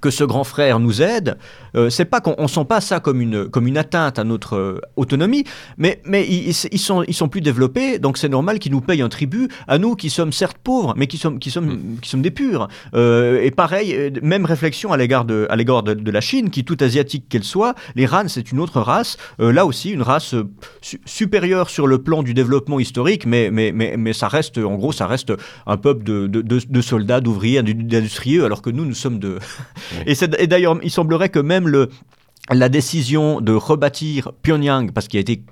[0.00, 1.36] que ce grand frère nous aide,
[1.74, 4.54] euh, c'est pas qu'on on sent pas ça comme une, comme une atteinte à notre
[4.56, 5.44] euh, autonomie,
[5.78, 9.02] mais, mais ils, ils- sont, ils sont plus développés, donc c'est normal qu'ils nous payent
[9.02, 12.22] un tribut, à nous qui sommes certes pauvres, mais qui sommes, qui sommes, qui sommes
[12.22, 12.68] des purs.
[12.94, 16.50] Euh, et pareil, euh, même réflexion à l'égard de, à l'égard de, de la Chine,
[16.50, 20.34] qui toute asiatique qu'elle soit, les Han c'est une autre race, là aussi une race
[20.82, 24.76] su- supérieure sur le plan du développement historique, mais, mais, mais, mais ça reste, en
[24.76, 25.32] gros, ça reste
[25.66, 29.38] un peuple de- de soldats, d'ouvriers, d'industrieux, alors que nous, nous sommes de...
[30.06, 30.14] Et,
[30.46, 31.90] d'ailleurs, il semblerait que même le,
[32.50, 35.42] la décision de rebâtir Pyongyang, parce qu'il a été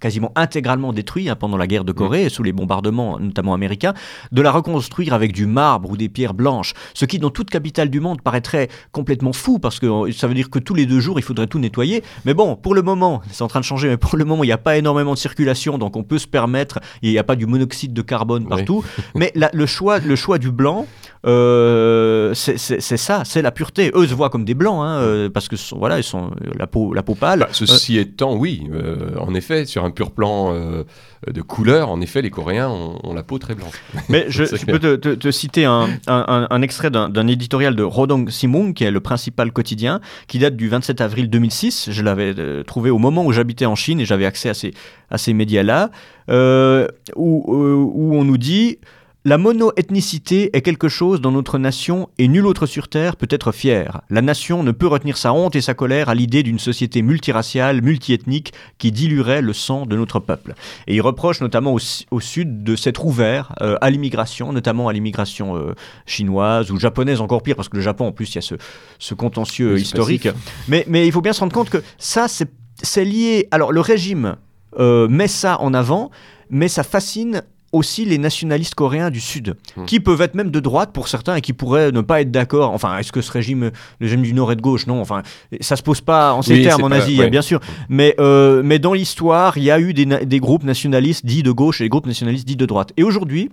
[0.00, 3.94] quasiment intégralement détruit hein, pendant la guerre de Corée, sous les bombardements notamment américains,
[4.30, 7.90] de la reconstruire avec du marbre ou des pierres blanches, ce qui dans toute capitale
[7.90, 11.00] du monde paraîtrait complètement fou, parce que euh, ça veut dire que tous les deux
[11.00, 12.02] jours il faudrait tout nettoyer.
[12.24, 14.48] Mais bon, pour le moment, c'est en train de changer, mais pour le moment il
[14.48, 17.36] n'y a pas énormément de circulation, donc on peut se permettre, il n'y a pas
[17.36, 18.48] du monoxyde de carbone Oui.
[18.48, 18.84] partout,
[19.14, 20.86] mais la- le, choix, le choix du blanc,
[21.26, 22.58] euh, c'est
[22.96, 23.90] ça, c'est la pureté.
[23.94, 26.92] Eux se voient comme des blancs, hein, euh, parce que voilà, ils sont la peau,
[26.94, 27.40] la peau pâle.
[27.40, 30.84] Bah, ceci étant, oui, euh, en effet, sur un pur plan euh,
[31.30, 33.74] de couleur, en effet, les Coréens ont, ont la peau très blanche.
[34.08, 37.82] Mais je, peux te, te- te citer un, un- un- un extrait d'un éditorial de
[37.82, 41.88] Rodong Simung, qui est le principal quotidien, qui date du 27 avril 2006.
[41.90, 44.72] Je l'avais euh, trouvé au moment où j'habitais en Chine et j'avais accès à ces,
[45.10, 45.90] à ces médias-là,
[46.30, 46.86] euh,
[47.16, 48.78] où on nous dit...
[49.24, 53.52] La mono-ethnicité est quelque chose dont notre nation et nul autre sur Terre peut être
[53.52, 54.00] fier.
[54.10, 57.82] La nation ne peut retenir sa honte et sa colère à l'idée d'une société multiraciale,
[57.82, 60.54] multiethnique, qui diluerait le sang de notre peuple.
[60.88, 61.78] Et il reproche notamment au,
[62.10, 65.74] au sud de s'être ouvert euh, à l'immigration, notamment à l'immigration euh,
[66.04, 68.56] chinoise ou japonaise, encore pire, parce que le Japon, en plus, il y a ce,
[68.98, 70.28] ce contentieux Oui, historique.
[70.66, 72.50] Mais, mais il faut bien se rendre compte que ça, c'est
[72.82, 73.46] c'est lié.
[73.50, 74.36] Alors, le régime
[74.78, 76.10] euh, met ça en avant,
[76.50, 77.42] mais ça fascine
[77.72, 79.86] aussi les nationalistes coréens du Sud, hmm.
[79.86, 82.72] qui peuvent être même de droite pour certains et qui pourraient ne pas être d'accord.
[82.72, 85.22] Enfin, est-ce que ce régime, le régime du Nord est de gauche Non, enfin,
[85.60, 87.60] ça se pose pas en ces termes en Asie, bien sûr.
[87.88, 91.52] Mais, euh, mais dans l'histoire, il y a eu des, des groupes nationalistes dits de
[91.52, 92.92] gauche et des groupes nationalistes dits de droite.
[92.96, 93.50] Et aujourd'hui,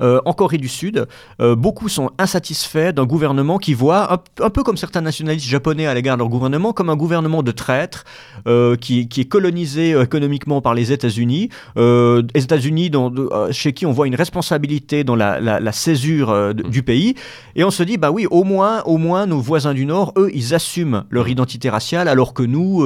[0.00, 1.06] euh, en Corée du Sud,
[1.40, 5.94] euh, beaucoup sont insatisfaits d'un gouvernement qui voit, un, peu comme certains nationalistes japonais à
[5.94, 8.04] l'égard de leur gouvernement, comme un gouvernement de traîtres
[8.46, 11.50] euh, qui, est colonisé économiquement par les États-Unis.
[11.76, 12.90] les États-Unis
[13.50, 16.54] chez qui on voit une responsabilité dans la, césure mm.
[16.70, 17.14] du pays.
[17.54, 20.30] Et on se dit, bah oui, au moins, au moins nos voisins du Nord, eux,
[20.34, 21.30] ils assument leur mm.
[21.30, 22.84] identité raciale, alors que nous,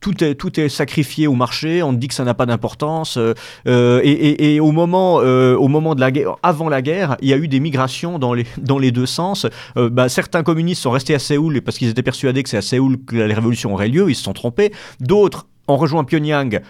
[0.00, 3.18] tout, est, tout est sacrifié au marché, on dit que ça n'a pas d'importance.
[3.66, 6.10] Et, et, au moment, au moment la
[6.42, 9.46] avant la guerre, il y a eu des migrations dans les, deux sens.
[9.76, 12.62] Euh, bah, certains communistes sont restés à Séoul parce qu'ils étaient persuadés que c'est à
[12.62, 14.72] Séoul que les révolutions auraient lieu, ils se sont trompés.
[15.00, 16.60] D'autres ont rejoint Pyongyang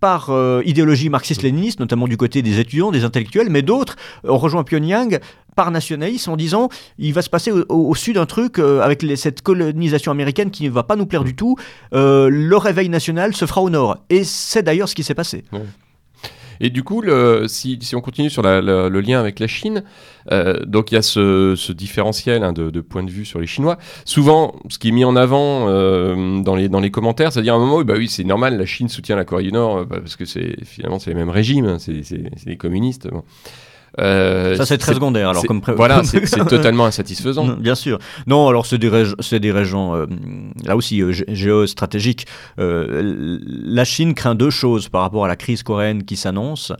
[0.00, 4.62] par euh, idéologie marxiste-léniniste, notamment du côté des étudiants, des intellectuels, mais d'autres ont rejoint
[4.62, 5.20] Pyongyang
[5.54, 9.40] par nationalisme en disant il va se passer au, sud un truc euh, avec cette
[9.40, 11.56] colonisation américaine qui ne va pas nous plaire du tout,
[11.92, 13.98] le réveil national se fera au nord.
[14.10, 15.44] Et c'est d'ailleurs ce qui s'est passé.
[16.60, 17.02] Et du coup,
[17.46, 19.82] si, on continue sur le lien avec la Chine,
[20.32, 23.78] euh, donc il y a ce, différentiel hein, de, point de vue sur les Chinois.
[24.04, 27.82] Souvent, ce qui est mis en avant euh, dans, les, commentaires, c'est-à-dire à un moment,
[27.82, 30.24] bah oui, c'est normal, la Chine soutient la Corée du Nord, euh, bah, parce que
[30.64, 32.02] finalement c'est les mêmes régimes, hein, c'est
[32.46, 33.08] les communistes.
[34.00, 35.28] Euh, ça, c'est très secondaire.
[35.30, 37.48] Alors, comme voilà, c'est totalement insatisfaisant.
[37.56, 37.98] Bien sûr.
[38.26, 38.90] Non, alors, c'est des,
[39.40, 40.06] des régions, euh,
[40.64, 42.26] là aussi, euh, géostratégiques.
[42.58, 46.72] la Chine craint deux choses par rapport à la crise coréenne qui s'annonce.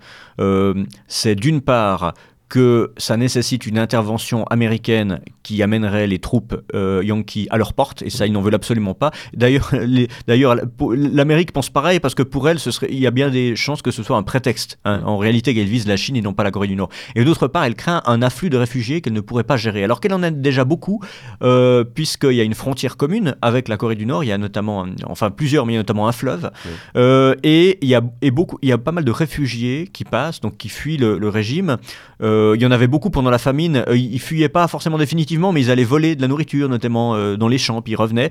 [1.08, 2.14] c'est d'une part
[2.48, 8.02] que ça nécessite une intervention américaine qui amènerait les troupes euh, Yankees à leur porte,
[8.02, 9.10] et ça, ils n'en veulent absolument pas.
[9.34, 9.72] D'ailleurs,
[10.26, 13.82] l'Amérique pense pareil, parce que pour elle, ce serait, il y a bien des chances
[13.82, 16.44] que ce soit un prétexte, hein, en réalité, qu'elle vise la Chine et non pas
[16.44, 16.88] la Corée du Nord.
[17.14, 20.00] Et d'autre part, elle craint un afflux de réfugiés qu'elle ne pourrait pas gérer, alors
[20.00, 21.00] qu'elle en a déjà beaucoup,
[21.42, 24.38] euh, puisqu'il y a une frontière commune avec la Corée du Nord, il y a
[24.38, 26.50] notamment, enfin plusieurs, mais il y a notamment un fleuve,
[26.96, 30.04] euh, et il y, a, et beaucoup, il y a pas mal de réfugiés qui
[30.04, 31.76] passent, donc qui fuient le, le régime.
[32.22, 33.84] Euh, il y en avait beaucoup pendant la famine.
[33.88, 37.36] Euh, ils fuyaient pas forcément définitivement, mais ils allaient voler de la nourriture, notamment euh,
[37.36, 38.30] dans les champs, puis ils revenaient.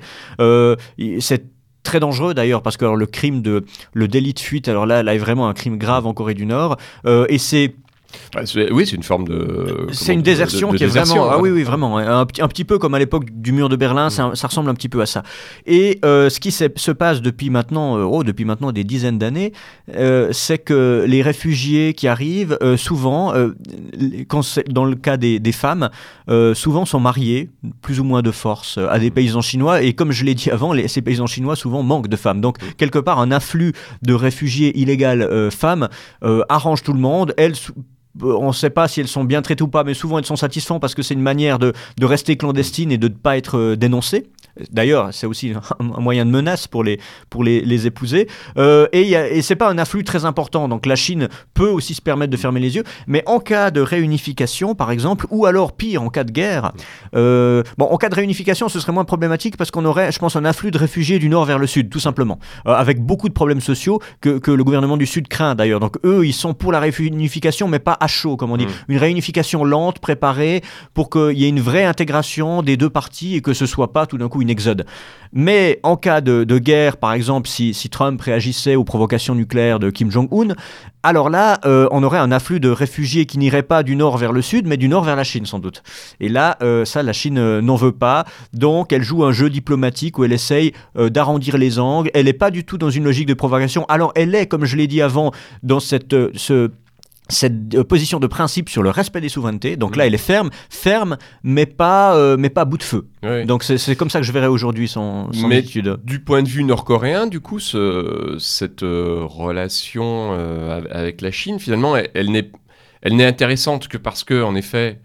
[1.20, 1.44] c'est
[1.82, 5.14] très dangereux d'ailleurs parce que le crime de le délit de fuite alors là là
[5.14, 6.78] est vraiment un crime grave en Corée du Nord
[7.28, 7.76] et c'est
[8.70, 9.86] oui, c'est une forme de.
[9.92, 11.28] C'est une désertion qui est vraiment.
[11.30, 11.98] Ah oui, oui, vraiment.
[11.98, 14.88] Un, un, petit peu comme à l'époque du mur de Berlin, ça, ressemble un petit
[14.88, 15.22] peu à ça.
[15.66, 19.52] Et euh, ce qui se passe depuis maintenant, euh, oh, depuis maintenant des dizaines d'années,
[19.94, 23.32] euh, c'est que les réfugiés qui arrivent, souvent,
[24.28, 25.90] quand dans le cas des, des femmes,
[26.54, 27.50] souvent sont mariés,
[27.82, 29.82] plus ou moins de force, à des paysans chinois.
[29.82, 32.40] Et comme je l'ai dit avant, les, ces paysans chinois souvent manquent de femmes.
[32.40, 33.72] Donc, quelque part, un afflux
[34.02, 35.88] de réfugiés illégales femmes
[36.48, 37.34] arrange tout le monde.
[37.36, 37.54] Elles
[38.22, 40.36] on ne sait pas si elles sont bien traitées ou pas, mais souvent elles sont
[40.36, 41.72] satisfaites parce que c'est une manière de,
[42.02, 44.30] rester clandestine et de ne pas être euh, dénoncée.
[44.70, 46.98] D'ailleurs, c'est aussi un moyen de menace pour les,
[47.30, 48.28] pour les, épouser.
[48.56, 50.68] Euh, et, et c'est pas un afflux très important.
[50.68, 52.84] Donc la Chine peut aussi se permettre de fermer les yeux.
[53.06, 56.72] Mais en cas de réunification, par exemple, ou alors pire, en cas de guerre,
[57.14, 60.36] euh, bon, en cas de réunification, ce serait moins problématique parce qu'on aurait, je pense,
[60.36, 62.38] un afflux de réfugiés du nord vers le sud, tout simplement.
[62.64, 65.80] avec beaucoup de problèmes sociaux que, que le gouvernement du sud craint d'ailleurs.
[65.80, 68.66] Donc eux, ils sont pour la réunification, mais pas chaud, comme on dit.
[68.66, 68.70] Mm.
[68.88, 70.62] Une réunification lente, préparée,
[70.94, 74.06] pour qu'il y ait une vraie intégration des deux parties et que ce soit pas
[74.06, 74.86] tout d'un coup une exode.
[75.32, 80.10] Mais en cas de, guerre, par exemple, si, Trump réagissait aux provocations nucléaires de Kim
[80.10, 80.54] Jong-un,
[81.02, 84.32] alors là, euh, on aurait un afflux de réfugiés qui n'irait pas du nord vers
[84.32, 85.82] le sud, mais du nord vers la Chine, sans doute.
[86.20, 88.24] Et là, euh, ça, la Chine euh, n'en veut pas.
[88.54, 92.10] Donc, elle joue un jeu diplomatique où elle essaye d'arrondir les angles.
[92.14, 93.84] Elle n'est pas du tout dans une logique de provocation.
[93.88, 95.32] Alors, elle est, comme je l'ai dit avant,
[95.62, 96.70] dans cette, ce
[97.28, 99.76] cette euh, position de principe sur le respect des souverainetés.
[99.76, 100.06] Donc là, mm.
[100.06, 103.08] elle est ferme, ferme, mais pas, euh, mais pas à bout de feu.
[103.46, 105.64] Donc c'est comme ça que je verrai aujourd'hui son, son mais
[106.04, 110.32] Du point de vue nord-coréen, du coup, ce, cette euh, relation
[110.90, 112.10] avec la Chine, finalement, elle,
[113.02, 115.00] elle n'est intéressante que parce que, en effet,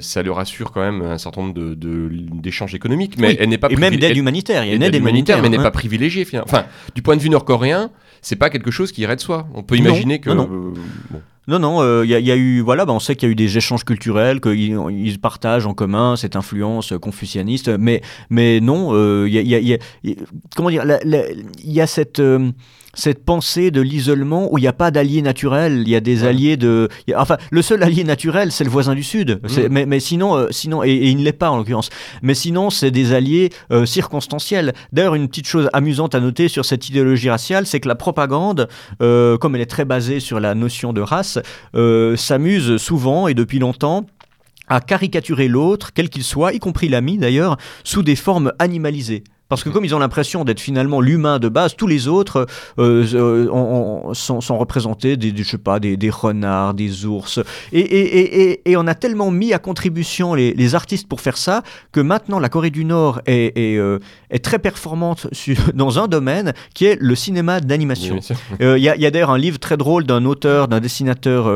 [0.00, 3.68] ça leur assure quand même un certain nombre d'échanges de, économiques, mais elle n'est pas
[3.70, 4.64] et même d'aide humanitaire.
[4.64, 6.26] Il y a une aide humanitaire, mais elle n'est pas privilégiée.
[6.42, 6.64] Enfin,
[6.96, 7.90] du point de vue nord-coréen,
[8.20, 9.46] c'est pas quelque chose qui irait de soi.
[9.54, 10.30] On peut imaginer que.
[10.30, 10.74] Non, non,
[11.46, 13.84] il euh, y, a eu, voilà, bah, on sait qu'il y a eu des échanges
[13.84, 18.00] culturels, qu'ils ils partagent en commun cette influence confucianiste, mais,
[18.30, 19.78] mais non, il euh, y, a,
[20.56, 22.20] comment dire, il y a cette.
[22.20, 22.50] Euh,
[22.94, 26.24] cette pensée de l'isolement où il n'y a pas d'alliés naturels, il y a des
[26.24, 26.88] alliés de...
[27.16, 29.40] enfin, le seul allié naturel, c'est le voisin du Sud.
[29.42, 29.66] Mm.
[29.70, 31.90] Mais, mais, sinon, euh, sinon et, il ne l'est pas en l'occurrence,
[32.22, 34.72] mais sinon, c'est des alliés euh, circonstanciels.
[34.92, 38.68] D'ailleurs, une petite chose amusante à noter sur cette idéologie raciale, c'est que la propagande,
[39.02, 41.38] euh, comme elle est très basée sur la notion de race,
[42.16, 44.06] s'amuse souvent et depuis longtemps
[44.68, 49.24] à caricaturer l'autre, quel qu'il soit, y compris l'ami d'ailleurs, sous des formes animalisées.
[49.48, 52.46] Parce que comme ils ont l'impression d'être finalement l'humain de base, tous les autres
[52.78, 57.40] euh, euh, sont, représentés des, je sais pas, des, renards, des ours.
[57.72, 61.62] Et, on a tellement mis à contribution les, artistes pour faire ça
[61.92, 63.98] que maintenant la Corée du Nord est, euh,
[64.42, 65.26] très performante
[65.74, 68.18] dans un domaine qui est le cinéma d'animation.
[68.60, 71.48] Il y a, a d'ailleurs un livre très drôle d'un auteur, d'un dessinateur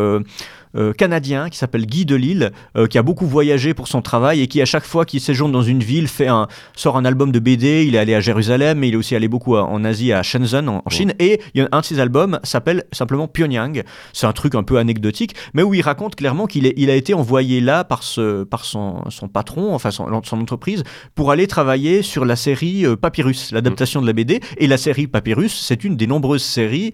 [0.76, 4.46] euh, canadien qui s'appelle Guy Delisle, euh, qui a beaucoup voyagé pour son travail et
[4.46, 7.38] qui à chaque fois qu'il séjourne dans une ville fait un, sort un album de
[7.38, 7.84] BD.
[7.86, 10.68] Il est allé à Jérusalem, mais il est aussi allé beaucoup en Asie, à Shenzhen,
[10.68, 11.14] en, Chine.
[11.18, 13.82] Et il y a un de ses albums s'appelle simplement Pyongyang.
[14.12, 17.14] C'est un truc un peu anecdotique, mais où il raconte clairement qu'il il a été
[17.14, 20.82] envoyé là par, ce, par son, son patron, enfin son, son, entreprise,
[21.14, 24.40] pour aller travailler sur la série euh, Papyrus, l'adaptation de la BD.
[24.58, 26.92] Et la série Papyrus, c'est une des nombreuses séries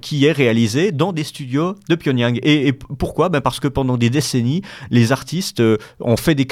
[0.00, 2.38] qui est réalisée dans des studios de Pyongyang.
[2.42, 3.28] Et, et pourquoi?
[3.28, 6.46] Ben Parce que pendant des décennies, les artistes euh, ont fait des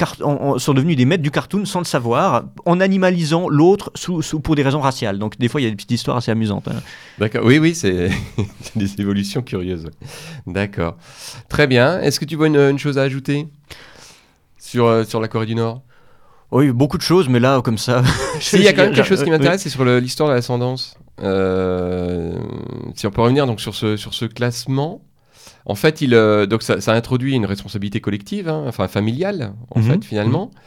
[0.57, 4.63] sont devenus des maîtres du cartoon sans le savoir, en animalisant l'autre sous, pour des
[4.63, 5.19] raisons raciales.
[5.19, 6.67] Donc des fois, il y a des petites histoires assez amusantes.
[6.67, 6.81] Hein.
[7.17, 8.09] D'accord, oui, oui, c'est
[8.75, 9.89] des évolutions curieuses.
[10.47, 10.97] D'accord.
[11.49, 11.99] Très bien.
[11.99, 13.47] Est-ce que tu vois une, chose à ajouter?
[14.57, 15.81] Sur, euh, sur la Corée du Nord?
[16.51, 18.01] Oui, beaucoup de choses, mais là, comme ça.
[18.53, 20.97] il y a quand même quelque chose qui m'intéresse, c'est sur l'histoire de l'ascendance.
[21.21, 22.33] Euh,
[22.95, 25.01] si on peut revenir donc sur ce, sur ce classement,
[25.65, 29.85] en fait, il, euh, donc ça, introduit une responsabilité collective, hein, enfin familiale, en mhm.
[29.85, 30.45] fait, finalement.
[30.45, 30.61] Mhm.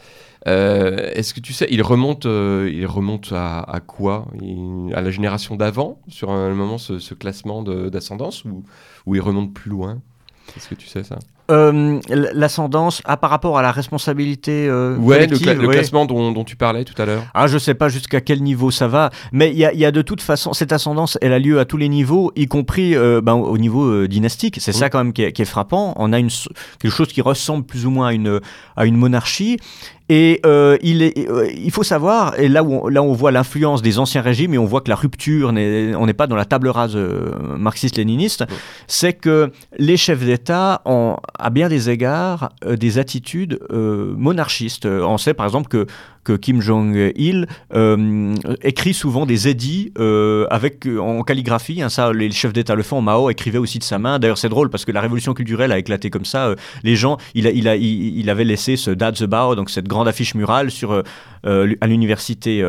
[0.45, 4.27] Euh, est-ce que tu sais, il remonte, euh, il remonte à, quoi?
[4.93, 8.63] À la génération d'avant, sur un moment, ce, classement d'ascendance, ou,
[9.05, 10.01] ou il remonte plus loin?
[10.55, 11.17] Est-ce que tu sais ça
[11.51, 15.37] euh, l'ascendance ah, par rapport à la responsabilité euh, ouais, le,
[15.67, 17.23] classement dont, tu parlais tout à l'heure.
[17.33, 20.21] Ah, je sais pas jusqu'à quel niveau ça va, mais il y, a, de toute
[20.21, 23.57] façon cette ascendance, elle a lieu à tous les niveaux, y compris euh, ben, au
[23.57, 24.55] niveau dynastique.
[24.61, 25.93] C'est ça quand même qui est, frappant.
[25.97, 26.29] On a une,
[26.79, 28.39] quelque chose qui ressemble plus ou moins à une,
[28.77, 29.57] à une monarchie.
[30.15, 30.41] Et
[30.81, 31.13] il, est,
[31.57, 34.59] il faut savoir, et là où on, là on voit l'influence des anciens régimes, et
[34.59, 36.95] on voit que la rupture, on n'est pas dans la table rase
[37.57, 38.45] marxiste-léniniste,
[38.87, 44.85] c'est que les chefs d'État ont à bien des égards euh, des attitudes euh, monarchistes.
[44.85, 45.87] On sait par exemple que,
[46.23, 49.91] que Kim Jong-il euh, écrit souvent des édits
[50.49, 51.81] avec, en calligraphie.
[51.81, 53.01] Hein, ça, les chefs d'État le font.
[53.01, 54.19] Mao écrivait aussi de sa main.
[54.19, 56.55] D'ailleurs, c'est drôle parce que la révolution culturelle a éclaté comme ça.
[56.83, 61.03] les gens, il, avait laissé ce Dad the Bao, donc cette grande affiche murale sur,
[61.43, 62.63] à l'université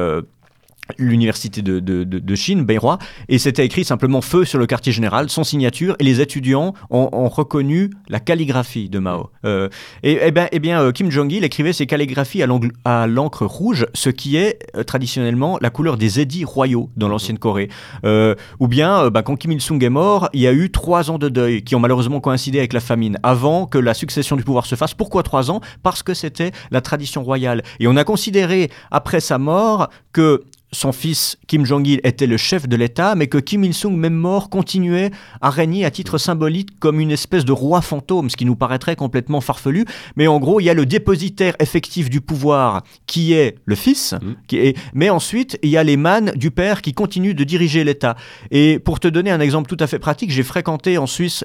[0.99, 2.99] l'université de, de, de, Chine, Beirut,
[3.29, 7.29] et c'était écrit simplement feu sur le quartier général, sans signature, et les étudiants ont,
[7.29, 9.31] reconnu la calligraphie de Mao.
[9.45, 9.69] Euh,
[10.03, 12.45] et, eh bien, et eh bien euh, Kim Jong-il écrivait ses calligraphies
[12.85, 17.39] à l'encre rouge, ce qui est euh, traditionnellement la couleur des édits royaux dans l'ancienne
[17.39, 17.69] Corée.
[18.05, 21.29] ou bien, bah, quand Kim Il-sung est mort, il y a eu trois ans de
[21.29, 24.75] deuil qui ont malheureusement coïncidé avec la famine, avant que la succession du pouvoir se
[24.75, 24.95] fasse.
[24.95, 25.61] Pourquoi trois ans?
[25.83, 27.63] Parce que c'était la tradition royale.
[27.81, 30.45] Et on a considéré, après sa mort, que
[30.75, 34.51] son fils Kim Jong-il était le chef de l'État, mais que Kim Il-sung, même mort,
[34.51, 35.11] continuait
[35.41, 38.97] à régner à titre symbolique comme une espèce de roi fantôme, ce qui nous paraîtrait
[38.97, 39.85] complètement farfelu.
[40.17, 44.13] Mais en gros, il y a le dépositaire effectif du pouvoir qui est le fils,
[44.13, 44.19] mmh.
[44.47, 44.77] qui est...
[44.93, 48.17] mais ensuite, il y a les mânes du père qui continuent de diriger l'État.
[48.51, 51.45] Et pour te donner un exemple tout à fait pratique, j'ai fréquenté en Suisse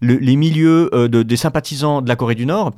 [0.00, 2.72] les milieux euh, des sympathisants de la Corée du Nord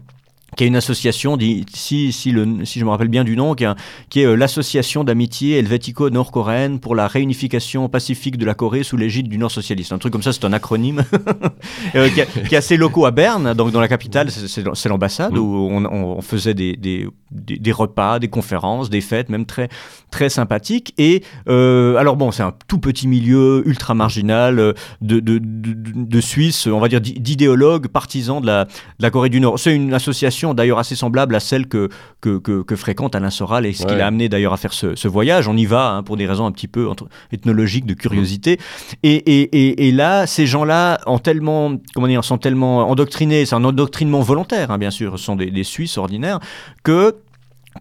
[0.56, 1.38] qui est une association,
[1.72, 3.64] si, si, le, si je me rappelle bien du nom, qui,
[4.08, 9.28] qui est euh, l'association d'amitié helvético-nord-coréenne pour la réunification pacifique de la Corée sous l'égide
[9.28, 9.92] du Nord socialiste.
[9.92, 11.04] Un truc comme ça, c'est un acronyme
[11.94, 15.38] euh, qui, qui, a ses locaux à Berne, donc dans la capitale, c'est l'ambassade mm.
[15.38, 19.68] où on, on faisait des, des, des, repas, des conférences, des fêtes, même très,
[20.10, 20.94] très sympathiques.
[20.98, 26.20] Et euh, alors bon, c'est un tout petit milieu ultra marginal de, de, de, de
[26.20, 28.70] Suisse, on va dire d'idéologues partisans de la, de
[29.00, 29.58] la Corée du Nord.
[29.58, 31.88] C'est une association d'ailleurs assez semblable à celle que,
[32.20, 35.48] que, fréquente Alain Soral et ce qui l'a amené d'ailleurs à faire ce, voyage.
[35.48, 36.88] On y va hein, pour des raisons un petit peu
[37.32, 38.58] ethnologiques, de curiosité.
[39.02, 44.20] Et, et, là, ces gens-là ont tellement, comment dire, sont tellement endoctrinés, c'est un endoctrinement
[44.20, 46.40] volontaire, hein, bien sûr, ce sont des, des Suisses ordinaires,
[46.82, 47.16] que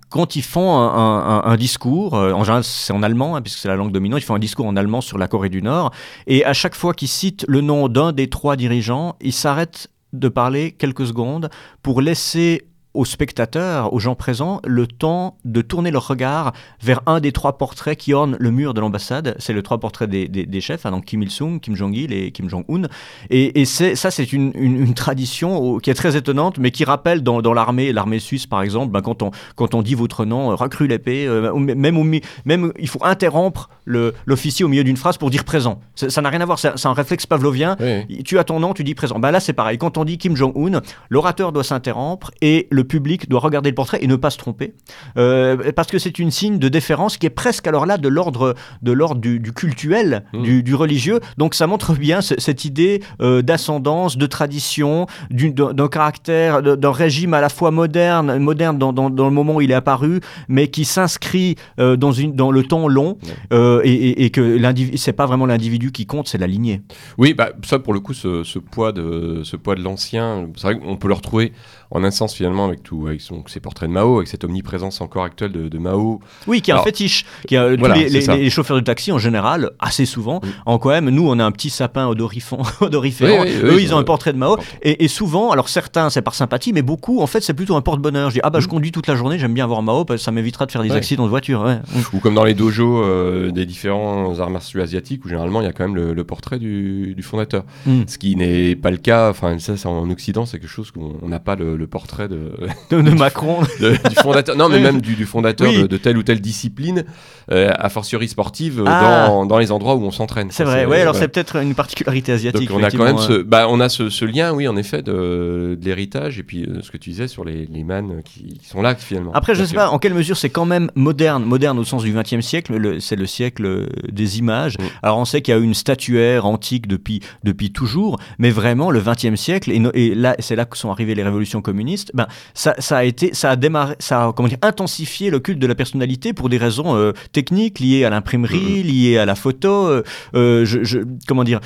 [0.10, 3.76] quand ils font un, discours, euh, en général c'est en allemand, hein, puisque c'est la
[3.76, 5.92] langue dominante, ils font un discours en allemand sur la Corée du Nord,
[6.28, 10.30] et à chaque fois qu'ils citent le nom d'un des trois dirigeants, ils s'arrêtent de
[10.30, 11.50] parler quelques secondes
[11.82, 17.20] pour laisser aux spectateurs, aux gens présents, le temps de tourner leur regard vers un
[17.20, 19.36] des trois portraits qui ornent le mur de l'ambassade.
[19.40, 22.50] C'est le trois portraits des, des, chefs, hein, donc Kim Il-sung, Kim Jong-il et Kim
[22.50, 22.84] Jong-un.
[23.30, 27.42] Et, et ça, c'est une, une, tradition qui est très étonnante, mais qui rappelle dans,
[27.42, 30.56] dans l'armée, l'armée suisse par exemple, ben, quand, on, quand on dit votre nom, euh,
[30.56, 32.04] recrue l'épée, euh, même, au,
[32.46, 35.80] même il faut interrompre l'officier au milieu d'une phrase pour dire présent.
[35.96, 37.76] Ça n'a rien à voir, c'est un réflexe pavlovien.
[38.24, 39.20] Tu as ton nom, tu dis présent.
[39.20, 39.78] Ben là, c'est pareil.
[39.78, 44.00] Quand on dit Kim Jong-un, l'orateur doit s'interrompre et le public doit regarder le portrait
[44.02, 44.74] et ne pas se tromper.
[45.18, 48.56] Euh, parce que c'est une signe de déférence qui est presque alors là de l'ordre
[48.82, 50.62] de l'ordre du, cultuel, mmh.
[50.62, 51.20] du, religieux.
[51.38, 57.42] Donc ça montre bien cette idée euh, d'ascendance, de tradition, d'un caractère, d'un régime à
[57.42, 61.56] la fois moderne, moderne dans, dans, le moment où il est apparu, mais qui s'inscrit
[61.80, 63.18] euh, dans, une, dans le temps long
[63.52, 64.60] et, et, que
[64.96, 66.82] c'est pas vraiment l'individu qui compte, c'est la lignée.
[67.18, 70.68] Oui, bah, ça pour le coup, ce, ce poids de, ce poids de l'ancien, c'est
[70.68, 71.54] vrai qu'on peut le retrouver
[71.92, 75.02] en un sens finalement avec tout avec son, ses portraits de Mao avec cette omniprésence
[75.02, 76.20] encore actuelle de, Mao.
[76.48, 80.06] Oui qui est un fétiche qui a, les, les, chauffeurs de taxi en général assez
[80.06, 83.46] souvent en quand même nous on a un petit sapin odorifant odoriférant.
[83.46, 84.58] Eux ils ont un portrait de Mao.
[84.82, 88.30] Et, souvent alors certains c'est par sympathie mais beaucoup en fait c'est plutôt un porte-bonheur.
[88.30, 88.70] Je dis ah bah je mm.
[88.70, 91.30] conduis toute la journée j'aime bien voir Mao ça m'évitera de faire des accidents de
[91.30, 91.66] voiture
[92.14, 95.68] ou comme dans les dojos euh, des différents arts martiaux asiatiques où généralement il y
[95.68, 97.64] a quand même le, portrait du, fondateur.
[97.86, 98.02] Mm.
[98.08, 101.40] ce qui n'est pas le cas enfin ça en Occident c'est quelque chose qu'on n'a
[101.40, 102.52] pas le le portrait de,
[102.90, 107.04] de, Macron, du fondateur, non mais même du, fondateur de, telle ou telle discipline,
[107.52, 109.28] euh, a fortiori sportive, euh, ah.
[109.28, 110.50] dans, dans, les endroits où on s'entraîne.
[110.52, 112.70] C'est vrai, oui, alors c'est peut-être une particularité asiatique.
[112.70, 115.78] Donc on a quand même ce, bah, on a ce, lien, oui, en effet, de,
[115.80, 118.82] de l'héritage et puis euh, ce que tu disais sur les, les man qui, sont
[118.82, 119.32] là finalement.
[119.34, 122.04] Après, je ne sais pas en quelle mesure c'est quand même moderne, moderne au sens
[122.04, 124.76] du XXe siècle, c'est le siècle des images.
[125.02, 128.92] Alors on sait qu'il y a eu une statuaire antique depuis, depuis toujours, mais vraiment
[128.92, 132.28] le XXe siècle, et, et là c'est là que sont arrivées les révolutions communiste, ben,
[132.54, 135.68] ça, ça, a été, ça a démarré, ça a comment dire, intensifié le culte de
[135.68, 138.88] la personnalité pour des raisons euh, techniques liées à l'imprimerie, mm-hmm.
[138.88, 139.88] liées à la photo.
[139.88, 140.04] Euh,
[140.36, 141.60] euh, je, comment dire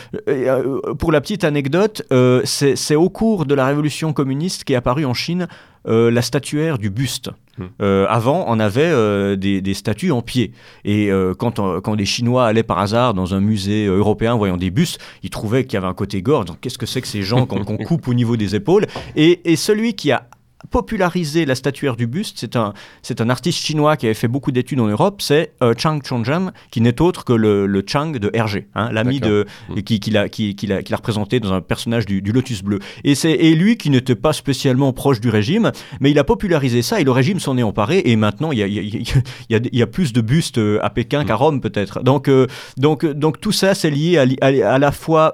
[0.99, 2.03] Pour la petite anecdote,
[2.45, 5.47] c'est au cours de la révolution communiste qui est apparue en Chine
[5.85, 7.29] la statuaire du buste.
[7.57, 7.83] Mm.
[8.09, 10.51] avant, on avait des, statues en pied.
[10.83, 14.99] Et quand, quand des Chinois allaient par hasard dans un musée européen voyant des bustes,
[15.23, 16.45] ils trouvaient qu'il y avait un côté gore.
[16.59, 18.85] Qu'est-ce que c'est que ces gens qu'on coupe au niveau des épaules?
[19.15, 20.27] Et, et celui qui a
[20.69, 24.51] popularisé la statuaire du buste, c'est un, c'est un artiste chinois qui avait fait beaucoup
[24.51, 28.29] d'études en Europe, c'est euh, Chang Chongzhen, qui n'est autre que le, le, Chang de
[28.33, 29.81] Hergé, hein, l'ami de, mm.
[29.81, 32.79] qui, qui, l'a, qui, qui, l'a, représenté dans un personnage du, du Lotus Bleu.
[33.03, 36.81] Et c'est et lui qui n'était pas spécialement proche du régime, mais il a popularisé
[36.81, 39.77] ça et le régime s'en est emparé et maintenant il y a, y a, il
[39.77, 41.37] y a plus de bustes euh, à Pékin qu'à mm.
[41.37, 42.03] Rome peut-être.
[42.03, 45.33] Donc, euh, donc, donc tout ça c'est lié à, à, la fois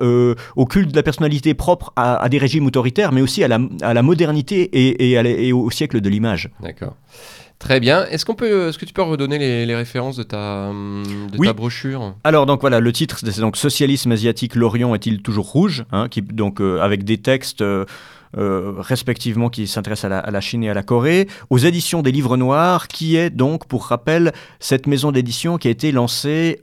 [0.55, 3.93] au culte de la personnalité propre à, des régimes autoritaires, mais aussi à la, à
[3.93, 6.49] la modernité et, et à et au siècle de l'image.
[6.61, 6.95] D'accord.
[7.63, 8.05] Très bien.
[8.07, 12.13] Est-ce qu'on peut, est-ce que tu peux redonner les, références de ta, de ta brochure?
[12.25, 16.21] Alors donc voilà, le titre c'est donc Socialisme asiatique, l'Orient est-il toujours rouge hein, qui,
[16.21, 17.61] Donc euh, avec des textes.
[17.61, 17.85] Euh,
[18.35, 22.11] euh, respectivement qui s'intéressent à, à, la Chine et à la Corée, aux éditions des
[22.11, 26.57] Livres Noirs, qui est donc, pour rappel, cette maison d'édition qui a été lancée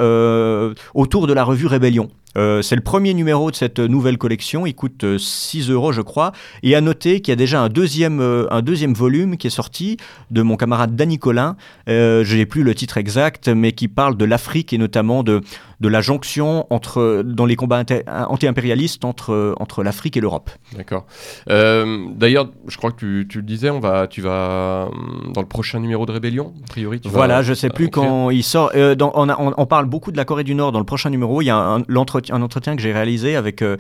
[0.94, 2.10] autour de la revue Rébellion.
[2.38, 6.00] Euh, c'est le premier numéro de cette nouvelle collection, il coûte 6 euh, euros je
[6.00, 6.32] crois,
[6.62, 9.50] et à noter qu'il y a déjà un deuxième, euh, un deuxième volume qui est
[9.50, 9.96] sorti
[10.30, 14.24] de mon camarade Danny Collin, je n'ai plus le titre exact, mais qui parle de
[14.24, 15.40] l'Afrique et notamment de,
[15.80, 17.82] de la jonction entre, dans les combats
[18.28, 20.50] anti-impérialistes entre, entre l'Afrique et l'Europe.
[20.76, 21.06] D'accord.
[21.46, 24.88] D'ailleurs, je crois que tu, tu, le disais, on va, tu vas
[25.32, 27.00] dans le prochain numéro de Rébellion, a priori.
[27.04, 28.72] voilà, je ne sais plus quand il sort.
[28.96, 31.46] Dans, on, on, parle beaucoup de la Corée du Nord dans le prochain numéro, il
[31.46, 33.76] y a l'entretien un entretien que j'ai réalisé avec euh,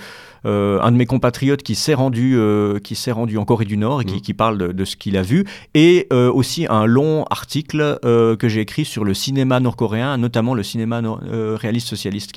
[0.46, 3.76] euh, un de mes compatriotes qui s'est rendu, euh, qui s'est rendu en Corée du
[3.76, 4.36] Nord et qui, mmh.
[4.36, 5.44] parle de, ce qu'il a vu,
[5.74, 11.02] et aussi un long article que j'ai écrit sur le cinéma nord-coréen, notamment le cinéma
[11.30, 12.32] réaliste socialiste,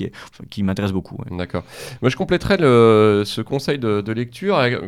[0.50, 1.18] qui, m'intéresse beaucoup.
[1.30, 1.64] D'accord.
[2.02, 4.78] Moi, je compléterai ce conseil de, lecture avec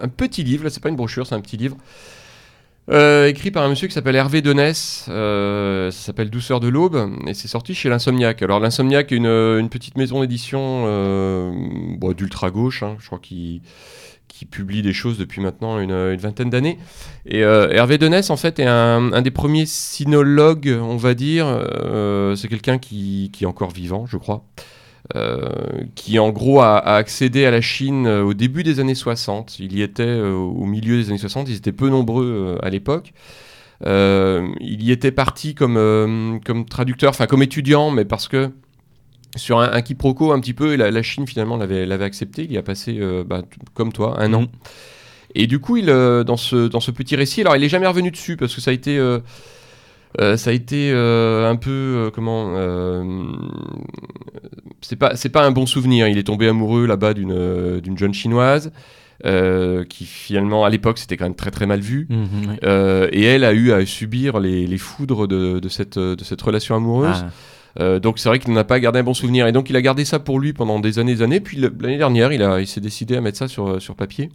[0.00, 0.68] un petit livre.
[0.68, 1.76] C'est pas une brochure, c'est un petit livre.
[2.90, 7.12] Euh, écrit par un monsieur qui s'appelle Hervé Denès, euh, ça s'appelle Douceur de l'aube,
[7.26, 8.40] et c'est sorti chez l'Insomniac.
[8.40, 11.52] Alors l'Insomniac est une, petite maison d'édition euh,
[12.14, 13.60] d'ultra-gauche, hein, je crois qu'il
[14.38, 16.78] qui publie des choses depuis maintenant une, vingtaine d'années.
[17.26, 21.46] Et euh, Hervé Denès, en fait, est un, des premiers sinologues, on va dire.
[21.48, 24.44] Euh, c'est quelqu'un qui, qui, est encore vivant, je crois.
[25.16, 25.48] Euh,
[25.96, 29.58] qui en gros a, accédé à la Chine au début des années 60.
[29.58, 33.12] Il y était au milieu des années 60, ils étaient peu nombreux à l'époque.
[33.84, 38.52] il y était parti comme, comme traducteur, enfin comme étudiant, mais parce que
[39.36, 42.44] sur un, quiproquo un petit peu, la, la Chine finalement l'avait accepté.
[42.44, 43.42] Il y a passé, bah,
[43.74, 44.46] comme toi, un an.
[45.34, 48.10] Et du coup, il, dans, ce, dans ce petit récit, alors il est jamais revenu
[48.10, 48.98] dessus parce que ça a été.
[50.18, 52.54] ça a été un peu comment
[54.80, 56.08] c'est pas c'est pas un bon souvenir.
[56.08, 58.72] Il est tombé amoureux là-bas d'une d'une jeune chinoise.
[59.26, 63.24] Euh, qui finalement à l'époque c'était quand même très très mal vu mhm, euh, et
[63.24, 67.24] elle a eu à subir les, les foudres de, de, cette, de cette relation amoureuse
[67.24, 67.30] ah.
[67.80, 69.76] Euh, donc c'est vrai qu'il n'en a pas gardé un bon souvenir et donc il
[69.76, 72.42] a gardé ça pour lui pendant des années et des années puis l'année dernière il,
[72.42, 74.30] a, il s'est décidé à mettre ça sur, sur papier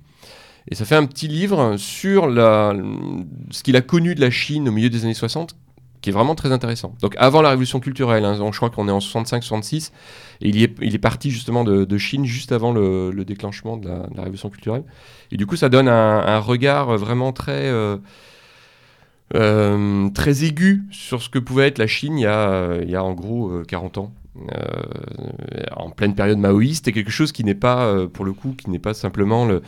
[0.69, 2.73] et ça fait un petit livre sur la,
[3.51, 5.55] ce qu'il a connu de la Chine au milieu des années 60
[6.03, 6.93] qui est vraiment très intéressant.
[7.01, 9.91] Donc avant la révolution culturelle, hein, je crois qu'on est en 65-66,
[10.41, 14.05] et il, est, il est parti justement de, Chine juste avant le, déclenchement de la,
[14.18, 14.84] révolution culturelle.
[15.31, 17.97] Et du coup, ça donne un, regard vraiment très, euh,
[19.35, 22.95] euh, très aigu sur ce que pouvait être la Chine il y a, il y
[22.95, 24.14] a en gros 40 euh, ans.
[25.76, 28.80] en pleine période maoïste, et quelque chose qui n'est pas, pour le coup, qui n'est
[28.80, 29.61] pas simplement le,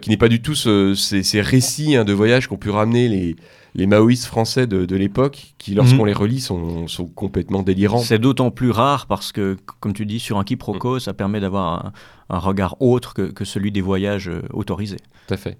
[0.00, 3.36] qui n'est pas du tout ces, récits hein, de voyage qu'ont pu ramener les,
[3.74, 6.06] les maoïstes français de, l'époque, qui lorsqu'on mhm.
[6.06, 7.98] les relit sont, complètement délirants.
[7.98, 11.00] C'est d'autant plus rare parce que, comme tu dis, sur un quiproquo, mm.
[11.00, 11.92] ça permet d'avoir
[12.28, 14.98] un, regard autre que, celui des voyages euh, autorisés.
[15.26, 15.58] Tout à fait.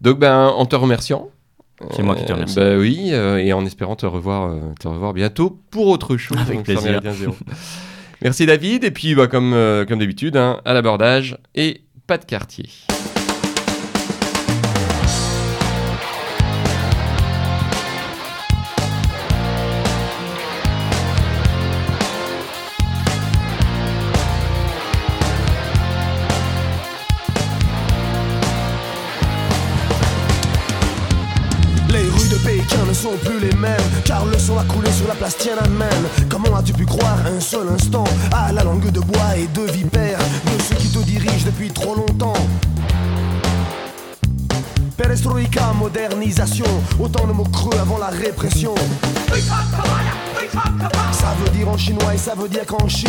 [0.00, 1.28] Donc, ben, en te remerciant.
[1.90, 2.56] C'est moi qui te remercie.
[2.56, 6.38] Ben oui, euh, et en espérant te revoir, te revoir bientôt pour autre chose.
[6.40, 7.00] Avec plaisir.
[8.22, 9.52] Merci David, et puis bah, comme,
[9.88, 12.68] comme d'habitude, hein, à l'abordage et pas de quartier.
[33.40, 33.80] Les mêmes.
[34.04, 35.88] Car le sang a coulé sur la place Tiananmen
[36.28, 40.18] Comment as-tu pu croire un seul instant À la langue de bois et de vipère
[40.18, 42.34] De ceux qui te dirigent depuis trop longtemps?
[44.96, 46.66] Perestroïka, modernisation,
[47.00, 48.74] autant de mots creux avant la répression.
[51.12, 53.08] Ça veut dire en chinois et ça veut dire qu'en Chine,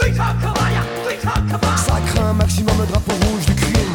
[0.00, 3.85] ça craint un maximum de drapeau rouge du crime.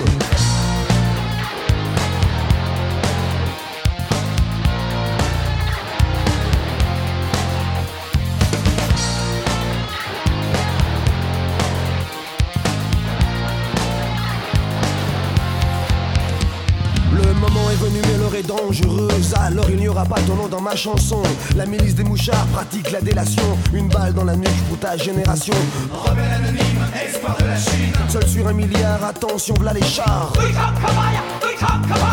[18.43, 21.21] Dangereuse, alors il n'y aura pas ton nom dans ma chanson.
[21.55, 25.53] La milice des mouchards pratique la délation, une balle dans la nuque pour ta génération.
[25.91, 27.93] Rebelle anonyme, espoir de la Chine.
[28.07, 30.33] Seul sur un milliard, attention, v'là les chars.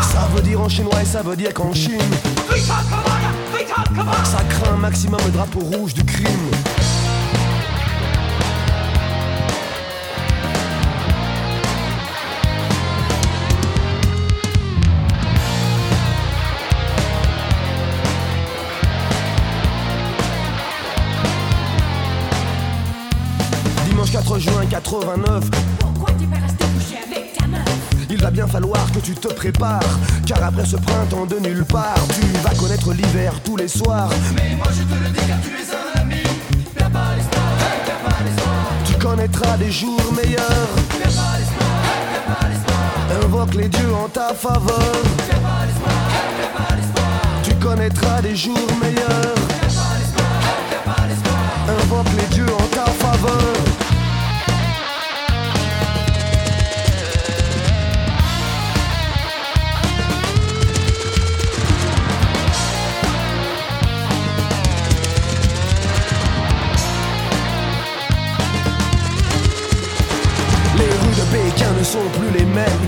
[0.01, 1.99] Ça veut dire en chinois et ça veut dire qu'en Chine.
[4.23, 6.51] Ça craint un maximum le drapeau rouge du crime.
[24.79, 25.43] 89.
[25.79, 27.59] Pourquoi tu peux rester couché avec ta meuf?
[28.09, 31.99] Il va bien falloir que tu te prépares, car après ce printemps de nulle part,
[32.15, 34.09] tu vas connaître l'hiver tous les soirs.
[34.35, 36.23] Mais moi je te le dis car tu es un ami.
[36.75, 37.43] Perds pas l'espoir,
[37.85, 38.55] perds pas l'espoir.
[38.85, 40.69] Tu connaîtras des jours meilleurs.
[40.89, 41.69] Perds pas l'espoir,
[42.13, 43.23] perds pas l'espoir.
[43.25, 44.93] Invoque les dieux en ta faveur.
[45.27, 46.01] Perds pas l'espoir,
[46.39, 47.11] perds pas l'espoir.
[47.43, 49.38] Tu connaîtras des jours meilleurs.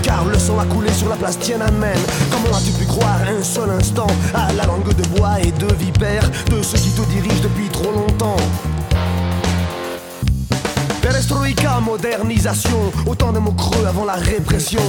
[0.02, 1.98] Car le sang a coulé sur la place Tiananmen.
[2.30, 6.22] Comment as-tu pu croire un seul instant À la langue de bois et de vipère
[6.50, 8.36] De ceux qui te dirigent depuis trop longtemps?
[11.00, 14.82] Perestroïka, modernisation Autant de mots creux avant la répression.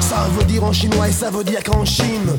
[0.00, 2.36] Ça veut dire en chinois et ça veut dire qu'en Chine.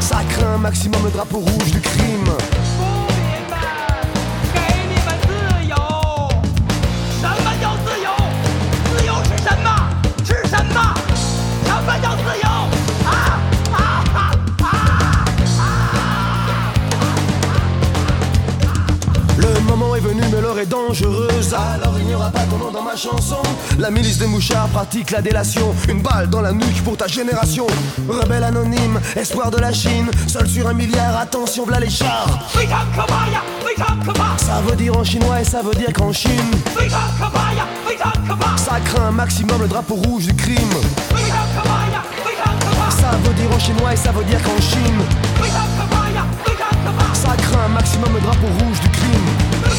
[0.00, 2.28] Ça craint un maximum le drapeau rouge du crime
[22.16, 23.42] aura pas ton nom dans ma ma chanson.
[23.78, 25.74] La milice des mouchards pratique la délation.
[25.88, 27.66] Une balle dans la nuque pour ta génération.
[28.08, 30.10] Rebelle anonyme, espoir de la Chine.
[30.26, 32.38] Seul sur un milliard, attention, v'là les chars.
[34.38, 36.30] Ça veut dire en chinois et ça veut dire qu'en Chine.
[38.56, 40.56] Ça craint un maximum le drapeau rouge du crime.
[42.90, 45.00] Ça veut dire en chinois et ça veut dire qu'en Chine.
[47.12, 49.75] Ça craint un maximum le drapeau rouge du crime.